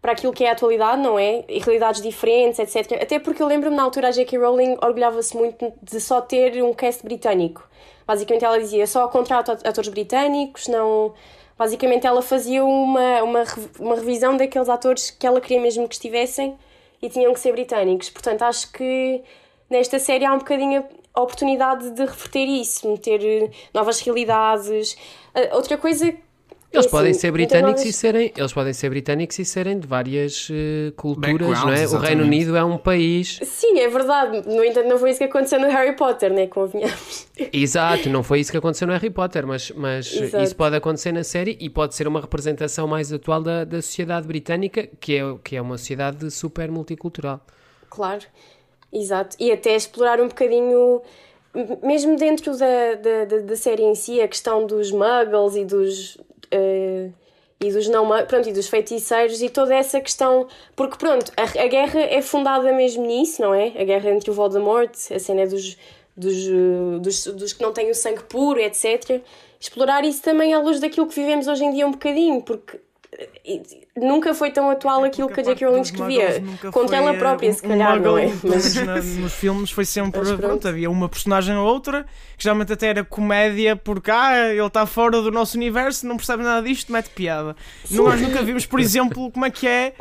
para 0.07 0.13
aquilo 0.13 0.31
que 0.31 0.45
é 0.45 0.49
a 0.49 0.53
atualidade, 0.53 1.01
não 1.01 1.19
é? 1.19 1.43
E 1.49 1.59
realidades 1.59 2.01
diferentes, 2.01 2.59
etc. 2.59 2.93
Até 3.01 3.19
porque 3.19 3.43
eu 3.43 3.45
lembro-me 3.45 3.75
na 3.75 3.83
altura 3.83 4.07
a 4.07 4.11
J.K. 4.11 4.39
Rowling 4.39 4.77
orgulhava-se 4.81 5.35
muito 5.35 5.73
de 5.83 5.99
só 5.99 6.21
ter 6.21 6.63
um 6.63 6.73
cast 6.73 7.03
britânico. 7.03 7.67
Basicamente 8.05 8.45
ela 8.45 8.57
dizia 8.57 8.87
só 8.87 9.05
contrato 9.09 9.51
atores 9.51 9.89
britânicos, 9.89 10.69
não... 10.69 11.13
Basicamente 11.57 12.07
ela 12.07 12.21
fazia 12.21 12.63
uma, 12.63 13.21
uma, 13.21 13.43
uma 13.81 13.95
revisão 13.95 14.37
daqueles 14.37 14.69
atores 14.69 15.11
que 15.11 15.27
ela 15.27 15.41
queria 15.41 15.59
mesmo 15.59 15.85
que 15.89 15.95
estivessem 15.95 16.57
e 17.01 17.09
tinham 17.09 17.33
que 17.33 17.39
ser 17.41 17.51
britânicos. 17.51 18.09
Portanto, 18.09 18.43
acho 18.43 18.71
que 18.71 19.21
nesta 19.69 19.99
série 19.99 20.23
há 20.23 20.31
um 20.31 20.37
bocadinho 20.37 20.85
a 21.13 21.21
oportunidade 21.21 21.91
de 21.91 22.05
reverter 22.05 22.45
isso, 22.45 22.87
meter 22.87 23.51
novas 23.73 23.99
realidades. 23.99 24.93
Uh, 25.35 25.53
outra 25.57 25.77
coisa 25.77 26.15
eles 26.71 26.86
é 26.86 26.89
podem 26.89 27.12
assim, 27.12 27.19
ser 27.19 27.32
britânicos 27.32 27.86
e 27.86 27.93
serem, 27.93 28.34
eles 28.36 28.53
podem 28.53 28.73
ser 28.73 28.89
britânicos 28.89 29.39
e 29.39 29.45
serem 29.45 29.80
de 29.80 29.88
várias 29.88 30.49
uh, 30.49 30.91
culturas, 30.95 31.39
não 31.39 31.47
é? 31.47 31.56
Backgrounds, 31.56 31.93
O 31.93 31.97
Reino 31.97 32.21
exatamente. 32.21 32.23
Unido 32.23 32.58
é 32.58 32.63
um 32.63 32.77
país. 32.77 33.39
Sim, 33.43 33.80
é 33.80 33.88
verdade. 33.88 34.43
No 34.47 34.63
entanto, 34.63 34.88
não 34.88 34.97
foi 34.97 35.12
isso 35.12 35.19
que 35.19 35.25
aconteceu 35.25 35.60
no 35.60 35.67
Harry 35.67 35.95
Potter, 35.95 36.34
né? 36.34 36.47
Convenhamos. 36.47 37.27
Exato, 37.53 38.10
não 38.10 38.21
foi 38.21 38.41
isso 38.41 38.51
que 38.51 38.58
aconteceu 38.58 38.88
no 38.88 38.93
Harry 38.93 39.10
Potter, 39.10 39.47
mas, 39.47 39.71
mas 39.71 40.13
Exato. 40.13 40.43
isso 40.43 40.56
pode 40.56 40.75
acontecer 40.75 41.12
na 41.12 41.23
série 41.23 41.58
e 41.60 41.69
pode 41.69 41.95
ser 41.95 42.08
uma 42.08 42.19
representação 42.19 42.88
mais 42.88 43.13
atual 43.13 43.41
da, 43.41 43.63
da 43.63 43.82
sociedade 43.82 44.27
britânica, 44.27 44.89
que 44.99 45.17
é, 45.17 45.21
que 45.43 45.56
é 45.56 45.62
uma 45.62 45.77
sociedade 45.77 46.30
super 46.30 46.69
multicultural. 46.69 47.41
Claro, 47.89 48.25
exato. 48.91 49.36
E 49.39 49.51
até 49.51 49.75
explorar 49.75 50.19
um 50.19 50.27
bocadinho, 50.27 51.01
mesmo 51.82 52.17
dentro 52.17 52.58
da, 52.58 52.95
da, 52.95 53.25
da, 53.25 53.38
da 53.39 53.56
série 53.56 53.84
em 53.84 53.95
si, 53.95 54.21
a 54.21 54.27
questão 54.27 54.65
dos 54.65 54.91
muggles 54.91 55.56
e 55.56 55.65
dos. 55.65 56.17
Eh, 56.51 57.10
e 57.60 57.71
dos 57.71 57.88
não 57.88 58.07
pronto, 58.25 58.47
e 58.47 58.53
dos 58.53 58.67
feiticeiros 58.67 59.41
e 59.41 59.49
toda 59.49 59.73
essa 59.75 59.99
questão, 59.99 60.47
porque 60.75 60.97
pronto, 60.97 61.31
a, 61.36 61.43
a 61.43 61.67
guerra 61.67 62.01
é 62.01 62.21
fundada 62.21 62.71
mesmo 62.71 63.05
nisso, 63.05 63.41
não 63.41 63.53
é? 63.53 63.73
A 63.79 63.83
guerra 63.83 64.12
entre 64.12 64.29
o 64.29 64.33
Voldemort, 64.33 64.91
a 65.12 65.19
cena 65.19 65.47
dos, 65.47 65.77
dos, 66.15 66.47
eh, 66.47 66.99
dos, 66.99 67.25
dos 67.27 67.53
que 67.53 67.63
não 67.63 67.73
têm 67.73 67.89
o 67.89 67.95
sangue 67.95 68.23
puro, 68.23 68.60
etc. 68.60 69.21
Explorar 69.60 70.05
isso 70.05 70.21
também 70.21 70.53
à 70.53 70.60
luz 70.60 70.79
daquilo 70.79 71.07
que 71.07 71.15
vivemos 71.15 71.47
hoje 71.47 71.63
em 71.63 71.71
dia 71.71 71.88
um 71.88 71.91
bocadinho, 71.91 72.41
porque 72.43 72.79
nunca 73.95 74.34
foi 74.34 74.51
tão 74.51 74.69
atual 74.69 75.03
aquilo 75.03 75.27
que 75.30 75.39
a 75.39 75.43
J.K. 75.43 75.67
Rowling 75.67 75.82
escrevia, 75.82 76.43
contra 76.71 76.97
ela 76.97 77.13
própria, 77.15 77.51
se 77.51 77.62
calhar, 77.62 77.99
não 77.99 78.17
é? 78.17 78.32
Mas... 78.43 78.75
nos 79.17 79.34
filmes 79.34 79.71
foi 79.71 79.86
sempre. 79.86 80.21
Pronto. 80.21 80.38
pronto. 80.38 80.67
havia 80.67 80.89
uma 80.89 81.10
personagem 81.10 81.56
ou 81.56 81.65
outra 81.65 82.03
que 82.38 82.43
geralmente 82.43 82.73
até 82.73 82.88
era 82.88 83.03
comédia, 83.03 83.75
porque 83.75 84.12
ah, 84.12 84.49
ele 84.49 84.62
está 84.65 84.86
fora 84.86 85.21
do 85.21 85.32
nosso 85.32 85.58
universo, 85.58 86.06
não 86.06 86.17
percebe 86.17 86.43
nada 86.43 86.65
disto, 86.67 86.91
mete 86.91 87.10
piada. 87.10 87.56
Nós 87.89 88.21
nunca 88.21 88.43
vimos, 88.43 88.65
por 88.65 88.80
exemplo, 88.80 89.32
como 89.32 89.45
é 89.45 89.49
que 89.49 89.67
é 89.67 89.93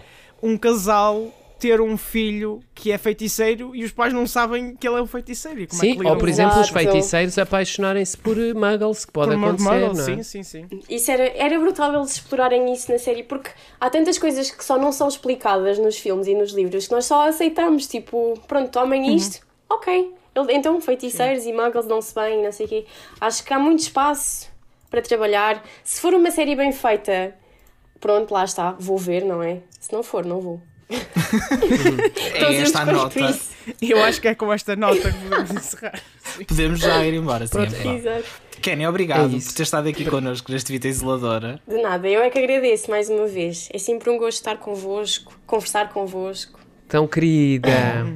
um 0.42 0.56
casal 0.58 1.32
ter 1.58 1.80
um 1.80 1.96
filho 1.96 2.60
que 2.74 2.92
é 2.92 2.98
feiticeiro 2.98 3.74
e 3.74 3.82
os 3.82 3.90
pais 3.92 4.12
não 4.12 4.26
sabem 4.26 4.76
que 4.76 4.86
ele 4.86 4.98
é 4.98 5.02
um 5.02 5.06
feiticeiro. 5.06 5.62
É 5.62 5.66
Sim, 5.68 5.96
que 5.96 6.06
ou 6.06 6.16
por 6.18 6.28
exemplo, 6.28 6.60
os 6.60 6.68
feiticeiros 6.68 7.38
apaixonarem-se 7.38 8.16
por 8.18 8.36
eh, 8.38 8.52
muggles, 8.52 9.04
que 9.06 9.12
pode 9.12 9.30
por 9.34 9.38
acontecer, 9.38 9.70
Muggle? 9.70 9.94
não 9.94 10.02
é? 10.02 10.16
Sim, 10.16 10.22
sim, 10.22 10.42
sim. 10.42 10.68
Isso 10.88 11.10
era, 11.10 11.24
era 11.36 11.58
brutal 11.58 11.94
eles 11.94 12.12
explorarem 12.12 12.72
isso 12.72 12.92
na 12.92 12.98
série, 12.98 13.22
porque 13.22 13.50
há 13.80 13.88
tantas 13.88 14.18
coisas 14.18 14.50
que 14.50 14.62
só 14.64 14.76
não 14.78 14.92
são 14.92 15.08
explicadas 15.08 15.78
nos 15.78 15.96
filmes 15.96 16.26
e 16.26 16.34
nos 16.34 16.52
livros 16.52 16.86
que 16.88 16.92
nós 16.92 17.06
só 17.06 17.26
aceitamos. 17.28 17.86
Tipo, 17.86 18.38
pronto, 18.46 18.70
tomem 18.70 19.14
isto, 19.16 19.46
ok. 19.68 20.12
Ele- 20.34 20.52
Então, 20.52 20.78
feiticeiros 20.80 21.46
e 21.46 21.52
muggles 21.52 21.86
dão-se 21.86 22.14
bem, 22.14 22.42
não 22.44 22.52
sei 22.52 22.66
o 22.66 22.68
quê. 22.68 22.86
Acho 23.18 23.42
que 23.42 23.54
há 23.54 23.58
muito 23.58 23.80
espaço 23.80 24.50
para 24.90 25.00
trabalhar. 25.00 25.64
Se 25.82 26.00
for 26.02 26.12
uma 26.12 26.30
série 26.30 26.54
bem 26.54 26.70
feita, 26.70 27.34
pronto, 27.98 28.32
lá 28.34 28.44
está, 28.44 28.72
vou 28.78 28.98
ver, 28.98 29.24
não 29.24 29.42
é? 29.42 29.62
Se 29.80 29.90
não 29.92 30.02
for, 30.02 30.24
não 30.26 30.38
vou. 30.40 30.60
É 32.34 32.54
esta 32.56 32.80
a 32.80 32.84
nota. 32.86 33.38
eu 33.82 34.02
acho 34.04 34.20
que 34.20 34.28
é 34.28 34.34
com 34.34 34.52
esta 34.52 34.76
nota 34.76 35.10
que 35.12 35.18
podemos 35.28 35.50
encerrar. 35.50 36.00
Podemos 36.46 36.80
já 36.80 37.04
ir 37.04 37.14
embora. 37.14 37.46
Sim, 37.46 37.52
Pronto, 37.52 37.74
é. 37.74 38.22
Kenny, 38.60 38.86
obrigado 38.86 39.34
É 39.36 39.40
por 39.40 39.52
ter 39.52 39.62
estado 39.62 39.88
aqui 39.88 40.04
connosco 40.04 40.50
neste 40.52 40.70
Vita 40.72 40.86
Isoladora. 40.88 41.60
De 41.66 41.80
nada, 41.82 42.06
eu 42.08 42.20
é 42.22 42.30
que 42.30 42.38
agradeço 42.38 42.90
mais 42.90 43.08
uma 43.08 43.26
vez. 43.26 43.68
É 43.72 43.78
sempre 43.78 44.10
um 44.10 44.18
gosto 44.18 44.38
estar 44.38 44.56
convosco, 44.58 45.32
conversar 45.46 45.88
convosco. 45.90 46.58
Tão 46.88 47.06
querida. 47.06 47.70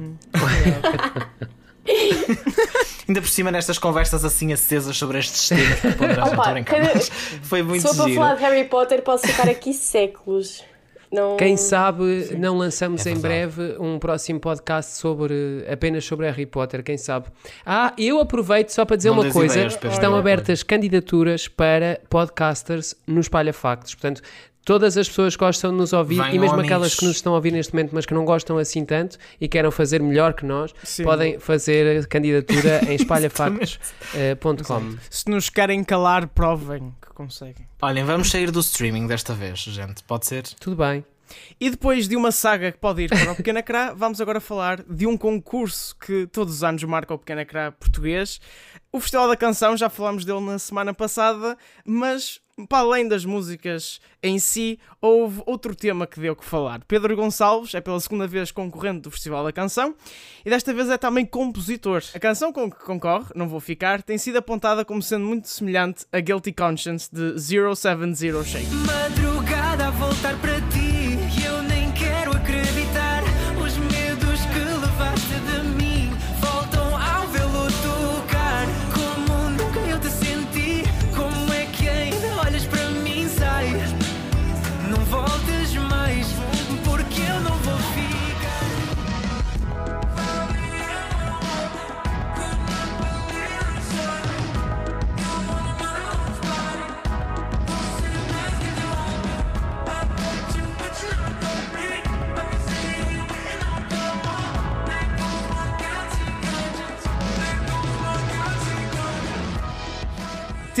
Ainda 3.07 3.21
por 3.21 3.27
cima 3.29 3.51
nestas 3.51 3.77
conversas 3.77 4.23
assim 4.23 4.53
acesas 4.53 4.95
sobre 4.95 5.19
estes 5.19 5.49
temas 5.49 5.79
que 5.79 5.91
ponderamos, 5.93 6.17
não 6.17 6.23
Opa, 6.27 6.31
estou 6.33 6.43
a 6.43 6.53
brincar, 6.53 6.81
cada- 6.93 6.99
foi 7.43 7.61
muito 7.63 7.81
Se 7.81 7.87
for 7.89 7.95
para 7.97 8.05
giro. 8.05 8.21
falar 8.21 8.35
de 8.35 8.41
Harry 8.41 8.63
Potter, 8.65 9.01
posso 9.01 9.27
ficar 9.27 9.49
aqui 9.49 9.73
séculos. 9.73 10.63
Não... 11.11 11.35
Quem 11.35 11.57
sabe 11.57 12.35
não 12.37 12.57
lançamos 12.57 13.05
É 13.05 13.11
em 13.11 13.19
breve 13.19 13.75
um 13.79 13.99
próximo 13.99 14.39
podcast 14.39 14.93
sobre 14.93 15.65
apenas 15.69 16.05
sobre 16.05 16.25
Harry 16.25 16.45
Potter, 16.45 16.83
quem 16.83 16.97
sabe. 16.97 17.27
Ah, 17.65 17.93
eu 17.97 18.19
aproveito 18.19 18.69
só 18.69 18.85
para 18.85 18.95
dizer 18.95 19.09
Não 19.09 19.19
uma 19.19 19.31
coisa, 19.31 19.55
ideias, 19.55 19.77
estão 19.91 20.15
abertas 20.15 20.63
candidaturas 20.63 21.47
para 21.47 21.99
podcasters 22.09 22.95
no 23.05 23.19
Espalha 23.19 23.51
Factos, 23.51 23.93
portanto, 23.93 24.21
Todas 24.63 24.95
as 24.95 25.07
pessoas 25.07 25.35
gostam 25.35 25.71
de 25.71 25.77
nos 25.77 25.91
ouvir 25.91 26.17
Venham, 26.17 26.29
e 26.29 26.39
mesmo 26.39 26.53
amigos. 26.53 26.71
aquelas 26.71 26.95
que 26.95 27.05
nos 27.05 27.15
estão 27.15 27.33
a 27.33 27.37
ouvir 27.37 27.51
neste 27.51 27.73
momento, 27.73 27.91
mas 27.93 28.05
que 28.05 28.13
não 28.13 28.23
gostam 28.23 28.59
assim 28.59 28.85
tanto 28.85 29.17
e 29.39 29.47
querem 29.47 29.71
fazer 29.71 30.01
melhor 30.01 30.33
que 30.33 30.45
nós, 30.45 30.71
Sim. 30.83 31.03
podem 31.03 31.39
fazer 31.39 32.05
candidatura 32.07 32.81
em 32.87 32.93
espalhafactos.com. 32.95 34.97
Se 35.09 35.29
nos 35.29 35.49
querem 35.49 35.83
calar, 35.83 36.27
provem 36.27 36.93
que 37.01 37.09
conseguem. 37.13 37.67
Olhem, 37.81 38.03
vamos 38.03 38.29
sair 38.29 38.51
do 38.51 38.59
streaming 38.59 39.07
desta 39.07 39.33
vez, 39.33 39.59
gente. 39.59 40.03
Pode 40.03 40.27
ser? 40.27 40.43
Tudo 40.59 40.75
bem. 40.75 41.03
E 41.59 41.69
depois 41.69 42.07
de 42.07 42.15
uma 42.15 42.31
saga 42.31 42.71
que 42.71 42.77
pode 42.77 43.03
ir 43.03 43.09
para 43.09 43.31
o 43.31 43.35
Pequeno 43.35 43.59
Ecrã, 43.59 43.93
vamos 43.95 44.19
agora 44.19 44.39
falar 44.39 44.83
de 44.83 45.07
um 45.07 45.17
concurso 45.17 45.95
que 45.95 46.27
todos 46.27 46.55
os 46.55 46.63
anos 46.63 46.83
marca 46.83 47.13
o 47.13 47.17
Pequeno 47.17 47.41
Ecrã 47.41 47.71
português. 47.71 48.39
O 48.91 48.99
Festival 48.99 49.29
da 49.29 49.37
Canção, 49.37 49.77
já 49.77 49.89
falámos 49.89 50.25
dele 50.25 50.41
na 50.41 50.59
semana 50.59 50.93
passada, 50.93 51.57
mas 51.85 52.41
para 52.67 52.79
além 52.79 53.07
das 53.07 53.25
músicas 53.25 53.99
em 54.21 54.39
si, 54.39 54.79
houve 55.01 55.41
outro 55.45 55.75
tema 55.75 56.05
que 56.05 56.19
deu 56.19 56.35
que 56.35 56.45
falar. 56.45 56.81
Pedro 56.87 57.15
Gonçalves 57.15 57.73
é 57.73 57.81
pela 57.81 57.99
segunda 57.99 58.27
vez 58.27 58.51
concorrente 58.51 59.01
do 59.01 59.11
Festival 59.11 59.43
da 59.43 59.51
Canção 59.51 59.95
e 60.45 60.49
desta 60.49 60.73
vez 60.73 60.89
é 60.89 60.97
também 60.97 61.25
compositor. 61.25 62.03
A 62.13 62.19
canção 62.19 62.51
com 62.53 62.69
que 62.69 62.83
concorre, 62.83 63.27
Não 63.35 63.47
Vou 63.47 63.59
Ficar, 63.59 64.01
tem 64.01 64.17
sido 64.17 64.37
apontada 64.37 64.85
como 64.85 65.01
sendo 65.01 65.25
muito 65.25 65.47
semelhante 65.47 66.05
a 66.11 66.19
Guilty 66.19 66.51
Conscience 66.51 67.09
de 67.11 67.39
070 67.39 68.43
Shake. 68.43 68.65
Madrugada 68.85 69.87
a 69.87 69.91
voltar 69.91 70.39
para 70.39 70.61
ti 70.69 70.80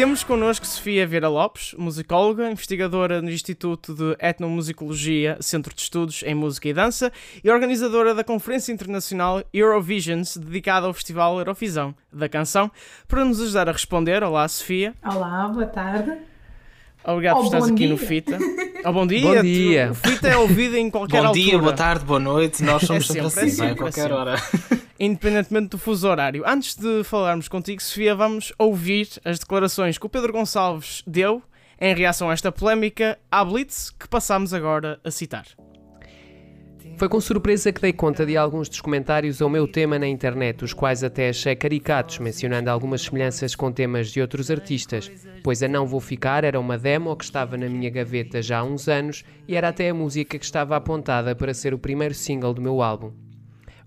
Temos 0.01 0.23
connosco 0.23 0.65
Sofia 0.65 1.05
Vera 1.05 1.27
Lopes, 1.27 1.75
musicóloga, 1.77 2.49
investigadora 2.49 3.21
no 3.21 3.29
Instituto 3.29 3.93
de 3.93 4.17
Etnomusicologia, 4.19 5.37
Centro 5.39 5.75
de 5.75 5.81
Estudos 5.83 6.23
em 6.23 6.33
Música 6.33 6.67
e 6.67 6.73
Dança 6.73 7.11
e 7.43 7.51
organizadora 7.51 8.15
da 8.15 8.23
Conferência 8.23 8.71
Internacional 8.71 9.43
Eurovisions, 9.53 10.37
dedicada 10.37 10.87
ao 10.87 10.93
Festival 10.95 11.37
Eurovisão 11.37 11.93
da 12.11 12.27
Canção, 12.27 12.71
para 13.07 13.23
nos 13.23 13.39
ajudar 13.39 13.69
a 13.69 13.73
responder. 13.73 14.23
Olá, 14.23 14.47
Sofia. 14.47 14.95
Olá, 15.05 15.47
boa 15.47 15.67
tarde. 15.67 16.30
Obrigado 17.03 17.35
por 17.35 17.41
Oh, 17.41 17.45
estares 17.45 17.67
bom 17.67 17.73
aqui 17.73 17.87
no 17.87 17.95
dia. 17.97 18.07
Fita. 18.07 18.37
Oh, 18.83 18.91
bom 18.91 19.05
dia. 19.05 19.21
Bom 19.21 19.35
Tu- 19.35 19.43
dia. 19.43 19.91
O 19.91 19.93
Fita 19.93 20.27
é 20.27 20.35
ouvido 20.37 20.75
em 20.75 20.89
qualquer 20.89 21.21
Bom 21.21 21.27
altura. 21.27 21.45
dia, 21.45 21.59
boa 21.59 21.73
tarde, 21.73 22.03
boa 22.03 22.19
noite. 22.19 22.63
Nós 22.63 22.81
somos 22.81 23.07
É 23.11 23.13
sempre, 23.13 23.29
sempre, 23.29 23.41
é 23.41 23.47
assim, 23.51 23.57
vai 23.57 23.67
a 23.67 23.71
é 23.71 23.75
qualquer 23.75 24.01
sempre. 24.01 24.13
hora. 24.13 24.35
independentemente 24.99 25.67
do 25.69 25.77
fuso 25.77 26.07
horário. 26.07 26.43
Antes 26.47 26.75
de 26.75 27.03
falarmos 27.03 27.47
contigo, 27.47 27.79
Sofia, 27.79 28.15
vamos 28.15 28.51
ouvir 28.57 29.07
as 29.23 29.37
declarações 29.37 29.99
que 29.99 30.05
o 30.07 30.09
Pedro 30.09 30.33
Gonçalves 30.33 31.03
deu 31.05 31.43
em 31.79 31.93
reação 31.93 32.31
a 32.31 32.33
esta 32.33 32.51
polémica 32.51 33.19
à 33.31 33.45
Blitz, 33.45 33.91
que 33.91 34.07
passamos 34.07 34.51
agora 34.51 34.99
a 35.03 35.11
citar. 35.11 35.45
Foi 36.97 37.09
com 37.09 37.19
surpresa 37.19 37.71
que 37.71 37.81
dei 37.81 37.93
conta 37.93 38.25
de 38.25 38.37
alguns 38.37 38.69
dos 38.69 38.79
comentários 38.79 39.41
ao 39.41 39.49
meu 39.49 39.67
tema 39.67 39.97
na 39.97 40.07
internet, 40.07 40.63
os 40.63 40.73
quais 40.73 41.03
até 41.03 41.29
achei 41.29 41.55
caricatos, 41.55 42.19
mencionando 42.19 42.69
algumas 42.69 43.01
semelhanças 43.01 43.55
com 43.55 43.71
temas 43.71 44.11
de 44.11 44.21
outros 44.21 44.51
artistas, 44.51 45.11
pois 45.43 45.63
a 45.63 45.67
Não 45.67 45.87
Vou 45.87 45.99
Ficar 45.99 46.43
era 46.43 46.59
uma 46.59 46.77
demo 46.77 47.15
que 47.15 47.23
estava 47.23 47.57
na 47.57 47.67
minha 47.67 47.89
gaveta 47.89 48.41
já 48.41 48.59
há 48.59 48.63
uns 48.63 48.87
anos 48.87 49.23
e 49.47 49.55
era 49.55 49.69
até 49.69 49.89
a 49.89 49.93
música 49.93 50.37
que 50.37 50.45
estava 50.45 50.75
apontada 50.75 51.35
para 51.35 51.53
ser 51.53 51.73
o 51.73 51.79
primeiro 51.79 52.13
single 52.13 52.53
do 52.53 52.61
meu 52.61 52.81
álbum. 52.81 53.11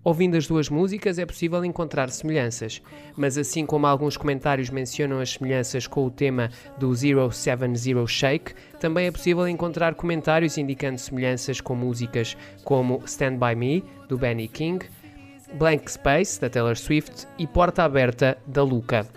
Ouvindo 0.04 0.36
as 0.36 0.46
duas 0.46 0.68
músicas 0.68 1.18
é 1.18 1.24
possível 1.24 1.64
encontrar 1.64 2.10
semelhanças, 2.10 2.82
mas 3.16 3.38
assim 3.38 3.64
como 3.64 3.86
alguns 3.86 4.18
comentários 4.18 4.68
mencionam 4.68 5.18
as 5.18 5.30
semelhanças 5.30 5.86
com 5.86 6.04
o 6.04 6.10
tema 6.10 6.50
do 6.78 6.94
070 6.94 8.06
Shake, 8.06 8.52
também 8.78 9.06
é 9.06 9.10
possível 9.10 9.48
encontrar 9.48 9.94
comentários 9.94 10.58
indicando 10.58 11.00
semelhanças 11.00 11.58
com 11.58 11.74
músicas 11.74 12.36
como 12.64 13.02
Stand 13.06 13.38
By 13.38 13.54
Me, 13.56 13.82
do 14.06 14.18
Benny 14.18 14.46
King, 14.46 14.84
Blank 15.54 15.90
Space, 15.90 16.38
da 16.38 16.50
Taylor 16.50 16.76
Swift 16.76 17.26
e 17.38 17.46
Porta 17.46 17.82
Aberta, 17.82 18.36
da 18.46 18.62
Luca. 18.62 19.08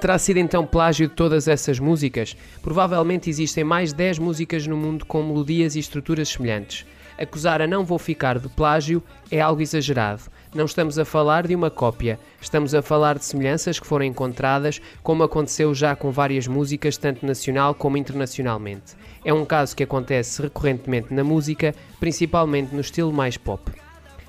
Terá 0.00 0.18
sido 0.18 0.38
então 0.38 0.64
plágio 0.64 1.08
de 1.08 1.14
todas 1.14 1.48
essas 1.48 1.80
músicas? 1.80 2.36
Provavelmente 2.62 3.28
existem 3.28 3.64
mais 3.64 3.90
de 3.90 3.96
10 3.96 4.20
músicas 4.20 4.68
no 4.68 4.76
mundo 4.76 5.04
com 5.04 5.20
melodias 5.22 5.74
e 5.74 5.80
estruturas 5.80 6.28
semelhantes. 6.28 6.86
Acusar 7.22 7.62
a 7.62 7.68
Não 7.68 7.84
Vou 7.84 8.00
Ficar 8.00 8.36
de 8.40 8.48
plágio 8.48 9.00
é 9.30 9.40
algo 9.40 9.62
exagerado. 9.62 10.22
Não 10.52 10.64
estamos 10.64 10.98
a 10.98 11.04
falar 11.04 11.46
de 11.46 11.54
uma 11.54 11.70
cópia, 11.70 12.18
estamos 12.40 12.74
a 12.74 12.82
falar 12.82 13.16
de 13.16 13.24
semelhanças 13.24 13.78
que 13.78 13.86
foram 13.86 14.04
encontradas, 14.04 14.82
como 15.04 15.22
aconteceu 15.22 15.72
já 15.72 15.94
com 15.94 16.10
várias 16.10 16.48
músicas, 16.48 16.96
tanto 16.96 17.24
nacional 17.24 17.76
como 17.76 17.96
internacionalmente. 17.96 18.96
É 19.24 19.32
um 19.32 19.44
caso 19.44 19.76
que 19.76 19.84
acontece 19.84 20.42
recorrentemente 20.42 21.14
na 21.14 21.22
música, 21.22 21.72
principalmente 22.00 22.74
no 22.74 22.80
estilo 22.80 23.12
mais 23.12 23.36
pop. 23.36 23.70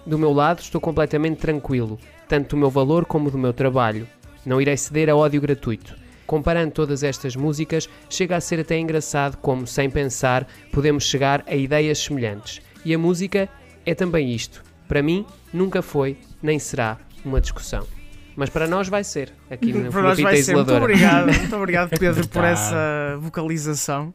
Do 0.06 0.20
meu 0.20 0.32
lado, 0.32 0.60
estou 0.60 0.80
completamente 0.80 1.40
tranquilo, 1.40 1.98
tanto 2.28 2.52
do 2.52 2.58
meu 2.58 2.70
valor 2.70 3.06
como 3.06 3.32
do 3.32 3.40
meu 3.40 3.54
trabalho. 3.54 4.08
Não 4.46 4.62
irei 4.62 4.78
ceder 4.78 5.10
a 5.10 5.16
ódio 5.16 5.42
gratuito. 5.42 5.96
Comparando 6.28 6.72
todas 6.72 7.02
estas 7.02 7.36
músicas, 7.36 7.90
chega 8.08 8.36
a 8.36 8.42
ser 8.42 8.60
até 8.60 8.78
engraçado 8.78 9.38
como, 9.38 9.66
sem 9.66 9.90
pensar, 9.90 10.48
podemos 10.72 11.06
chegar 11.06 11.44
a 11.48 11.56
ideias 11.56 11.98
semelhantes. 11.98 12.62
E 12.86 12.94
a 12.94 12.98
música 12.98 13.50
é 13.86 13.94
também 13.96 14.32
isto. 14.34 14.64
Para 14.88 15.02
mim, 15.02 15.26
nunca 15.54 15.82
foi, 15.82 16.18
nem 16.42 16.60
será, 16.60 16.98
uma 17.24 17.40
discussão. 17.40 17.86
Mas 18.36 18.50
para 18.50 18.68
nós 18.68 18.88
vai 18.90 19.04
ser, 19.04 19.32
aqui 19.50 19.72
no 19.72 19.90
Para 19.92 20.02
nós 20.02 20.20
vai 20.20 20.38
ser. 20.38 20.54
Muito 20.56 20.68
Isoladora. 20.68 20.84
obrigado, 20.84 21.26
muito 21.40 21.56
obrigado, 21.56 21.90
Pedro, 22.00 22.28
por 22.28 22.44
essa 22.44 23.18
vocalização. 23.20 24.14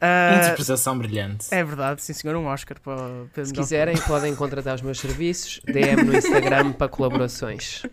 Ah, 0.00 0.40
Interpretação 0.42 0.98
brilhante. 0.98 1.46
é 1.50 1.62
verdade, 1.62 2.02
sim 2.02 2.12
senhor, 2.12 2.34
um 2.36 2.46
Oscar 2.46 2.80
para 2.80 2.96
Pedro 3.34 3.46
Se 3.46 3.52
quiserem, 3.52 3.96
podem 3.98 4.34
contratar 4.34 4.74
os 4.74 4.82
meus 4.82 4.98
serviços, 4.98 5.60
DM 5.66 6.02
no 6.02 6.16
Instagram 6.16 6.72
para 6.72 6.88
colaborações. 6.88 7.82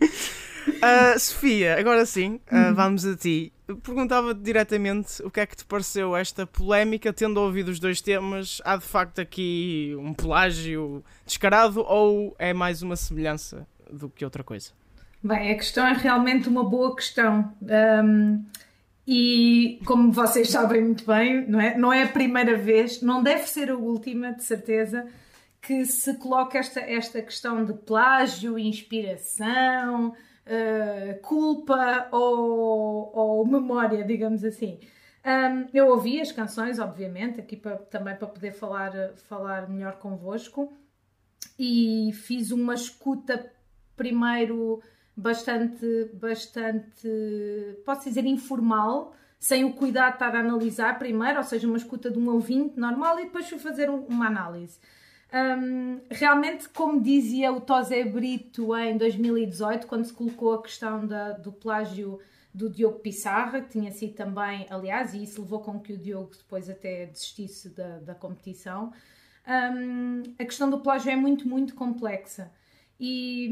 Ah, 0.82 1.18
Sofia, 1.18 1.80
agora 1.80 2.04
sim, 2.04 2.38
ah, 2.50 2.72
vamos 2.72 3.04
a 3.06 3.16
ti. 3.16 3.52
Perguntava-te 3.82 4.40
diretamente 4.40 5.22
o 5.22 5.30
que 5.30 5.40
é 5.40 5.46
que 5.46 5.54
te 5.54 5.64
pareceu 5.64 6.16
esta 6.16 6.46
polémica, 6.46 7.12
tendo 7.12 7.38
ouvido 7.38 7.68
os 7.68 7.78
dois 7.78 8.00
temas. 8.00 8.62
Há 8.64 8.76
de 8.76 8.84
facto 8.84 9.20
aqui 9.20 9.94
um 9.98 10.14
plágio 10.14 11.04
descarado 11.26 11.80
ou 11.82 12.34
é 12.38 12.54
mais 12.54 12.80
uma 12.80 12.96
semelhança 12.96 13.66
do 13.90 14.08
que 14.08 14.24
outra 14.24 14.42
coisa? 14.42 14.70
Bem, 15.22 15.52
a 15.52 15.54
questão 15.54 15.86
é 15.86 15.92
realmente 15.92 16.48
uma 16.48 16.64
boa 16.64 16.96
questão. 16.96 17.52
Ahm, 17.68 18.42
e 19.06 19.80
como 19.84 20.12
vocês 20.12 20.48
sabem 20.48 20.82
muito 20.82 21.06
bem, 21.06 21.46
não 21.46 21.60
é? 21.60 21.76
não 21.76 21.92
é 21.92 22.04
a 22.04 22.08
primeira 22.08 22.56
vez, 22.56 23.02
não 23.02 23.22
deve 23.22 23.46
ser 23.46 23.70
a 23.70 23.76
última, 23.76 24.32
de 24.32 24.44
certeza, 24.44 25.06
que 25.60 25.84
se 25.84 26.14
coloca 26.14 26.58
esta, 26.58 26.80
esta 26.80 27.20
questão 27.20 27.64
de 27.64 27.74
plágio, 27.74 28.58
inspiração, 28.58 30.14
ah, 30.48 31.18
culpa 31.22 32.08
ou, 32.12 33.10
ou 33.14 33.46
memória, 33.46 34.02
digamos 34.04 34.44
assim. 34.44 34.80
Ahm, 35.24 35.66
eu 35.74 35.88
ouvi 35.88 36.20
as 36.20 36.32
canções, 36.32 36.78
obviamente, 36.78 37.40
aqui 37.40 37.56
para, 37.56 37.76
também 37.76 38.14
para 38.16 38.26
poder 38.28 38.52
falar, 38.52 38.92
falar 39.28 39.68
melhor 39.68 39.98
convosco 39.98 40.72
e 41.58 42.10
fiz 42.14 42.50
uma 42.50 42.74
escuta 42.74 43.52
primeiro 43.96 44.80
bastante, 45.16 46.10
bastante, 46.14 47.08
posso 47.84 48.04
dizer, 48.08 48.24
informal, 48.24 49.12
sem 49.40 49.64
o 49.64 49.72
cuidado 49.72 50.10
de 50.10 50.14
estar 50.14 50.34
a 50.36 50.40
analisar 50.40 50.98
primeiro, 50.98 51.38
ou 51.38 51.44
seja, 51.44 51.66
uma 51.66 51.76
escuta 51.76 52.10
de 52.10 52.18
um 52.18 52.28
ouvinte 52.32 52.78
normal 52.78 53.18
e 53.20 53.24
depois 53.24 53.48
fui 53.48 53.58
fazer 53.58 53.90
um- 53.90 54.04
uma 54.06 54.26
análise. 54.26 54.78
Hum, 55.32 56.00
realmente, 56.10 56.68
como 56.70 57.00
dizia 57.02 57.52
o 57.52 57.60
Tosé 57.60 58.02
Brito 58.04 58.74
em 58.76 58.96
2018, 58.96 59.86
quando 59.86 60.04
se 60.06 60.12
colocou 60.12 60.54
a 60.54 60.62
questão 60.62 61.06
da- 61.06 61.32
do 61.32 61.52
plágio 61.52 62.18
do 62.54 62.70
Diogo 62.70 62.98
Pissarra, 63.00 63.60
que 63.60 63.68
tinha 63.68 63.92
sido 63.92 64.14
também, 64.14 64.66
aliás, 64.70 65.12
e 65.12 65.22
isso 65.22 65.42
levou 65.42 65.60
com 65.60 65.78
que 65.80 65.92
o 65.92 65.98
Diogo 65.98 66.30
depois 66.34 66.70
até 66.70 67.04
desistisse 67.06 67.68
da, 67.68 67.98
da 67.98 68.14
competição, 68.14 68.90
hum, 69.46 70.22
a 70.38 70.44
questão 70.44 70.70
do 70.70 70.80
plágio 70.80 71.10
é 71.10 71.16
muito, 71.16 71.46
muito 71.48 71.74
complexa. 71.74 72.50
E, 72.98 73.48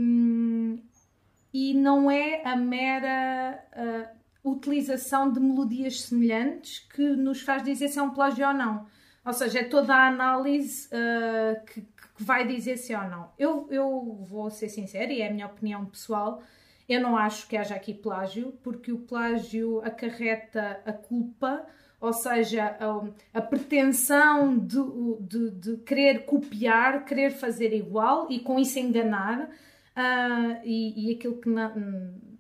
e 1.53 1.75
não 1.75 2.11
é 2.11 2.43
a 2.45 2.57
mera 2.57 3.65
ah, 3.73 4.11
utilização 4.45 5.31
de 5.31 5.41
melodias 5.41 6.03
semelhantes 6.03 6.81
que 6.81 7.03
nos 7.17 7.41
faz 7.41 7.63
dizer 7.63 7.89
se 7.89 7.99
é 7.99 8.03
um 8.03 8.11
plágio 8.11 8.47
ou 8.47 8.55
não. 8.55 8.87
Ou 9.27 9.33
seja, 9.33 9.59
é 9.59 9.65
toda 9.65 9.93
a 9.93 10.07
análise 10.07 10.89
uh, 10.89 11.65
que, 11.67 11.81
que, 11.81 12.23
vai 12.25 12.47
dizer 12.47 12.77
se 12.77 12.95
ou 12.95 13.03
não. 13.03 13.33
Eu, 13.37 13.67
eu 13.71 14.19
vou 14.23 14.49
ser 14.51 14.69
sincera, 14.69 15.13
e 15.13 15.21
é 15.21 15.29
a 15.29 15.33
minha 15.33 15.47
opinião 15.47 15.85
pessoal, 15.85 16.41
eu 16.89 17.01
não 17.01 17.17
acho 17.17 17.49
que 17.49 17.57
haja 17.57 17.75
aqui 17.75 17.93
plágio, 17.93 18.53
porque 18.63 18.93
o 18.93 18.99
plágio 18.99 19.83
acarreta 19.85 20.81
a 20.87 20.93
culpa, 20.93 21.67
ou 22.01 22.13
seja, 22.13 22.77
a, 22.79 23.39
a 23.39 23.43
pretensão 23.43 24.57
de, 24.57 24.79
de, 25.21 25.51
de, 25.51 25.77
querer 25.79 26.25
copiar, 26.25 27.05
querer 27.05 27.33
fazer 27.33 27.75
igual 27.75 28.29
e 28.31 28.39
com 28.39 28.61
isso 28.61 28.79
enganar, 28.79 29.41
uh, 29.41 30.61
e, 30.63 31.11
e 31.11 31.15
aquilo 31.17 31.41
que 31.41 31.49
na, 31.49 31.75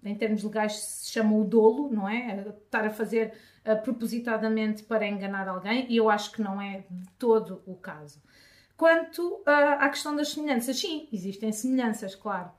em 0.04 0.14
termos 0.14 0.44
legais 0.44 0.76
se 0.76 1.10
chama 1.10 1.34
o 1.36 1.42
dolo, 1.42 1.90
não 1.90 2.08
é? 2.08 2.46
Estar 2.64 2.86
a 2.86 2.90
fazer 2.90 3.32
uh, 3.66 3.82
propositadamente 3.82 4.82
para 4.82 5.06
enganar 5.06 5.48
alguém, 5.48 5.86
e 5.90 5.96
eu 5.96 6.08
acho 6.08 6.32
que 6.32 6.42
não 6.42 6.60
é 6.60 6.84
de 6.90 7.08
todo 7.18 7.62
o 7.66 7.74
caso. 7.74 8.22
Quanto 8.76 9.36
uh, 9.36 9.42
à 9.78 9.88
questão 9.88 10.14
das 10.14 10.28
semelhanças, 10.28 10.78
sim, 10.78 11.08
existem 11.12 11.50
semelhanças, 11.52 12.14
claro. 12.14 12.50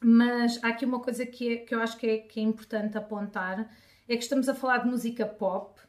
Mas 0.00 0.62
há 0.62 0.68
aqui 0.68 0.84
uma 0.84 1.00
coisa 1.00 1.24
que, 1.24 1.54
é, 1.54 1.56
que 1.56 1.74
eu 1.74 1.80
acho 1.80 1.96
que 1.96 2.06
é, 2.06 2.18
que 2.18 2.38
é 2.38 2.42
importante 2.42 2.98
apontar: 2.98 3.70
é 4.08 4.16
que 4.16 4.22
estamos 4.22 4.48
a 4.48 4.54
falar 4.54 4.78
de 4.78 4.88
música 4.88 5.24
pop 5.24 5.80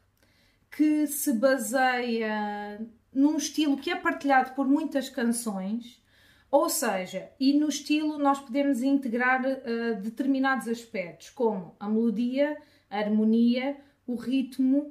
que 0.70 1.06
se 1.06 1.32
baseia 1.32 2.80
num 3.12 3.36
estilo 3.36 3.76
que 3.76 3.90
é 3.90 3.96
partilhado 3.96 4.52
por 4.52 4.66
muitas 4.66 5.08
canções, 5.08 6.02
ou 6.50 6.68
seja, 6.68 7.30
e 7.38 7.52
no 7.54 7.68
estilo 7.68 8.18
nós 8.18 8.38
podemos 8.38 8.82
integrar 8.82 9.42
uh, 9.42 10.00
determinados 10.00 10.68
aspectos, 10.68 11.30
como 11.30 11.74
a 11.78 11.88
melodia, 11.88 12.56
a 12.90 12.98
harmonia, 12.98 13.76
o 14.08 14.16
ritmo, 14.16 14.90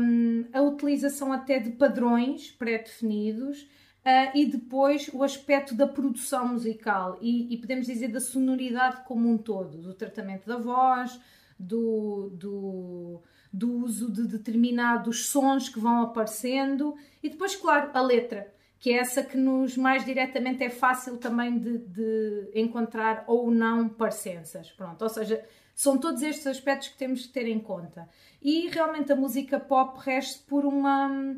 um, 0.00 0.44
a 0.52 0.62
utilização 0.62 1.32
até 1.32 1.58
de 1.58 1.70
padrões 1.72 2.50
pré-definidos 2.52 3.62
uh, 3.62 4.30
e 4.34 4.46
depois 4.46 5.10
o 5.12 5.22
aspecto 5.22 5.74
da 5.74 5.86
produção 5.86 6.48
musical 6.48 7.18
e, 7.20 7.52
e, 7.52 7.58
podemos 7.58 7.86
dizer 7.86 8.08
da 8.08 8.20
sonoridade 8.20 9.02
como 9.06 9.28
um 9.28 9.36
todo, 9.36 9.76
do 9.78 9.92
tratamento 9.92 10.46
da 10.46 10.56
voz, 10.56 11.20
do, 11.58 12.30
do, 12.30 13.20
do 13.52 13.84
uso 13.84 14.10
de 14.10 14.28
determinados 14.28 15.26
sons 15.26 15.68
que 15.68 15.80
vão 15.80 16.02
aparecendo 16.02 16.94
e 17.22 17.28
depois, 17.28 17.56
claro, 17.56 17.90
a 17.92 18.00
letra 18.00 18.54
que 18.80 18.90
é 18.90 18.98
essa 18.98 19.22
que 19.22 19.36
nos 19.36 19.76
mais 19.76 20.04
diretamente 20.04 20.62
é 20.62 20.70
fácil 20.70 21.16
também 21.16 21.58
de, 21.58 21.78
de 21.78 22.50
encontrar 22.54 23.24
ou 23.26 23.50
não 23.50 23.88
parecenças. 23.88 24.70
Pronto, 24.70 25.02
ou 25.02 25.08
seja, 25.08 25.44
são 25.78 25.96
todos 25.96 26.22
estes 26.22 26.44
aspectos 26.44 26.88
que 26.88 26.98
temos 26.98 27.24
que 27.24 27.32
ter 27.32 27.46
em 27.46 27.60
conta. 27.60 28.08
E 28.42 28.66
realmente 28.66 29.12
a 29.12 29.14
música 29.14 29.60
pop 29.60 29.96
resta 30.00 30.42
por 30.48 30.64
uma, 30.64 31.36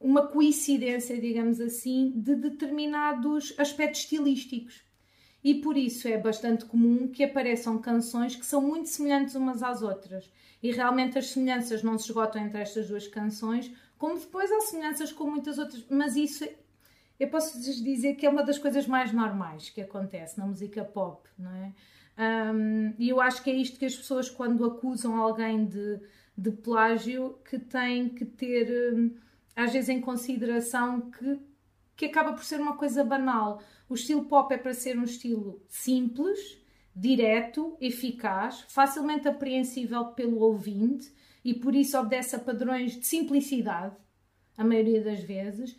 uma 0.00 0.26
coincidência, 0.26 1.20
digamos 1.20 1.60
assim, 1.60 2.10
de 2.16 2.34
determinados 2.34 3.52
aspectos 3.58 4.00
estilísticos. 4.00 4.82
E 5.44 5.56
por 5.56 5.76
isso 5.76 6.08
é 6.08 6.16
bastante 6.16 6.64
comum 6.64 7.08
que 7.08 7.24
apareçam 7.24 7.78
canções 7.78 8.34
que 8.34 8.46
são 8.46 8.62
muito 8.62 8.88
semelhantes 8.88 9.34
umas 9.34 9.62
às 9.62 9.82
outras. 9.82 10.32
E 10.62 10.72
realmente 10.72 11.18
as 11.18 11.26
semelhanças 11.26 11.82
não 11.82 11.98
se 11.98 12.06
esgotam 12.06 12.40
entre 12.40 12.62
estas 12.62 12.88
duas 12.88 13.06
canções, 13.06 13.70
como 13.98 14.18
depois 14.18 14.50
há 14.50 14.62
semelhanças 14.62 15.12
com 15.12 15.24
muitas 15.24 15.58
outras, 15.58 15.84
mas 15.90 16.16
isso 16.16 16.48
eu 17.20 17.28
posso 17.28 17.60
dizer 17.60 18.14
que 18.14 18.24
é 18.24 18.30
uma 18.30 18.42
das 18.42 18.58
coisas 18.58 18.86
mais 18.86 19.12
normais 19.12 19.68
que 19.68 19.82
acontece 19.82 20.38
na 20.38 20.46
música 20.46 20.82
pop, 20.82 21.28
não 21.38 21.54
é? 21.54 21.74
Um, 22.16 22.94
e 22.98 23.08
eu 23.08 23.20
acho 23.20 23.42
que 23.42 23.50
é 23.50 23.54
isto 23.54 23.78
que 23.78 23.84
as 23.84 23.96
pessoas, 23.96 24.30
quando 24.30 24.64
acusam 24.64 25.16
alguém 25.16 25.64
de, 25.66 26.00
de 26.36 26.50
plágio, 26.50 27.38
que 27.48 27.58
têm 27.58 28.08
que 28.08 28.24
ter, 28.24 28.94
hum, 28.94 29.14
às 29.56 29.72
vezes, 29.72 29.88
em 29.88 30.00
consideração 30.00 31.10
que, 31.10 31.38
que 31.96 32.06
acaba 32.06 32.32
por 32.32 32.44
ser 32.44 32.60
uma 32.60 32.76
coisa 32.76 33.04
banal. 33.04 33.60
O 33.88 33.94
estilo 33.94 34.24
pop 34.24 34.52
é 34.54 34.58
para 34.58 34.74
ser 34.74 34.98
um 34.98 35.04
estilo 35.04 35.62
simples, 35.68 36.58
direto, 36.94 37.76
eficaz, 37.80 38.64
facilmente 38.68 39.26
apreensível 39.26 40.06
pelo 40.06 40.38
ouvinte 40.38 41.12
e 41.44 41.52
por 41.52 41.74
isso 41.74 41.98
obedece 41.98 42.36
a 42.36 42.38
padrões 42.38 42.98
de 42.98 43.06
simplicidade, 43.06 43.96
a 44.56 44.64
maioria 44.64 45.02
das 45.02 45.20
vezes, 45.20 45.76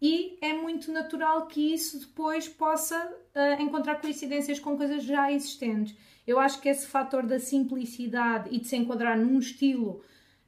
e 0.00 0.38
é 0.40 0.52
muito 0.52 0.92
natural 0.92 1.46
que 1.46 1.74
isso 1.74 1.98
depois 1.98 2.48
possa 2.48 2.96
uh, 3.34 3.60
encontrar 3.60 4.00
coincidências 4.00 4.60
com 4.60 4.76
coisas 4.76 5.02
já 5.02 5.32
existentes. 5.32 5.96
Eu 6.26 6.38
acho 6.38 6.60
que 6.60 6.68
esse 6.68 6.86
fator 6.86 7.26
da 7.26 7.40
simplicidade 7.40 8.48
e 8.54 8.60
de 8.60 8.68
se 8.68 8.76
enquadrar 8.76 9.18
num 9.18 9.38
estilo 9.38 10.02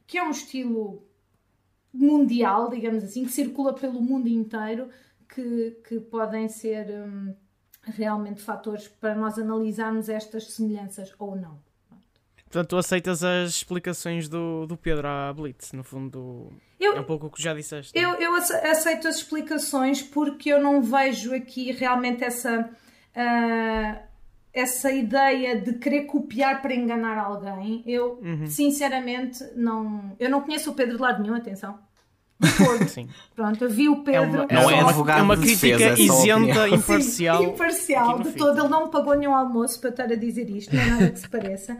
que 0.07 0.17
é 0.17 0.23
um 0.23 0.31
estilo 0.31 1.05
mundial, 1.93 2.69
digamos 2.69 3.03
assim, 3.03 3.25
que 3.25 3.31
circula 3.31 3.73
pelo 3.73 4.01
mundo 4.01 4.27
inteiro, 4.27 4.89
que, 5.27 5.71
que 5.87 5.99
podem 5.99 6.47
ser 6.47 6.87
um, 6.89 7.33
realmente 7.81 8.41
fatores 8.41 8.87
para 8.87 9.15
nós 9.15 9.37
analisarmos 9.37 10.09
estas 10.09 10.53
semelhanças 10.53 11.13
ou 11.17 11.35
não. 11.35 11.70
Portanto, 12.51 12.67
tu 12.67 12.77
aceitas 12.77 13.23
as 13.23 13.51
explicações 13.51 14.27
do, 14.27 14.65
do 14.67 14.75
Pedro 14.75 15.07
à 15.07 15.31
Blitz, 15.31 15.71
no 15.71 15.85
fundo, 15.85 16.51
eu, 16.77 16.97
é 16.97 16.99
um 16.99 17.03
pouco 17.05 17.27
o 17.27 17.29
que 17.29 17.41
já 17.41 17.53
disseste. 17.53 17.97
Eu, 17.97 18.15
eu 18.15 18.35
aceito 18.35 19.07
as 19.07 19.15
explicações 19.15 20.01
porque 20.01 20.49
eu 20.49 20.61
não 20.61 20.81
vejo 20.81 21.33
aqui 21.33 21.71
realmente 21.71 22.25
essa, 22.25 22.69
uh, 23.15 23.99
essa 24.53 24.91
ideia 24.91 25.61
de 25.61 25.75
querer 25.75 26.01
copiar 26.01 26.61
para 26.61 26.73
enganar 26.73 27.17
alguém. 27.17 27.83
Eu, 27.85 28.19
uhum. 28.21 28.45
sinceramente, 28.45 29.41
não. 29.55 30.13
Eu 30.19 30.29
não 30.29 30.41
conheço 30.41 30.71
o 30.71 30.73
Pedro 30.73 30.97
de 30.97 31.01
lado 31.01 31.23
nenhum, 31.23 31.35
atenção. 31.35 31.79
Sim. 32.87 33.07
Pronto, 33.35 33.63
eu 33.63 33.69
vi 33.69 33.89
o 33.89 34.03
Pedro. 34.03 34.45
É 34.49 34.59
uma, 34.59 34.63
não 34.63 34.71
é 34.71 34.79
advogado 34.81 35.19
é 35.19 35.23
uma 35.23 35.37
crítica 35.37 35.77
defesa, 35.77 36.01
é 36.01 36.05
isenta, 36.05 36.69
imparcial. 36.69 37.43
Sim, 37.43 37.49
imparcial 37.51 38.19
de 38.19 38.31
todo. 38.33 38.59
Ele 38.59 38.67
não 38.67 38.85
me 38.85 38.91
pagou 38.91 39.15
nenhum 39.15 39.35
almoço 39.35 39.79
para 39.79 39.89
estar 39.89 40.05
a 40.05 40.15
dizer 40.15 40.49
isto, 40.49 40.75
não 40.75 40.81
é 40.81 40.85
nada 40.87 41.09
que 41.09 41.19
se 41.19 41.29
pareça. 41.29 41.77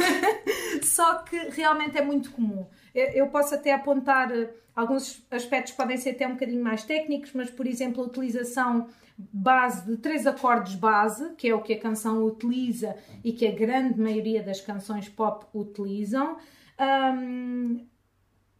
Só 0.82 1.16
que 1.22 1.36
realmente 1.50 1.96
é 1.96 2.02
muito 2.02 2.30
comum. 2.30 2.66
Eu 2.94 3.28
posso 3.28 3.54
até 3.54 3.72
apontar 3.72 4.32
eh, 4.32 4.50
alguns 4.74 5.24
aspectos 5.30 5.72
que 5.72 5.76
podem 5.76 5.96
ser 5.96 6.10
até 6.10 6.26
um 6.26 6.32
bocadinho 6.32 6.62
mais 6.62 6.82
técnicos, 6.82 7.30
mas, 7.34 7.50
por 7.50 7.66
exemplo, 7.66 8.02
a 8.02 8.06
utilização 8.06 8.88
base 9.32 9.86
de 9.86 9.96
três 9.98 10.26
acordes 10.26 10.74
base, 10.74 11.34
que 11.36 11.48
é 11.48 11.54
o 11.54 11.60
que 11.60 11.74
a 11.74 11.78
canção 11.78 12.24
utiliza 12.24 12.96
e 13.22 13.32
que 13.32 13.46
a 13.46 13.52
grande 13.52 14.00
maioria 14.00 14.42
das 14.42 14.60
canções 14.60 15.08
pop 15.08 15.46
utilizam. 15.54 16.38
Um, 16.80 17.86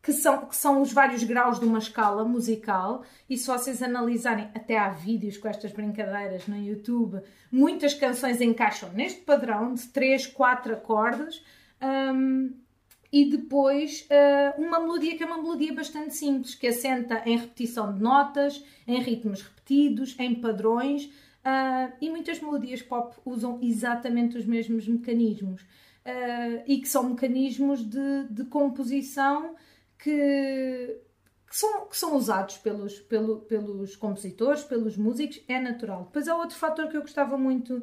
que 0.03 0.13
são, 0.13 0.47
que 0.47 0.57
são 0.57 0.81
os 0.81 0.93
vários 0.93 1.23
graus 1.23 1.61
de 1.61 1.67
uma 1.67 1.79
escala 1.79 2.25
musical, 2.25 3.05
e 3.29 3.37
se 3.37 3.47
vocês 3.47 3.83
analisarem, 3.83 4.49
até 4.55 4.79
há 4.79 4.89
vídeos 4.89 5.37
com 5.37 5.49
estas 5.49 5.73
brincadeiras 5.73 6.47
no 6.47 6.57
YouTube, 6.57 7.21
muitas 7.53 7.93
canções 7.93 8.41
encaixam 8.41 8.91
neste 8.93 9.21
padrão 9.21 9.75
de 9.75 9.87
3, 9.89 10.29
4 10.29 10.73
acordes, 10.73 11.45
um, 11.83 12.53
e 13.13 13.29
depois 13.29 14.07
uh, 14.09 14.61
uma 14.61 14.79
melodia 14.79 15.17
que 15.17 15.23
é 15.23 15.27
uma 15.27 15.43
melodia 15.43 15.75
bastante 15.75 16.15
simples, 16.15 16.55
que 16.55 16.69
assenta 16.69 17.23
em 17.27 17.37
repetição 17.37 17.93
de 17.93 18.01
notas, 18.01 18.65
em 18.87 19.01
ritmos 19.03 19.43
repetidos, 19.43 20.15
em 20.19 20.35
padrões, 20.35 21.07
uh, 21.07 21.93
e 22.01 22.09
muitas 22.09 22.41
melodias 22.41 22.81
pop 22.81 23.15
usam 23.25 23.59
exatamente 23.61 24.39
os 24.39 24.47
mesmos 24.47 24.87
mecanismos. 24.87 25.63
Uh, 25.63 26.63
e 26.67 26.81
que 26.81 26.89
são 26.89 27.11
mecanismos 27.11 27.85
de, 27.85 28.25
de 28.31 28.45
composição 28.45 29.55
que, 30.03 31.01
que, 31.49 31.57
são, 31.57 31.87
que 31.87 31.97
são 31.97 32.17
usados 32.17 32.59
pelos, 32.59 33.01
pelo, 33.01 33.41
pelos 33.41 33.97
compositores, 33.97 34.63
pelos 34.63 34.97
músicos, 34.97 35.43
é 35.49 35.61
natural. 35.61 36.05
Depois 36.05 36.29
há 36.29 36.37
outro 36.37 36.57
fator 36.57 36.89
que 36.89 36.97
eu 36.97 37.03
gostava 37.03 37.37
muito 37.37 37.83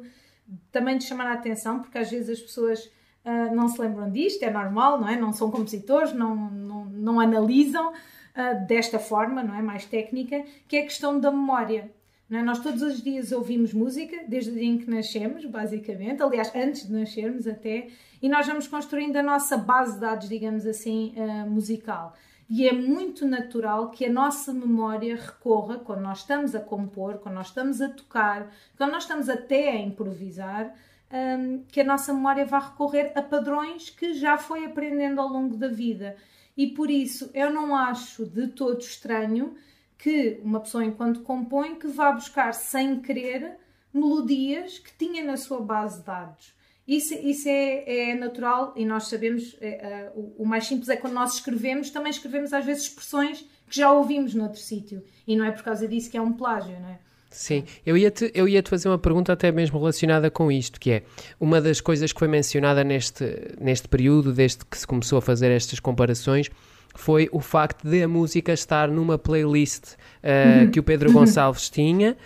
também 0.72 0.96
de 0.98 1.04
chamar 1.04 1.26
a 1.26 1.34
atenção, 1.34 1.80
porque 1.80 1.98
às 1.98 2.10
vezes 2.10 2.38
as 2.38 2.40
pessoas 2.40 2.84
uh, 3.24 3.54
não 3.54 3.68
se 3.68 3.80
lembram 3.80 4.10
disto, 4.10 4.42
é 4.42 4.50
normal, 4.50 5.00
não 5.00 5.08
é? 5.08 5.16
Não 5.16 5.32
são 5.32 5.50
compositores, 5.50 6.12
não, 6.12 6.34
não, 6.50 6.84
não 6.86 7.20
analisam 7.20 7.92
uh, 7.92 8.66
desta 8.66 8.98
forma, 8.98 9.42
não 9.42 9.54
é? 9.54 9.62
Mais 9.62 9.84
técnica, 9.84 10.42
que 10.66 10.76
é 10.76 10.80
a 10.80 10.84
questão 10.84 11.20
da 11.20 11.30
memória. 11.30 11.92
É? 12.30 12.42
Nós 12.42 12.60
todos 12.60 12.82
os 12.82 13.02
dias 13.02 13.32
ouvimos 13.32 13.72
música, 13.72 14.24
desde 14.28 14.50
o 14.50 14.54
dia 14.54 14.64
em 14.64 14.78
que 14.78 14.90
nascemos, 14.90 15.44
basicamente, 15.46 16.22
aliás, 16.22 16.54
antes 16.54 16.86
de 16.86 16.92
nascermos 16.92 17.46
até, 17.46 17.88
e 18.20 18.28
nós 18.28 18.46
vamos 18.46 18.66
construindo 18.66 19.16
a 19.16 19.22
nossa 19.22 19.56
base 19.56 19.94
de 19.94 20.00
dados, 20.00 20.28
digamos 20.28 20.66
assim, 20.66 21.14
uh, 21.16 21.48
musical. 21.48 22.14
E 22.50 22.66
é 22.66 22.72
muito 22.72 23.26
natural 23.26 23.90
que 23.90 24.06
a 24.06 24.12
nossa 24.12 24.52
memória 24.52 25.16
recorra, 25.16 25.78
quando 25.78 26.00
nós 26.00 26.18
estamos 26.18 26.54
a 26.54 26.60
compor, 26.60 27.18
quando 27.18 27.34
nós 27.34 27.48
estamos 27.48 27.80
a 27.80 27.88
tocar, 27.88 28.50
quando 28.76 28.92
nós 28.92 29.02
estamos 29.02 29.28
até 29.28 29.70
a 29.70 29.80
improvisar, 29.80 30.74
um, 31.10 31.16
ehm, 31.16 31.62
que 31.68 31.80
a 31.80 31.84
nossa 31.84 32.12
memória 32.12 32.46
vá 32.46 32.58
recorrer 32.58 33.12
a 33.14 33.20
padrões 33.20 33.90
que 33.90 34.14
já 34.14 34.38
foi 34.38 34.64
aprendendo 34.64 35.20
ao 35.20 35.28
longo 35.28 35.56
da 35.56 35.68
vida. 35.68 36.16
E 36.56 36.68
por 36.68 36.90
isso 36.90 37.30
eu 37.34 37.50
não 37.50 37.76
acho 37.76 38.24
de 38.24 38.48
todo 38.48 38.80
estranho 38.80 39.54
que 39.98 40.40
uma 40.44 40.60
pessoa, 40.60 40.84
enquanto 40.84 41.20
compõe, 41.22 41.74
que 41.74 41.88
vá 41.88 42.12
buscar 42.12 42.54
sem 42.54 43.00
querer 43.00 43.56
melodias 43.92 44.78
que 44.78 44.92
tinha 44.96 45.24
na 45.24 45.36
sua 45.36 45.60
base 45.60 45.98
de 46.00 46.06
dados. 46.06 46.54
Isso, 46.86 47.12
isso 47.14 47.46
é, 47.48 48.10
é 48.10 48.14
natural 48.14 48.72
e 48.74 48.84
nós 48.84 49.08
sabemos, 49.08 49.56
é, 49.60 49.68
é, 49.68 50.12
o, 50.14 50.42
o, 50.42 50.46
mais 50.46 50.66
simples 50.66 50.88
é 50.88 50.96
quando 50.96 51.12
nós 51.12 51.34
escrevemos, 51.34 51.90
também 51.90 52.10
escrevemos 52.10 52.52
às 52.54 52.64
vezes 52.64 52.84
expressões 52.84 53.44
que 53.68 53.76
já 53.76 53.92
ouvimos 53.92 54.32
noutro 54.34 54.58
sítio. 54.58 55.02
E 55.26 55.36
não 55.36 55.44
é 55.44 55.50
por 55.50 55.62
causa 55.62 55.86
disso 55.86 56.10
que 56.10 56.16
é 56.16 56.22
um 56.22 56.32
plágio, 56.32 56.80
não 56.80 56.88
é? 56.88 56.98
Sim, 57.30 57.64
eu 57.84 57.94
ia-te 57.94 58.30
eu 58.34 58.48
ia 58.48 58.62
-te 58.62 58.70
fazer 58.70 58.88
uma 58.88 58.98
pergunta 58.98 59.34
até 59.34 59.52
mesmo 59.52 59.78
relacionada 59.78 60.30
com 60.30 60.50
isto, 60.50 60.80
que 60.80 60.90
é 60.90 61.02
uma 61.38 61.60
das 61.60 61.78
coisas 61.78 62.10
que 62.10 62.18
foi 62.18 62.28
mencionada 62.28 62.82
neste, 62.82 63.54
neste 63.60 63.86
período, 63.86 64.32
desde 64.32 64.64
que 64.64 64.78
se 64.78 64.86
começou 64.86 65.18
a 65.18 65.22
fazer 65.22 65.50
estas 65.50 65.78
comparações, 65.78 66.50
foi 66.94 67.28
o 67.32 67.40
facto 67.40 67.88
de 67.88 68.02
a 68.02 68.08
música 68.08 68.52
estar 68.52 68.88
numa 68.88 69.16
playlist 69.16 69.94
uh, 69.94 70.64
uhum. 70.64 70.70
que 70.70 70.80
o 70.80 70.82
Pedro 70.82 71.12
Gonçalves 71.12 71.70
tinha 71.70 72.16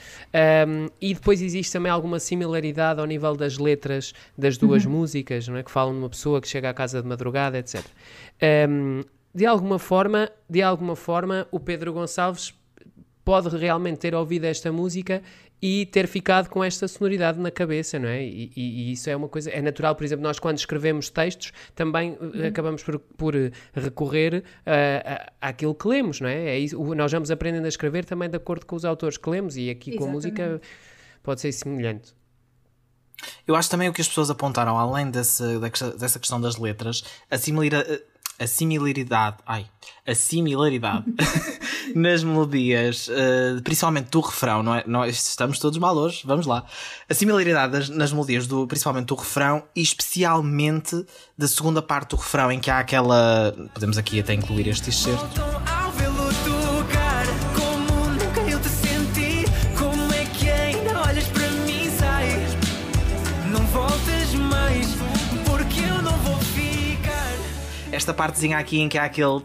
um, 0.66 0.88
e 1.00 1.12
depois 1.12 1.42
existe 1.42 1.72
também 1.72 1.92
alguma 1.92 2.18
similaridade 2.18 2.98
ao 2.98 3.06
nível 3.06 3.36
das 3.36 3.58
letras 3.58 4.14
das 4.36 4.56
duas 4.56 4.84
uhum. 4.84 4.92
músicas, 4.92 5.46
não 5.46 5.56
é? 5.56 5.62
que 5.62 5.70
falam 5.70 5.92
de 5.92 5.98
uma 5.98 6.08
pessoa 6.08 6.40
que 6.40 6.48
chega 6.48 6.70
à 6.70 6.74
casa 6.74 7.02
de 7.02 7.08
madrugada, 7.08 7.58
etc. 7.58 7.84
Um, 8.68 9.02
de 9.34 9.46
alguma 9.46 9.78
forma, 9.78 10.30
de 10.48 10.62
alguma 10.62 10.96
forma, 10.96 11.46
o 11.50 11.60
Pedro 11.60 11.92
Gonçalves 11.92 12.54
pode 13.24 13.56
realmente 13.56 13.98
ter 13.98 14.14
ouvido 14.14 14.44
esta 14.44 14.72
música 14.72 15.22
e 15.62 15.86
ter 15.86 16.08
ficado 16.08 16.48
com 16.48 16.64
esta 16.64 16.88
sonoridade 16.88 17.38
na 17.38 17.50
cabeça, 17.50 17.96
não 17.96 18.08
é? 18.08 18.24
E, 18.24 18.52
e, 18.56 18.60
e 18.60 18.92
isso 18.92 19.08
é 19.08 19.14
uma 19.14 19.28
coisa, 19.28 19.48
é 19.48 19.62
natural, 19.62 19.94
por 19.94 20.02
exemplo, 20.02 20.24
nós 20.24 20.40
quando 20.40 20.58
escrevemos 20.58 21.08
textos 21.08 21.52
também 21.72 22.18
eh, 22.20 22.24
uhum. 22.24 22.46
acabamos 22.48 22.82
por, 22.82 22.98
por 22.98 23.36
eh, 23.36 23.52
recorrer 23.72 24.42
uh, 24.42 25.32
àquilo 25.40 25.72
que 25.72 25.86
lemos, 25.86 26.20
não 26.20 26.28
é? 26.28 26.48
é 26.48 26.58
isso, 26.58 26.82
nós 26.96 27.12
vamos 27.12 27.30
aprendendo 27.30 27.64
a 27.64 27.68
escrever 27.68 28.04
também 28.04 28.28
de 28.28 28.36
acordo 28.36 28.66
com 28.66 28.74
os 28.74 28.84
autores 28.84 29.16
que 29.16 29.30
lemos 29.30 29.56
e 29.56 29.70
aqui 29.70 29.90
Exatamente. 29.90 29.98
com 29.98 30.04
a 30.04 30.12
música 30.12 30.60
pode 31.22 31.40
ser 31.40 31.52
semelhante. 31.52 32.12
Eu 33.46 33.54
acho 33.54 33.70
também 33.70 33.88
o 33.88 33.92
que 33.92 34.00
as 34.00 34.08
pessoas 34.08 34.30
apontaram, 34.30 34.76
além 34.76 35.08
desse, 35.08 35.44
dessa 35.96 36.18
questão 36.18 36.40
das 36.40 36.56
letras, 36.56 37.04
a 37.30 37.38
similaridade 37.38 38.02
a 38.42 38.46
similaridade, 38.46 39.36
ai, 39.46 39.66
a 40.06 40.14
similaridade 40.14 41.04
nas 41.94 42.24
melodias, 42.24 43.08
uh, 43.08 43.62
principalmente 43.62 44.10
do 44.10 44.20
refrão, 44.20 44.62
não 44.62 44.74
é? 44.74 44.84
Nós 44.86 45.28
estamos 45.28 45.58
todos 45.58 45.78
mal 45.78 45.96
hoje, 45.96 46.22
vamos 46.24 46.46
lá. 46.46 46.64
A 47.08 47.14
similaridade 47.14 47.72
das, 47.72 47.88
nas 47.88 48.12
melodias, 48.12 48.46
do, 48.46 48.66
principalmente 48.66 49.06
do 49.06 49.14
refrão 49.14 49.62
e 49.76 49.80
especialmente 49.80 51.04
da 51.38 51.46
segunda 51.46 51.80
parte 51.80 52.10
do 52.10 52.16
refrão, 52.16 52.50
em 52.50 52.58
que 52.58 52.70
há 52.70 52.80
aquela. 52.80 53.54
Podemos 53.72 53.96
aqui 53.96 54.18
até 54.18 54.34
incluir 54.34 54.68
este 54.68 54.90
excerto. 54.90 55.71
Esta 68.02 68.12
partezinha 68.12 68.58
aqui 68.58 68.80
em 68.80 68.88
que 68.88 68.98
há 68.98 69.04
aquele 69.04 69.40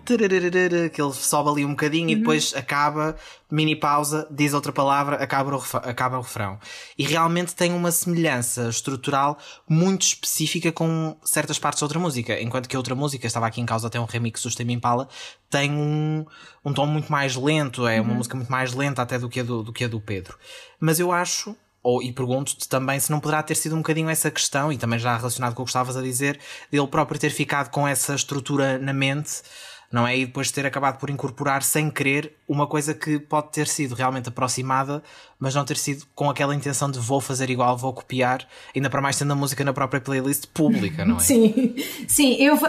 que 0.91 1.01
ele 1.01 1.13
sobe 1.13 1.49
ali 1.49 1.65
um 1.65 1.69
bocadinho 1.69 2.05
uhum. 2.05 2.11
e 2.11 2.15
depois 2.15 2.53
acaba, 2.55 3.15
mini 3.51 3.75
pausa, 3.75 4.27
diz 4.31 4.53
outra 4.53 4.71
palavra, 4.71 5.17
acaba 5.17 5.55
o, 5.55 5.63
acaba 5.83 6.17
o 6.17 6.21
refrão. 6.21 6.59
E 6.97 7.03
realmente 7.03 7.55
tem 7.55 7.71
uma 7.71 7.91
semelhança 7.91 8.67
estrutural 8.67 9.37
muito 9.69 10.01
específica 10.01 10.71
com 10.71 11.15
certas 11.23 11.59
partes 11.59 11.79
da 11.79 11.85
outra 11.85 11.99
música. 11.99 12.41
Enquanto 12.41 12.67
que 12.67 12.75
a 12.75 12.79
outra 12.79 12.95
música, 12.95 13.27
estava 13.27 13.45
aqui 13.45 13.61
em 13.61 13.65
causa 13.65 13.87
até 13.87 13.99
um 13.99 14.05
remix 14.05 14.41
do 14.41 14.49
Stem 14.49 14.71
Impala, 14.71 15.07
tem 15.49 15.71
um, 15.71 16.25
um 16.65 16.73
tom 16.73 16.87
muito 16.87 17.11
mais 17.11 17.35
lento, 17.35 17.87
é 17.87 18.01
uma 18.01 18.09
uhum. 18.09 18.17
música 18.17 18.35
muito 18.35 18.51
mais 18.51 18.73
lenta 18.73 19.03
até 19.03 19.19
do 19.19 19.29
que 19.29 19.39
a 19.39 19.43
do, 19.43 19.61
do, 19.61 19.71
que 19.71 19.83
a 19.83 19.87
do 19.87 20.01
Pedro. 20.01 20.35
Mas 20.79 20.99
eu 20.99 21.11
acho 21.11 21.55
ou, 21.88 22.03
e 22.03 22.11
pergunto-te 22.11 22.67
também 22.67 22.99
se 22.99 23.09
não 23.09 23.17
poderá 23.17 23.41
ter 23.41 23.55
sido 23.55 23.73
um 23.73 23.77
bocadinho 23.77 24.09
essa 24.09 24.29
questão, 24.29 24.73
e 24.73 24.77
também 24.77 24.99
já 24.99 25.15
relacionado 25.15 25.55
com 25.55 25.61
o 25.61 25.65
que 25.65 25.69
estavas 25.69 25.95
a 25.95 26.01
dizer, 26.01 26.38
dele 26.69 26.85
próprio 26.85 27.17
ter 27.17 27.29
ficado 27.29 27.69
com 27.69 27.88
essa 27.88 28.13
estrutura 28.13 28.77
na 28.77 28.91
mente, 28.91 29.41
não 29.89 30.05
é? 30.05 30.17
E 30.17 30.25
depois 30.25 30.51
ter 30.51 30.65
acabado 30.65 30.99
por 30.99 31.09
incorporar 31.09 31.63
sem 31.63 31.89
querer 31.89 32.35
uma 32.45 32.67
coisa 32.67 32.93
que 32.93 33.17
pode 33.17 33.53
ter 33.53 33.67
sido 33.67 33.95
realmente 33.95 34.27
aproximada, 34.27 35.01
mas 35.39 35.55
não 35.55 35.63
ter 35.63 35.77
sido 35.77 36.05
com 36.13 36.29
aquela 36.29 36.53
intenção 36.53 36.91
de 36.91 36.99
vou 36.99 37.21
fazer 37.21 37.49
igual, 37.49 37.77
vou 37.77 37.93
copiar, 37.93 38.45
ainda 38.75 38.89
para 38.89 39.01
mais 39.01 39.17
tendo 39.17 39.31
a 39.31 39.35
música 39.35 39.63
na 39.63 39.71
própria 39.71 40.01
playlist 40.01 40.47
pública, 40.47 41.05
não 41.05 41.15
é? 41.15 41.19
Sim, 41.19 41.73
sim, 42.05 42.33
eu. 42.33 42.57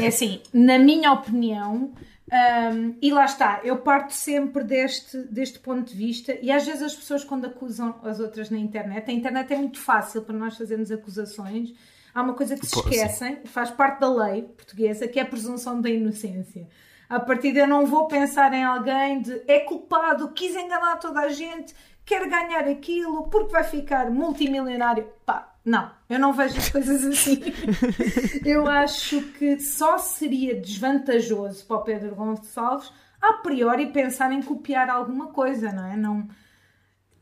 É 0.00 0.08
assim, 0.08 0.40
na 0.52 0.76
minha 0.76 1.12
opinião 1.12 1.92
um, 2.32 2.96
e 3.00 3.12
lá 3.12 3.24
está, 3.24 3.60
eu 3.62 3.78
parto 3.78 4.12
sempre 4.12 4.64
deste, 4.64 5.16
deste 5.24 5.60
ponto 5.60 5.90
de 5.90 5.96
vista, 5.96 6.36
e 6.42 6.50
às 6.50 6.66
vezes 6.66 6.82
as 6.82 6.94
pessoas, 6.94 7.22
quando 7.22 7.46
acusam 7.46 8.00
as 8.02 8.18
outras 8.18 8.50
na 8.50 8.58
internet, 8.58 9.08
a 9.08 9.14
internet 9.14 9.52
é 9.52 9.56
muito 9.56 9.78
fácil 9.78 10.22
para 10.22 10.36
nós 10.36 10.56
fazermos 10.56 10.90
acusações. 10.90 11.72
Há 12.12 12.22
uma 12.22 12.34
coisa 12.34 12.56
que 12.56 12.66
se 12.66 12.76
esquecem, 12.76 13.40
faz 13.44 13.70
parte 13.70 14.00
da 14.00 14.12
lei 14.12 14.42
portuguesa, 14.42 15.06
que 15.06 15.20
é 15.20 15.22
a 15.22 15.26
presunção 15.26 15.80
da 15.80 15.88
inocência. 15.88 16.66
A 17.08 17.20
partir 17.20 17.52
de 17.52 17.60
eu 17.60 17.68
não 17.68 17.86
vou 17.86 18.08
pensar 18.08 18.52
em 18.52 18.64
alguém 18.64 19.20
de 19.20 19.42
é 19.46 19.60
culpado, 19.60 20.32
quis 20.32 20.56
enganar 20.56 20.96
toda 20.96 21.20
a 21.20 21.28
gente, 21.28 21.74
quer 22.04 22.28
ganhar 22.28 22.66
aquilo 22.66 23.28
porque 23.28 23.52
vai 23.52 23.62
ficar 23.62 24.10
multimilionário. 24.10 25.06
Pá, 25.24 25.55
não, 25.66 25.90
eu 26.08 26.20
não 26.20 26.32
vejo 26.32 26.56
as 26.56 26.68
coisas 26.68 27.04
assim. 27.04 27.42
eu 28.46 28.68
acho 28.68 29.20
que 29.32 29.58
só 29.58 29.98
seria 29.98 30.54
desvantajoso 30.54 31.66
para 31.66 31.76
o 31.76 31.82
Pedro 31.82 32.14
Gonçalves 32.14 32.92
a 33.20 33.32
priori 33.42 33.86
pensar 33.86 34.30
em 34.30 34.40
copiar 34.40 34.88
alguma 34.88 35.26
coisa, 35.32 35.72
não 35.72 35.84
é? 35.84 35.96
Não, 35.96 36.28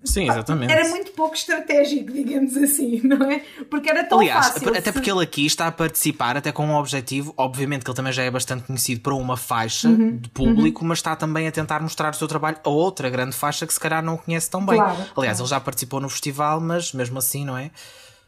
Sim, 0.05 0.29
exatamente. 0.29 0.71
Era 0.71 0.87
muito 0.91 1.13
pouco 1.13 1.35
estratégico, 1.35 2.13
digamos 2.13 2.57
assim, 2.59 3.01
não 3.03 3.31
é? 3.31 3.43
Porque 3.71 3.89
era 3.89 4.05
tão 4.05 4.21
Aliás, 4.21 4.49
fácil. 4.49 4.77
Até 4.77 4.93
porque 4.93 5.11
ele 5.11 5.23
aqui 5.23 5.47
está 5.47 5.67
a 5.67 5.73
participar, 5.73 6.37
até 6.37 6.53
com 6.53 6.67
um 6.67 6.75
objetivo, 6.75 7.33
obviamente 7.37 7.83
que 7.85 7.91
ele 7.91 7.97
também 7.97 8.13
já 8.13 8.23
é 8.23 8.31
bastante 8.31 8.65
conhecido 8.65 9.01
para 9.01 9.15
uma 9.15 9.37
faixa 9.37 9.89
uhum, 9.89 10.19
de 10.19 10.29
público, 10.29 10.83
uhum. 10.83 10.89
mas 10.89 10.99
está 10.99 11.17
também 11.17 11.49
a 11.49 11.53
tentar 11.53 11.81
mostrar 11.81 12.13
o 12.13 12.15
seu 12.15 12.29
trabalho 12.29 12.59
a 12.63 12.69
outra 12.69 13.09
grande 13.09 13.35
faixa 13.35 13.67
que 13.67 13.73
se 13.73 13.81
calhar 13.81 14.03
não 14.03 14.19
conhece 14.19 14.51
tão 14.51 14.65
bem. 14.65 14.77
Claro, 14.77 14.93
Aliás, 14.93 15.15
claro. 15.15 15.41
ele 15.41 15.49
já 15.49 15.59
participou 15.59 16.01
no 16.01 16.11
festival, 16.11 16.61
mas 16.61 16.93
mesmo 16.93 17.19
assim, 17.19 17.45
não 17.47 17.57
é? 17.57 17.71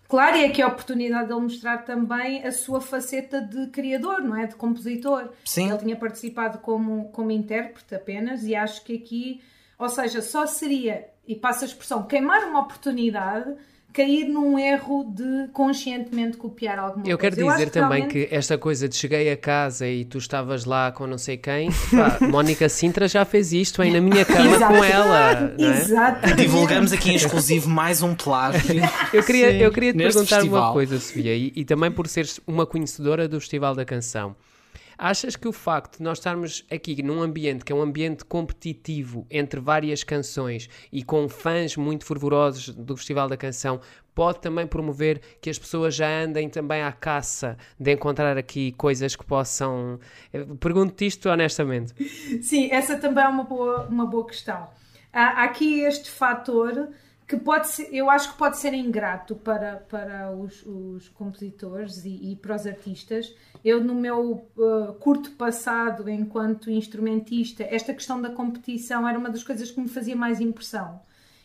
Claro, 0.08 0.36
e 0.36 0.44
aqui 0.44 0.62
a 0.62 0.68
oportunidade 0.68 1.26
de 1.26 1.32
ele 1.32 1.42
mostrar 1.42 1.78
também 1.78 2.44
a 2.44 2.52
sua 2.52 2.80
faceta 2.80 3.40
de 3.40 3.66
criador, 3.68 4.22
não 4.22 4.36
é? 4.36 4.46
De 4.46 4.54
compositor. 4.54 5.30
Sim. 5.44 5.68
Ele 5.68 5.78
tinha 5.78 5.96
participado 5.96 6.58
como, 6.58 7.10
como 7.10 7.30
intérprete 7.30 7.94
apenas, 7.94 8.44
e 8.44 8.54
acho 8.54 8.84
que 8.84 8.94
aqui, 8.94 9.42
ou 9.78 9.88
seja, 9.88 10.22
só 10.22 10.46
seria, 10.46 11.08
e 11.26 11.34
passa 11.34 11.64
a 11.64 11.68
expressão, 11.68 12.04
queimar 12.04 12.44
uma 12.44 12.60
oportunidade 12.60 13.56
cair 13.96 14.28
num 14.28 14.58
erro 14.58 15.04
de 15.04 15.48
conscientemente 15.54 16.36
copiar 16.36 16.78
alguma 16.78 17.08
Eu 17.08 17.16
coisa. 17.16 17.34
Quero 17.34 17.40
Eu 17.40 17.46
quero 17.46 17.58
dizer 17.58 17.70
também 17.70 18.06
que, 18.06 18.26
que 18.26 18.34
esta 18.34 18.58
coisa 18.58 18.86
de 18.86 18.94
cheguei 18.94 19.32
a 19.32 19.36
casa 19.38 19.88
e 19.88 20.04
tu 20.04 20.18
estavas 20.18 20.66
lá 20.66 20.92
com 20.92 21.06
não 21.06 21.16
sei 21.16 21.38
quem, 21.38 21.70
pá, 21.70 22.18
Mónica 22.28 22.68
Sintra 22.68 23.08
já 23.08 23.24
fez 23.24 23.54
isto 23.54 23.80
aí 23.80 23.90
na 23.90 24.00
minha 24.02 24.22
cama 24.26 24.58
com 24.68 24.84
ela. 24.84 25.54
É? 25.58 26.34
Divulgamos 26.34 26.92
aqui 26.92 27.12
em 27.12 27.14
exclusivo 27.14 27.70
mais 27.70 28.02
um 28.02 28.14
plágio. 28.14 28.82
Eu 29.14 29.22
queria, 29.22 29.52
eu 29.52 29.72
queria 29.72 29.92
te 29.94 29.96
perguntar 29.96 30.36
festival. 30.36 30.64
uma 30.64 30.72
coisa, 30.74 31.00
Sofia, 31.00 31.34
e, 31.34 31.52
e 31.56 31.64
também 31.64 31.90
por 31.90 32.06
seres 32.06 32.38
uma 32.46 32.66
conhecedora 32.66 33.26
do 33.26 33.40
Festival 33.40 33.74
da 33.74 33.86
Canção. 33.86 34.36
Achas 34.98 35.36
que 35.36 35.46
o 35.46 35.52
facto 35.52 35.98
de 35.98 36.02
nós 36.02 36.18
estarmos 36.18 36.64
aqui 36.70 37.02
num 37.02 37.20
ambiente 37.20 37.64
que 37.64 37.72
é 37.72 37.74
um 37.74 37.82
ambiente 37.82 38.24
competitivo 38.24 39.26
entre 39.30 39.60
várias 39.60 40.02
canções 40.02 40.68
e 40.90 41.02
com 41.02 41.28
fãs 41.28 41.76
muito 41.76 42.04
fervorosos 42.06 42.70
do 42.70 42.96
Festival 42.96 43.28
da 43.28 43.36
Canção 43.36 43.80
pode 44.14 44.40
também 44.40 44.66
promover 44.66 45.20
que 45.42 45.50
as 45.50 45.58
pessoas 45.58 45.94
já 45.94 46.08
andem 46.08 46.48
também 46.48 46.82
à 46.82 46.90
caça 46.90 47.58
de 47.78 47.92
encontrar 47.92 48.38
aqui 48.38 48.72
coisas 48.72 49.14
que 49.14 49.24
possam. 49.26 50.00
Eh, 50.32 50.46
pergunto-te 50.58 51.06
isto 51.06 51.28
honestamente. 51.28 51.92
Sim, 52.42 52.70
essa 52.72 52.96
também 52.96 53.22
é 53.22 53.28
uma 53.28 53.44
boa, 53.44 53.86
uma 53.86 54.06
boa 54.06 54.26
questão. 54.26 54.68
Há 55.12 55.44
aqui 55.44 55.80
este 55.80 56.10
fator 56.10 56.88
que 57.26 57.36
pode 57.36 57.68
ser, 57.68 57.92
eu 57.92 58.08
acho 58.08 58.32
que 58.32 58.38
pode 58.38 58.56
ser 58.56 58.72
ingrato 58.72 59.34
para, 59.34 59.76
para 59.76 60.30
os, 60.30 60.64
os 60.64 61.08
compositores 61.08 62.04
e, 62.04 62.32
e, 62.32 62.36
para 62.36 62.54
os 62.54 62.66
artistas. 62.66 63.34
Eu, 63.64 63.82
no 63.82 63.94
meu 63.94 64.48
uh, 64.56 64.94
curto 65.00 65.32
passado 65.32 66.08
enquanto 66.08 66.70
instrumentista, 66.70 67.64
esta 67.64 67.92
questão 67.92 68.22
da 68.22 68.30
competição 68.30 69.08
era 69.08 69.18
uma 69.18 69.28
das 69.28 69.42
coisas 69.42 69.70
que 69.70 69.80
me 69.80 69.88
fazia 69.88 70.14
mais 70.14 70.40
impressão. 70.40 71.00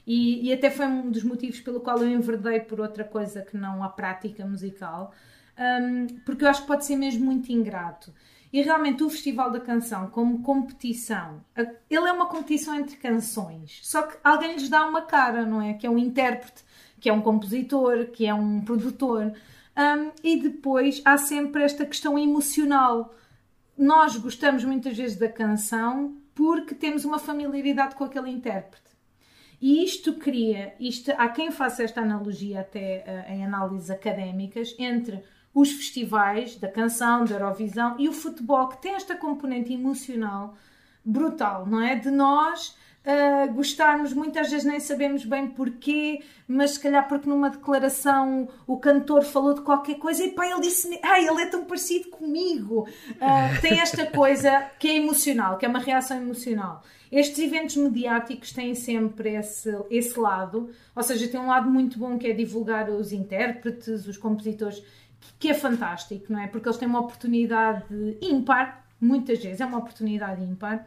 E, 0.06 0.48
e 0.48 0.54
até 0.54 0.70
foi 0.70 0.86
um 0.86 1.10
dos 1.10 1.24
motivos 1.24 1.60
pelo 1.62 1.80
qual 1.80 1.98
eu 2.00 2.10
enverdei 2.10 2.60
por 2.60 2.80
outra 2.80 3.04
coisa 3.04 3.42
que 3.42 3.58
não 3.58 3.84
a 3.84 3.90
prática 3.90 4.46
musical, 4.46 5.14
um, 5.58 6.08
porque 6.26 6.44
eu 6.44 6.50
acho 6.50 6.62
que 6.62 6.68
pode 6.68 6.86
ser 6.86 6.96
mesmo 6.96 7.26
muito 7.26 7.52
ingrato. 7.52 8.14
E 8.52 8.62
realmente 8.62 9.04
o 9.04 9.10
Festival 9.10 9.50
da 9.50 9.62
Canção, 9.62 10.10
como 10.10 10.44
competição, 10.44 11.42
ele 11.90 12.08
é 12.08 12.12
uma 12.12 12.26
competição 12.26 12.76
entre 12.76 12.98
canções, 12.98 13.80
só 13.82 14.04
que 14.04 14.18
alguém 14.22 14.54
lhes 14.54 14.68
dá 14.68 14.86
uma 14.86 15.04
cara, 15.04 15.46
não 15.46 15.62
é? 15.62 15.74
Que 15.74 15.88
é 15.88 15.90
um 15.90 15.98
intérprete, 15.98 16.64
que 17.00 17.10
é 17.10 17.14
um 17.14 17.22
compositor, 17.22 18.08
que 18.08 18.26
é 18.26 18.34
um 18.34 18.60
produtor. 18.62 19.34
Um, 19.78 20.12
e 20.22 20.36
depois 20.38 21.02
há 21.06 21.18
sempre 21.18 21.64
esta 21.64 21.86
questão 21.86 22.20
emocional. 22.20 23.16
Nós 23.78 24.18
gostamos 24.18 24.66
muitas 24.66 24.98
vezes 24.98 25.18
da 25.18 25.30
canção 25.30 26.18
porque 26.36 26.76
temos 26.76 27.06
uma 27.06 27.20
familiaridade 27.20 27.96
com 27.96 28.04
aquele 28.04 28.30
intérprete. 28.30 28.92
E 29.62 29.84
isto 29.84 30.14
cria, 30.14 30.74
isto, 30.80 31.12
há 31.18 31.30
quem 31.30 31.52
faça 31.52 31.84
esta 31.84 32.02
analogia 32.02 32.62
até 32.62 33.04
uh, 33.06 33.32
em 33.32 33.46
análises 33.46 33.92
académicas, 33.92 34.76
entre 34.78 35.24
os 35.54 35.72
festivais 35.72 36.56
da 36.56 36.68
canção, 36.68 37.26
da 37.26 37.36
Eurovisão 37.36 37.96
e 38.00 38.08
o 38.08 38.14
futebol, 38.14 38.68
que 38.68 38.82
tem 38.82 38.96
esta 38.96 39.16
componente 39.16 39.74
emocional, 39.74 40.56
brutal, 41.04 41.66
não 41.66 41.82
é? 41.82 41.96
De 41.96 42.10
nós 42.10 42.76
uh, 43.06 43.54
gostarmos, 43.54 44.14
muitas 44.14 44.50
vezes 44.50 44.66
nem 44.66 44.80
sabemos 44.80 45.26
bem 45.26 45.48
porquê, 45.48 46.22
mas 46.48 46.72
se 46.72 46.80
calhar 46.80 47.08
porque 47.08 47.30
numa 47.30 47.50
declaração 47.50 48.48
o 48.66 48.78
cantor 48.78 49.24
falou 49.24 49.54
de 49.54 49.62
qualquer 49.62 49.96
coisa 49.96 50.24
e 50.24 50.32
pá, 50.32 50.48
ele 50.48 50.62
disse 50.62 51.00
ai, 51.04 51.28
ele 51.28 51.42
é 51.42 51.46
tão 51.48 51.66
parecido 51.66 52.10
comigo. 52.10 52.88
Uh, 53.12 53.62
tem 53.62 53.80
esta 53.80 54.06
coisa 54.06 54.70
que 54.80 54.88
é 54.88 54.96
emocional, 54.96 55.58
que 55.58 55.66
é 55.66 55.70
uma 55.70 55.80
reação 55.80 56.18
emocional. 56.18 56.84
Estes 57.12 57.40
eventos 57.40 57.76
mediáticos 57.76 58.54
têm 58.54 58.74
sempre 58.74 59.36
esse, 59.36 59.70
esse 59.90 60.18
lado, 60.18 60.70
ou 60.96 61.04
seja, 61.04 61.28
tem 61.28 61.42
um 61.42 61.48
lado 61.48 61.70
muito 61.70 62.00
bom 62.00 62.18
que 62.18 62.28
é 62.28 62.34
divulgar 62.34 62.90
os 62.90 63.12
intérpretes, 63.12 64.08
os 64.08 64.16
compositores, 64.16 64.82
que 65.40 65.50
é 65.50 65.54
fantástico, 65.54 66.32
não 66.32 66.40
é? 66.40 66.48
Porque 66.48 66.68
eles 66.68 66.78
têm 66.78 66.88
uma 66.88 67.00
oportunidade 67.00 68.18
ímpar, 68.22 68.86
muitas 69.00 69.40
vezes 69.44 69.62
é 69.62 69.66
uma 69.66 69.80
oportunidade 69.80 70.44
ímpar, 70.44 70.86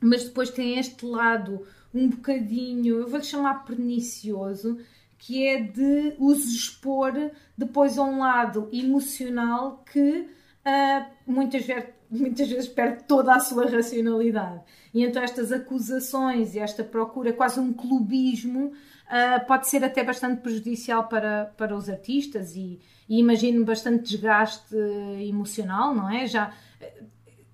mas 0.00 0.24
depois 0.24 0.50
tem 0.50 0.78
este 0.78 1.04
lado 1.06 1.66
um 1.94 2.08
bocadinho, 2.08 3.00
eu 3.00 3.08
vou-lhe 3.08 3.24
chamar 3.24 3.64
pernicioso, 3.64 4.78
que 5.18 5.46
é 5.46 5.62
de 5.62 6.14
os 6.18 6.44
expor 6.44 7.12
depois 7.56 7.96
a 7.96 8.02
um 8.02 8.18
lado 8.18 8.68
emocional 8.72 9.82
que 9.90 10.28
uh, 10.66 11.06
muitas, 11.26 11.64
vezes, 11.64 11.88
muitas 12.10 12.48
vezes 12.48 12.68
perde 12.68 13.04
toda 13.04 13.34
a 13.34 13.40
sua 13.40 13.66
racionalidade. 13.66 14.60
E 14.92 15.04
então 15.04 15.22
estas 15.22 15.52
acusações 15.52 16.54
e 16.54 16.58
esta 16.58 16.84
procura, 16.84 17.32
quase 17.32 17.58
um 17.58 17.72
clubismo, 17.72 18.72
uh, 19.06 19.44
pode 19.46 19.68
ser 19.68 19.84
até 19.84 20.04
bastante 20.04 20.40
prejudicial 20.40 21.08
para, 21.08 21.52
para 21.56 21.76
os 21.76 21.88
artistas 21.88 22.54
e, 22.54 22.80
e 23.08 23.18
imagino 23.18 23.64
bastante 23.64 24.04
desgaste 24.04 24.74
emocional, 25.20 25.94
não 25.94 26.10
é? 26.10 26.26
Já, 26.26 26.52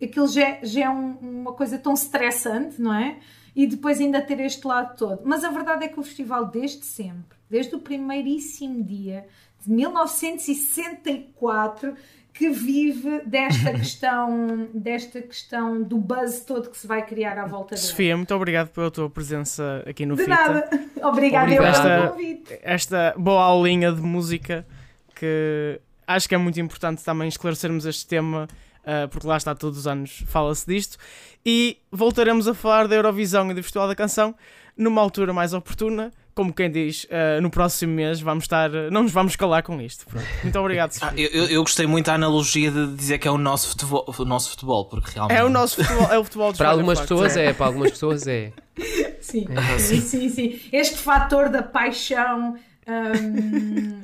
aquilo 0.02 0.26
já, 0.28 0.58
já 0.62 0.84
é 0.84 0.90
um, 0.90 1.16
uma 1.20 1.52
coisa 1.52 1.78
tão 1.78 1.92
estressante, 1.94 2.80
não 2.80 2.94
é? 2.94 3.18
E 3.54 3.66
depois 3.66 4.00
ainda 4.00 4.22
ter 4.22 4.40
este 4.40 4.66
lado 4.66 4.96
todo. 4.96 5.20
Mas 5.24 5.44
a 5.44 5.50
verdade 5.50 5.84
é 5.84 5.88
que 5.88 6.00
o 6.00 6.02
festival, 6.02 6.46
desde 6.46 6.86
sempre, 6.86 7.36
desde 7.50 7.74
o 7.74 7.78
primeiríssimo 7.78 8.82
dia 8.82 9.26
de 9.60 9.70
1964, 9.70 11.94
que 12.32 12.48
vive 12.50 13.20
desta 13.26 13.72
questão, 13.78 14.68
desta 14.72 15.20
questão 15.20 15.82
do 15.82 15.98
buzz 15.98 16.40
todo 16.40 16.70
que 16.70 16.78
se 16.78 16.86
vai 16.86 17.04
criar 17.04 17.38
à 17.38 17.46
volta 17.46 17.74
dele. 17.74 17.86
Sofia, 17.86 18.16
muito 18.16 18.34
obrigado 18.34 18.68
pela 18.68 18.90
tua 18.90 19.10
presença 19.10 19.82
aqui 19.86 20.06
no 20.06 20.16
De 20.16 20.24
Fita. 20.24 20.34
nada. 20.34 20.70
Obrigada 21.02 21.52
eu 21.52 21.62
pelo 21.62 22.10
convite. 22.10 22.58
esta 22.62 23.14
boa 23.16 23.42
aulinha 23.42 23.92
de 23.92 24.00
música 24.00 24.66
que 25.14 25.80
acho 26.06 26.28
que 26.28 26.34
é 26.34 26.38
muito 26.38 26.60
importante 26.60 27.04
também 27.04 27.28
esclarecermos 27.28 27.86
este 27.86 28.06
tema, 28.06 28.48
uh, 28.80 29.08
porque 29.08 29.26
lá 29.26 29.36
está 29.36 29.54
todos 29.54 29.78
os 29.78 29.86
anos 29.86 30.24
fala-se 30.26 30.66
disto. 30.66 30.96
E 31.44 31.78
voltaremos 31.90 32.48
a 32.48 32.54
falar 32.54 32.88
da 32.88 32.96
Eurovisão 32.96 33.50
e 33.50 33.54
do 33.54 33.62
Festival 33.62 33.88
da 33.88 33.94
Canção 33.94 34.34
numa 34.76 35.00
altura 35.00 35.32
mais 35.32 35.52
oportuna 35.52 36.12
como 36.34 36.52
quem 36.52 36.70
diz, 36.70 37.04
uh, 37.04 37.40
no 37.40 37.50
próximo 37.50 37.92
mês 37.94 38.20
vamos 38.20 38.44
estar, 38.44 38.70
uh, 38.70 38.90
não 38.90 39.02
nos 39.02 39.12
vamos 39.12 39.36
calar 39.36 39.62
com 39.62 39.80
isto. 39.80 40.06
Pronto. 40.06 40.26
Muito 40.42 40.58
obrigado, 40.58 40.92
ah, 41.02 41.12
eu, 41.16 41.46
eu, 41.46 41.62
gostei 41.62 41.86
muito 41.86 42.06
da 42.06 42.14
analogia 42.14 42.70
de 42.70 42.94
dizer 42.94 43.18
que 43.18 43.28
é 43.28 43.30
o 43.30 43.38
nosso 43.38 43.68
futebol, 43.68 44.04
o 44.18 44.24
nosso 44.24 44.50
futebol 44.50 44.86
porque 44.86 45.12
realmente 45.12 45.38
é 45.38 45.44
o 45.44 45.48
nosso 45.48 45.76
futebol, 45.76 46.12
é 46.12 46.18
o 46.18 46.24
futebol 46.24 46.52
Para 46.52 46.70
algumas 46.70 47.00
pessoas 47.00 47.36
é. 47.36 47.46
é, 47.46 47.52
para 47.52 47.66
algumas 47.66 47.90
pessoas 47.90 48.26
é. 48.26 48.52
Sim, 49.20 49.46
é. 49.48 49.78
sim, 49.78 50.00
sim, 50.00 50.28
sim. 50.28 50.60
Este 50.72 50.96
fator 50.96 51.48
da 51.48 51.62
paixão 51.62 52.56
um, 52.86 54.00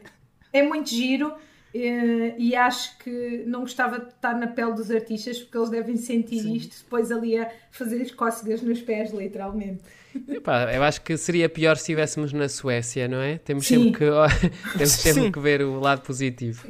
é 0.52 0.62
muito 0.62 0.90
giro. 0.90 1.32
Uh, 1.78 2.34
e 2.36 2.56
acho 2.56 2.98
que 2.98 3.44
não 3.46 3.60
gostava 3.60 4.00
de 4.00 4.08
estar 4.08 4.34
na 4.34 4.48
pele 4.48 4.72
dos 4.72 4.90
artistas 4.90 5.38
porque 5.38 5.56
eles 5.56 5.70
devem 5.70 5.96
sentir 5.96 6.40
Sim. 6.40 6.54
isto 6.54 6.82
depois 6.82 7.12
ali 7.12 7.38
a 7.38 7.48
fazer 7.70 8.02
as 8.02 8.10
cócegas 8.10 8.62
nos 8.62 8.80
pés, 8.80 9.12
literalmente. 9.12 9.82
Epá, 10.28 10.74
eu 10.74 10.82
acho 10.82 11.00
que 11.02 11.16
seria 11.16 11.48
pior 11.48 11.76
se 11.76 11.82
estivéssemos 11.82 12.32
na 12.32 12.48
Suécia, 12.48 13.06
não 13.06 13.20
é? 13.20 13.38
Temos 13.38 13.66
sempre 13.66 13.92
que, 13.92 14.04
temos 14.76 14.90
sempre 14.90 15.30
que 15.30 15.38
ver 15.38 15.62
o 15.62 15.78
lado 15.78 16.00
positivo. 16.00 16.66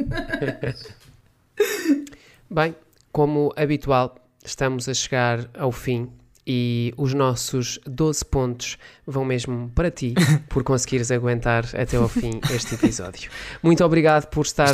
Bem, 2.50 2.74
como 3.10 3.50
habitual, 3.56 4.16
estamos 4.44 4.88
a 4.88 4.94
chegar 4.94 5.48
ao 5.54 5.72
fim 5.72 6.10
e 6.48 6.94
os 6.96 7.12
nossos 7.12 7.78
12 7.84 8.24
pontos 8.24 8.78
vão 9.06 9.22
mesmo 9.22 9.70
para 9.74 9.90
ti, 9.90 10.14
por 10.48 10.64
conseguires 10.64 11.10
aguentar 11.10 11.66
até 11.76 11.98
ao 11.98 12.08
fim 12.08 12.40
este 12.50 12.74
episódio. 12.74 13.30
Muito 13.62 13.84
obrigado 13.84 14.26
por 14.28 14.46
estar 14.46 14.72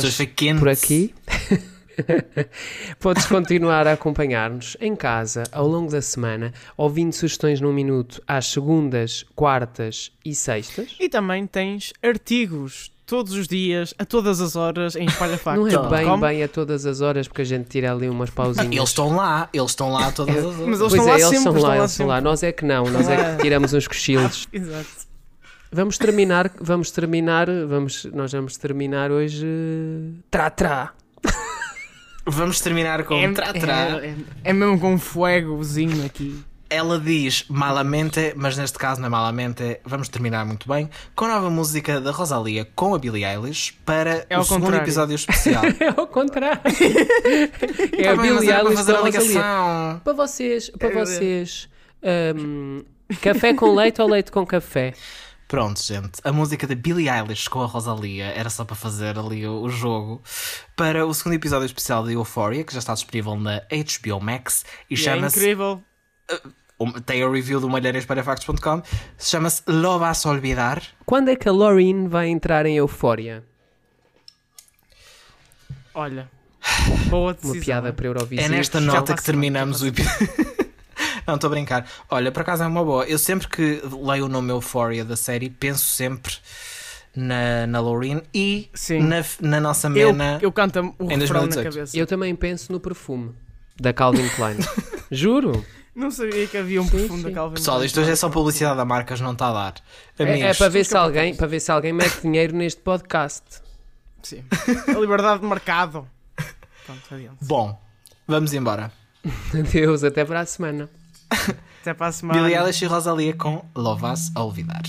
por 0.57 0.69
aqui. 0.69 1.13
Podes 2.99 3.25
continuar 3.25 3.87
a 3.87 3.93
acompanhar-nos 3.93 4.75
em 4.79 4.95
casa 4.95 5.43
ao 5.51 5.67
longo 5.67 5.91
da 5.91 6.01
semana, 6.01 6.53
ouvindo 6.75 7.13
sugestões 7.13 7.61
num 7.61 7.73
minuto 7.73 8.21
às 8.27 8.47
segundas, 8.47 9.25
quartas 9.35 10.11
e 10.23 10.33
sextas. 10.33 10.95
E 10.99 11.09
também 11.09 11.47
tens 11.47 11.93
artigos 12.01 12.91
todos 13.05 13.33
os 13.33 13.47
dias, 13.47 13.93
a 13.97 14.05
todas 14.05 14.41
as 14.41 14.55
horas, 14.55 14.95
em 14.95 15.05
espalhafactos. 15.05 15.73
Não 15.73 15.85
é 15.85 15.89
bem, 15.89 16.19
bem 16.19 16.43
a 16.43 16.47
todas 16.47 16.85
as 16.85 17.01
horas, 17.01 17.27
porque 17.27 17.43
a 17.43 17.45
gente 17.45 17.67
tira 17.69 17.91
ali 17.91 18.09
umas 18.09 18.29
pausinhas. 18.29 18.71
Eles 18.71 18.89
estão 18.89 19.15
lá, 19.15 19.49
eles 19.53 19.71
estão 19.71 19.91
lá 19.91 20.07
a 20.07 20.11
todas 20.11 20.35
as 20.35 20.43
horas. 20.43 20.59
Mas 20.59 20.79
eles 20.79 20.79
pois 20.79 20.93
estão 20.93 21.07
é, 21.07 21.11
lá 21.11 21.15
eles 21.15 21.27
sempre, 21.27 21.43
são 21.43 21.61
lá, 21.61 21.77
eles 21.77 21.91
estão 21.91 22.07
lá. 22.07 22.21
Nós 22.21 22.43
é 22.43 22.51
que 22.51 22.65
não, 22.65 22.85
nós 22.85 23.07
é 23.07 23.35
que 23.35 23.41
tiramos 23.43 23.73
uns 23.73 23.87
cochilos. 23.87 24.47
Exato. 24.51 25.05
Vamos 25.71 25.97
terminar, 25.97 26.51
vamos 26.59 26.91
terminar, 26.91 27.47
vamos, 27.67 28.05
nós 28.13 28.31
vamos 28.31 28.57
terminar 28.57 29.11
hoje 29.11 29.45
trá-trá. 30.31 30.93
Vamos 32.27 32.59
terminar 32.59 33.03
com 33.03 33.15
é, 33.15 33.31
trá-trá. 33.31 34.01
É, 34.01 34.07
é, 34.07 34.15
é 34.45 34.53
mesmo 34.53 34.79
com 34.79 34.93
um 34.93 34.97
fuegozinho 34.97 36.03
aqui 36.05 36.43
ela 36.75 36.99
diz 36.99 37.45
malamente, 37.47 38.33
mas 38.35 38.57
neste 38.57 38.77
caso 38.77 38.99
não 38.99 39.07
é 39.07 39.09
malamente, 39.09 39.79
vamos 39.85 40.09
terminar 40.09 40.45
muito 40.45 40.67
bem, 40.67 40.89
com 41.15 41.23
a 41.23 41.29
nova 41.29 41.49
música 41.49 42.01
da 42.01 42.11
Rosalia 42.11 42.67
com 42.75 42.93
a 42.93 42.99
Billie 42.99 43.23
Eilish 43.23 43.71
para 43.85 44.25
é 44.29 44.37
o 44.37 44.43
segundo 44.43 44.63
contrário. 44.63 44.83
episódio 44.83 45.15
especial. 45.15 45.63
é 45.65 45.87
ao 45.95 46.05
contrário. 46.05 46.61
é 47.97 48.09
a 48.09 48.15
Billie 48.17 48.51
Eilish 48.51 48.83
com 48.83 48.91
a 48.91 48.99
Rosalia. 48.99 50.01
Para 50.03 50.13
vocês, 50.13 50.69
para 50.69 50.89
vocês, 50.89 51.69
um, 52.37 52.83
café 53.21 53.53
com 53.53 53.73
leite 53.73 54.01
ou 54.01 54.09
leite 54.09 54.29
com 54.29 54.45
café? 54.45 54.93
Pronto, 55.47 55.81
gente, 55.81 56.19
a 56.25 56.33
música 56.33 56.67
da 56.67 56.75
Billie 56.75 57.07
Eilish 57.07 57.47
com 57.47 57.61
a 57.61 57.67
Rosalia 57.67 58.25
era 58.25 58.49
só 58.49 58.65
para 58.65 58.75
fazer 58.75 59.17
ali 59.17 59.47
o, 59.47 59.61
o, 59.61 59.69
jogo 59.69 60.21
para 60.75 61.05
o 61.05 61.13
segundo 61.13 61.35
episódio 61.35 61.67
especial 61.67 62.03
de 62.03 62.13
Euphoria, 62.13 62.65
que 62.65 62.73
já 62.73 62.79
está 62.79 62.93
disponível 62.93 63.37
na 63.37 63.61
HBO 63.61 64.19
Max 64.19 64.65
e, 64.89 64.95
e 64.95 64.97
é 64.97 64.97
chama-se. 64.97 65.39
É 65.39 65.41
incrível! 65.41 65.81
Uh, 66.29 66.64
tem 67.05 67.23
a 67.23 67.29
review 67.29 67.59
do 67.59 67.69
malheiresparafactos.com 67.69 68.81
chama-se 69.17 69.61
Lo 69.67 69.97
Vas 69.99 70.25
Olvidar. 70.25 70.81
Quando 71.05 71.29
é 71.29 71.35
que 71.35 71.47
a 71.47 71.51
Loreen 71.51 72.07
vai 72.07 72.27
entrar 72.27 72.65
em 72.65 72.77
Euphoria? 72.77 73.43
Olha, 75.93 76.29
boa 77.07 77.33
decisão. 77.33 77.55
Uma 77.55 77.63
piada 77.63 77.93
para 77.93 78.07
Eurovisão. 78.07 78.45
É 78.45 78.49
nesta 78.49 78.81
nota 78.81 79.15
que 79.15 79.23
terminamos 79.23 79.81
o 79.81 79.87
episódio. 79.87 80.29
Não, 81.25 81.35
estou 81.35 81.47
a 81.47 81.51
brincar. 81.51 81.87
Olha, 82.09 82.31
por 82.31 82.41
acaso 82.41 82.63
é 82.63 82.67
uma 82.67 82.83
boa. 82.83 83.05
Eu 83.05 83.17
sempre 83.17 83.47
que 83.47 83.81
leio 84.03 84.25
o 84.25 84.29
nome 84.29 84.51
Euphoria 84.51 85.03
da 85.03 85.15
série, 85.15 85.49
penso 85.49 85.83
sempre 85.83 86.35
na, 87.15 87.65
na 87.65 87.79
Loreen 87.79 88.21
e 88.33 88.69
na, 89.01 89.49
na, 89.49 89.59
nossa 89.59 89.89
Mena. 89.89 90.35
Eu, 90.35 90.49
eu 90.49 90.51
canto 90.51 90.93
o 90.99 91.07
refrão 91.07 91.47
na 91.47 91.63
cabeça. 91.63 91.97
Eu 91.97 92.05
também 92.05 92.35
penso 92.35 92.71
no 92.71 92.79
perfume 92.79 93.33
da 93.79 93.93
Calvin 93.93 94.27
Klein. 94.29 94.57
Juro. 95.09 95.65
Não 95.95 96.11
sabia 96.11 96.45
que 96.45 96.57
havia 96.57 96.81
um 96.81 96.87
perfume 96.87 97.23
da 97.23 97.31
Calvin 97.31 97.55
Pessoal, 97.55 97.83
isto 97.83 98.01
hoje 98.01 98.11
é 98.11 98.15
só 98.17 98.29
publicidade 98.29 98.75
da 98.75 98.83
marcas, 98.83 99.21
não 99.21 99.31
está 99.31 99.47
a 99.47 99.53
dar. 99.53 99.73
É, 100.19 100.41
é, 100.41 100.53
para, 100.53 100.67
ver 100.67 100.83
se 100.83 100.97
alguém, 100.97 101.33
para 101.33 101.47
ver 101.47 101.61
se 101.61 101.71
alguém 101.71 101.93
mete 101.93 102.21
dinheiro 102.21 102.53
neste 102.53 102.81
podcast. 102.81 103.43
Sim. 104.21 104.43
A 104.87 104.99
liberdade 104.99 105.39
de 105.39 105.47
mercado. 105.47 106.05
Pronto, 106.85 107.01
adiante. 107.15 107.37
Bom, 107.41 107.81
vamos 108.27 108.53
embora. 108.53 108.91
Adeus, 109.57 110.03
até 110.03 110.25
para 110.25 110.41
a 110.41 110.45
semana. 110.45 110.89
até 111.81 111.93
para 111.93 112.07
a 112.07 112.11
semana. 112.11 112.41
Billie 112.41 112.57
Eilish 112.57 112.83
e 112.83 112.87
Rosalia 112.87 113.33
com 113.33 113.63
Lovas 113.73 114.31
a 114.35 114.43
Olvidar. 114.43 114.83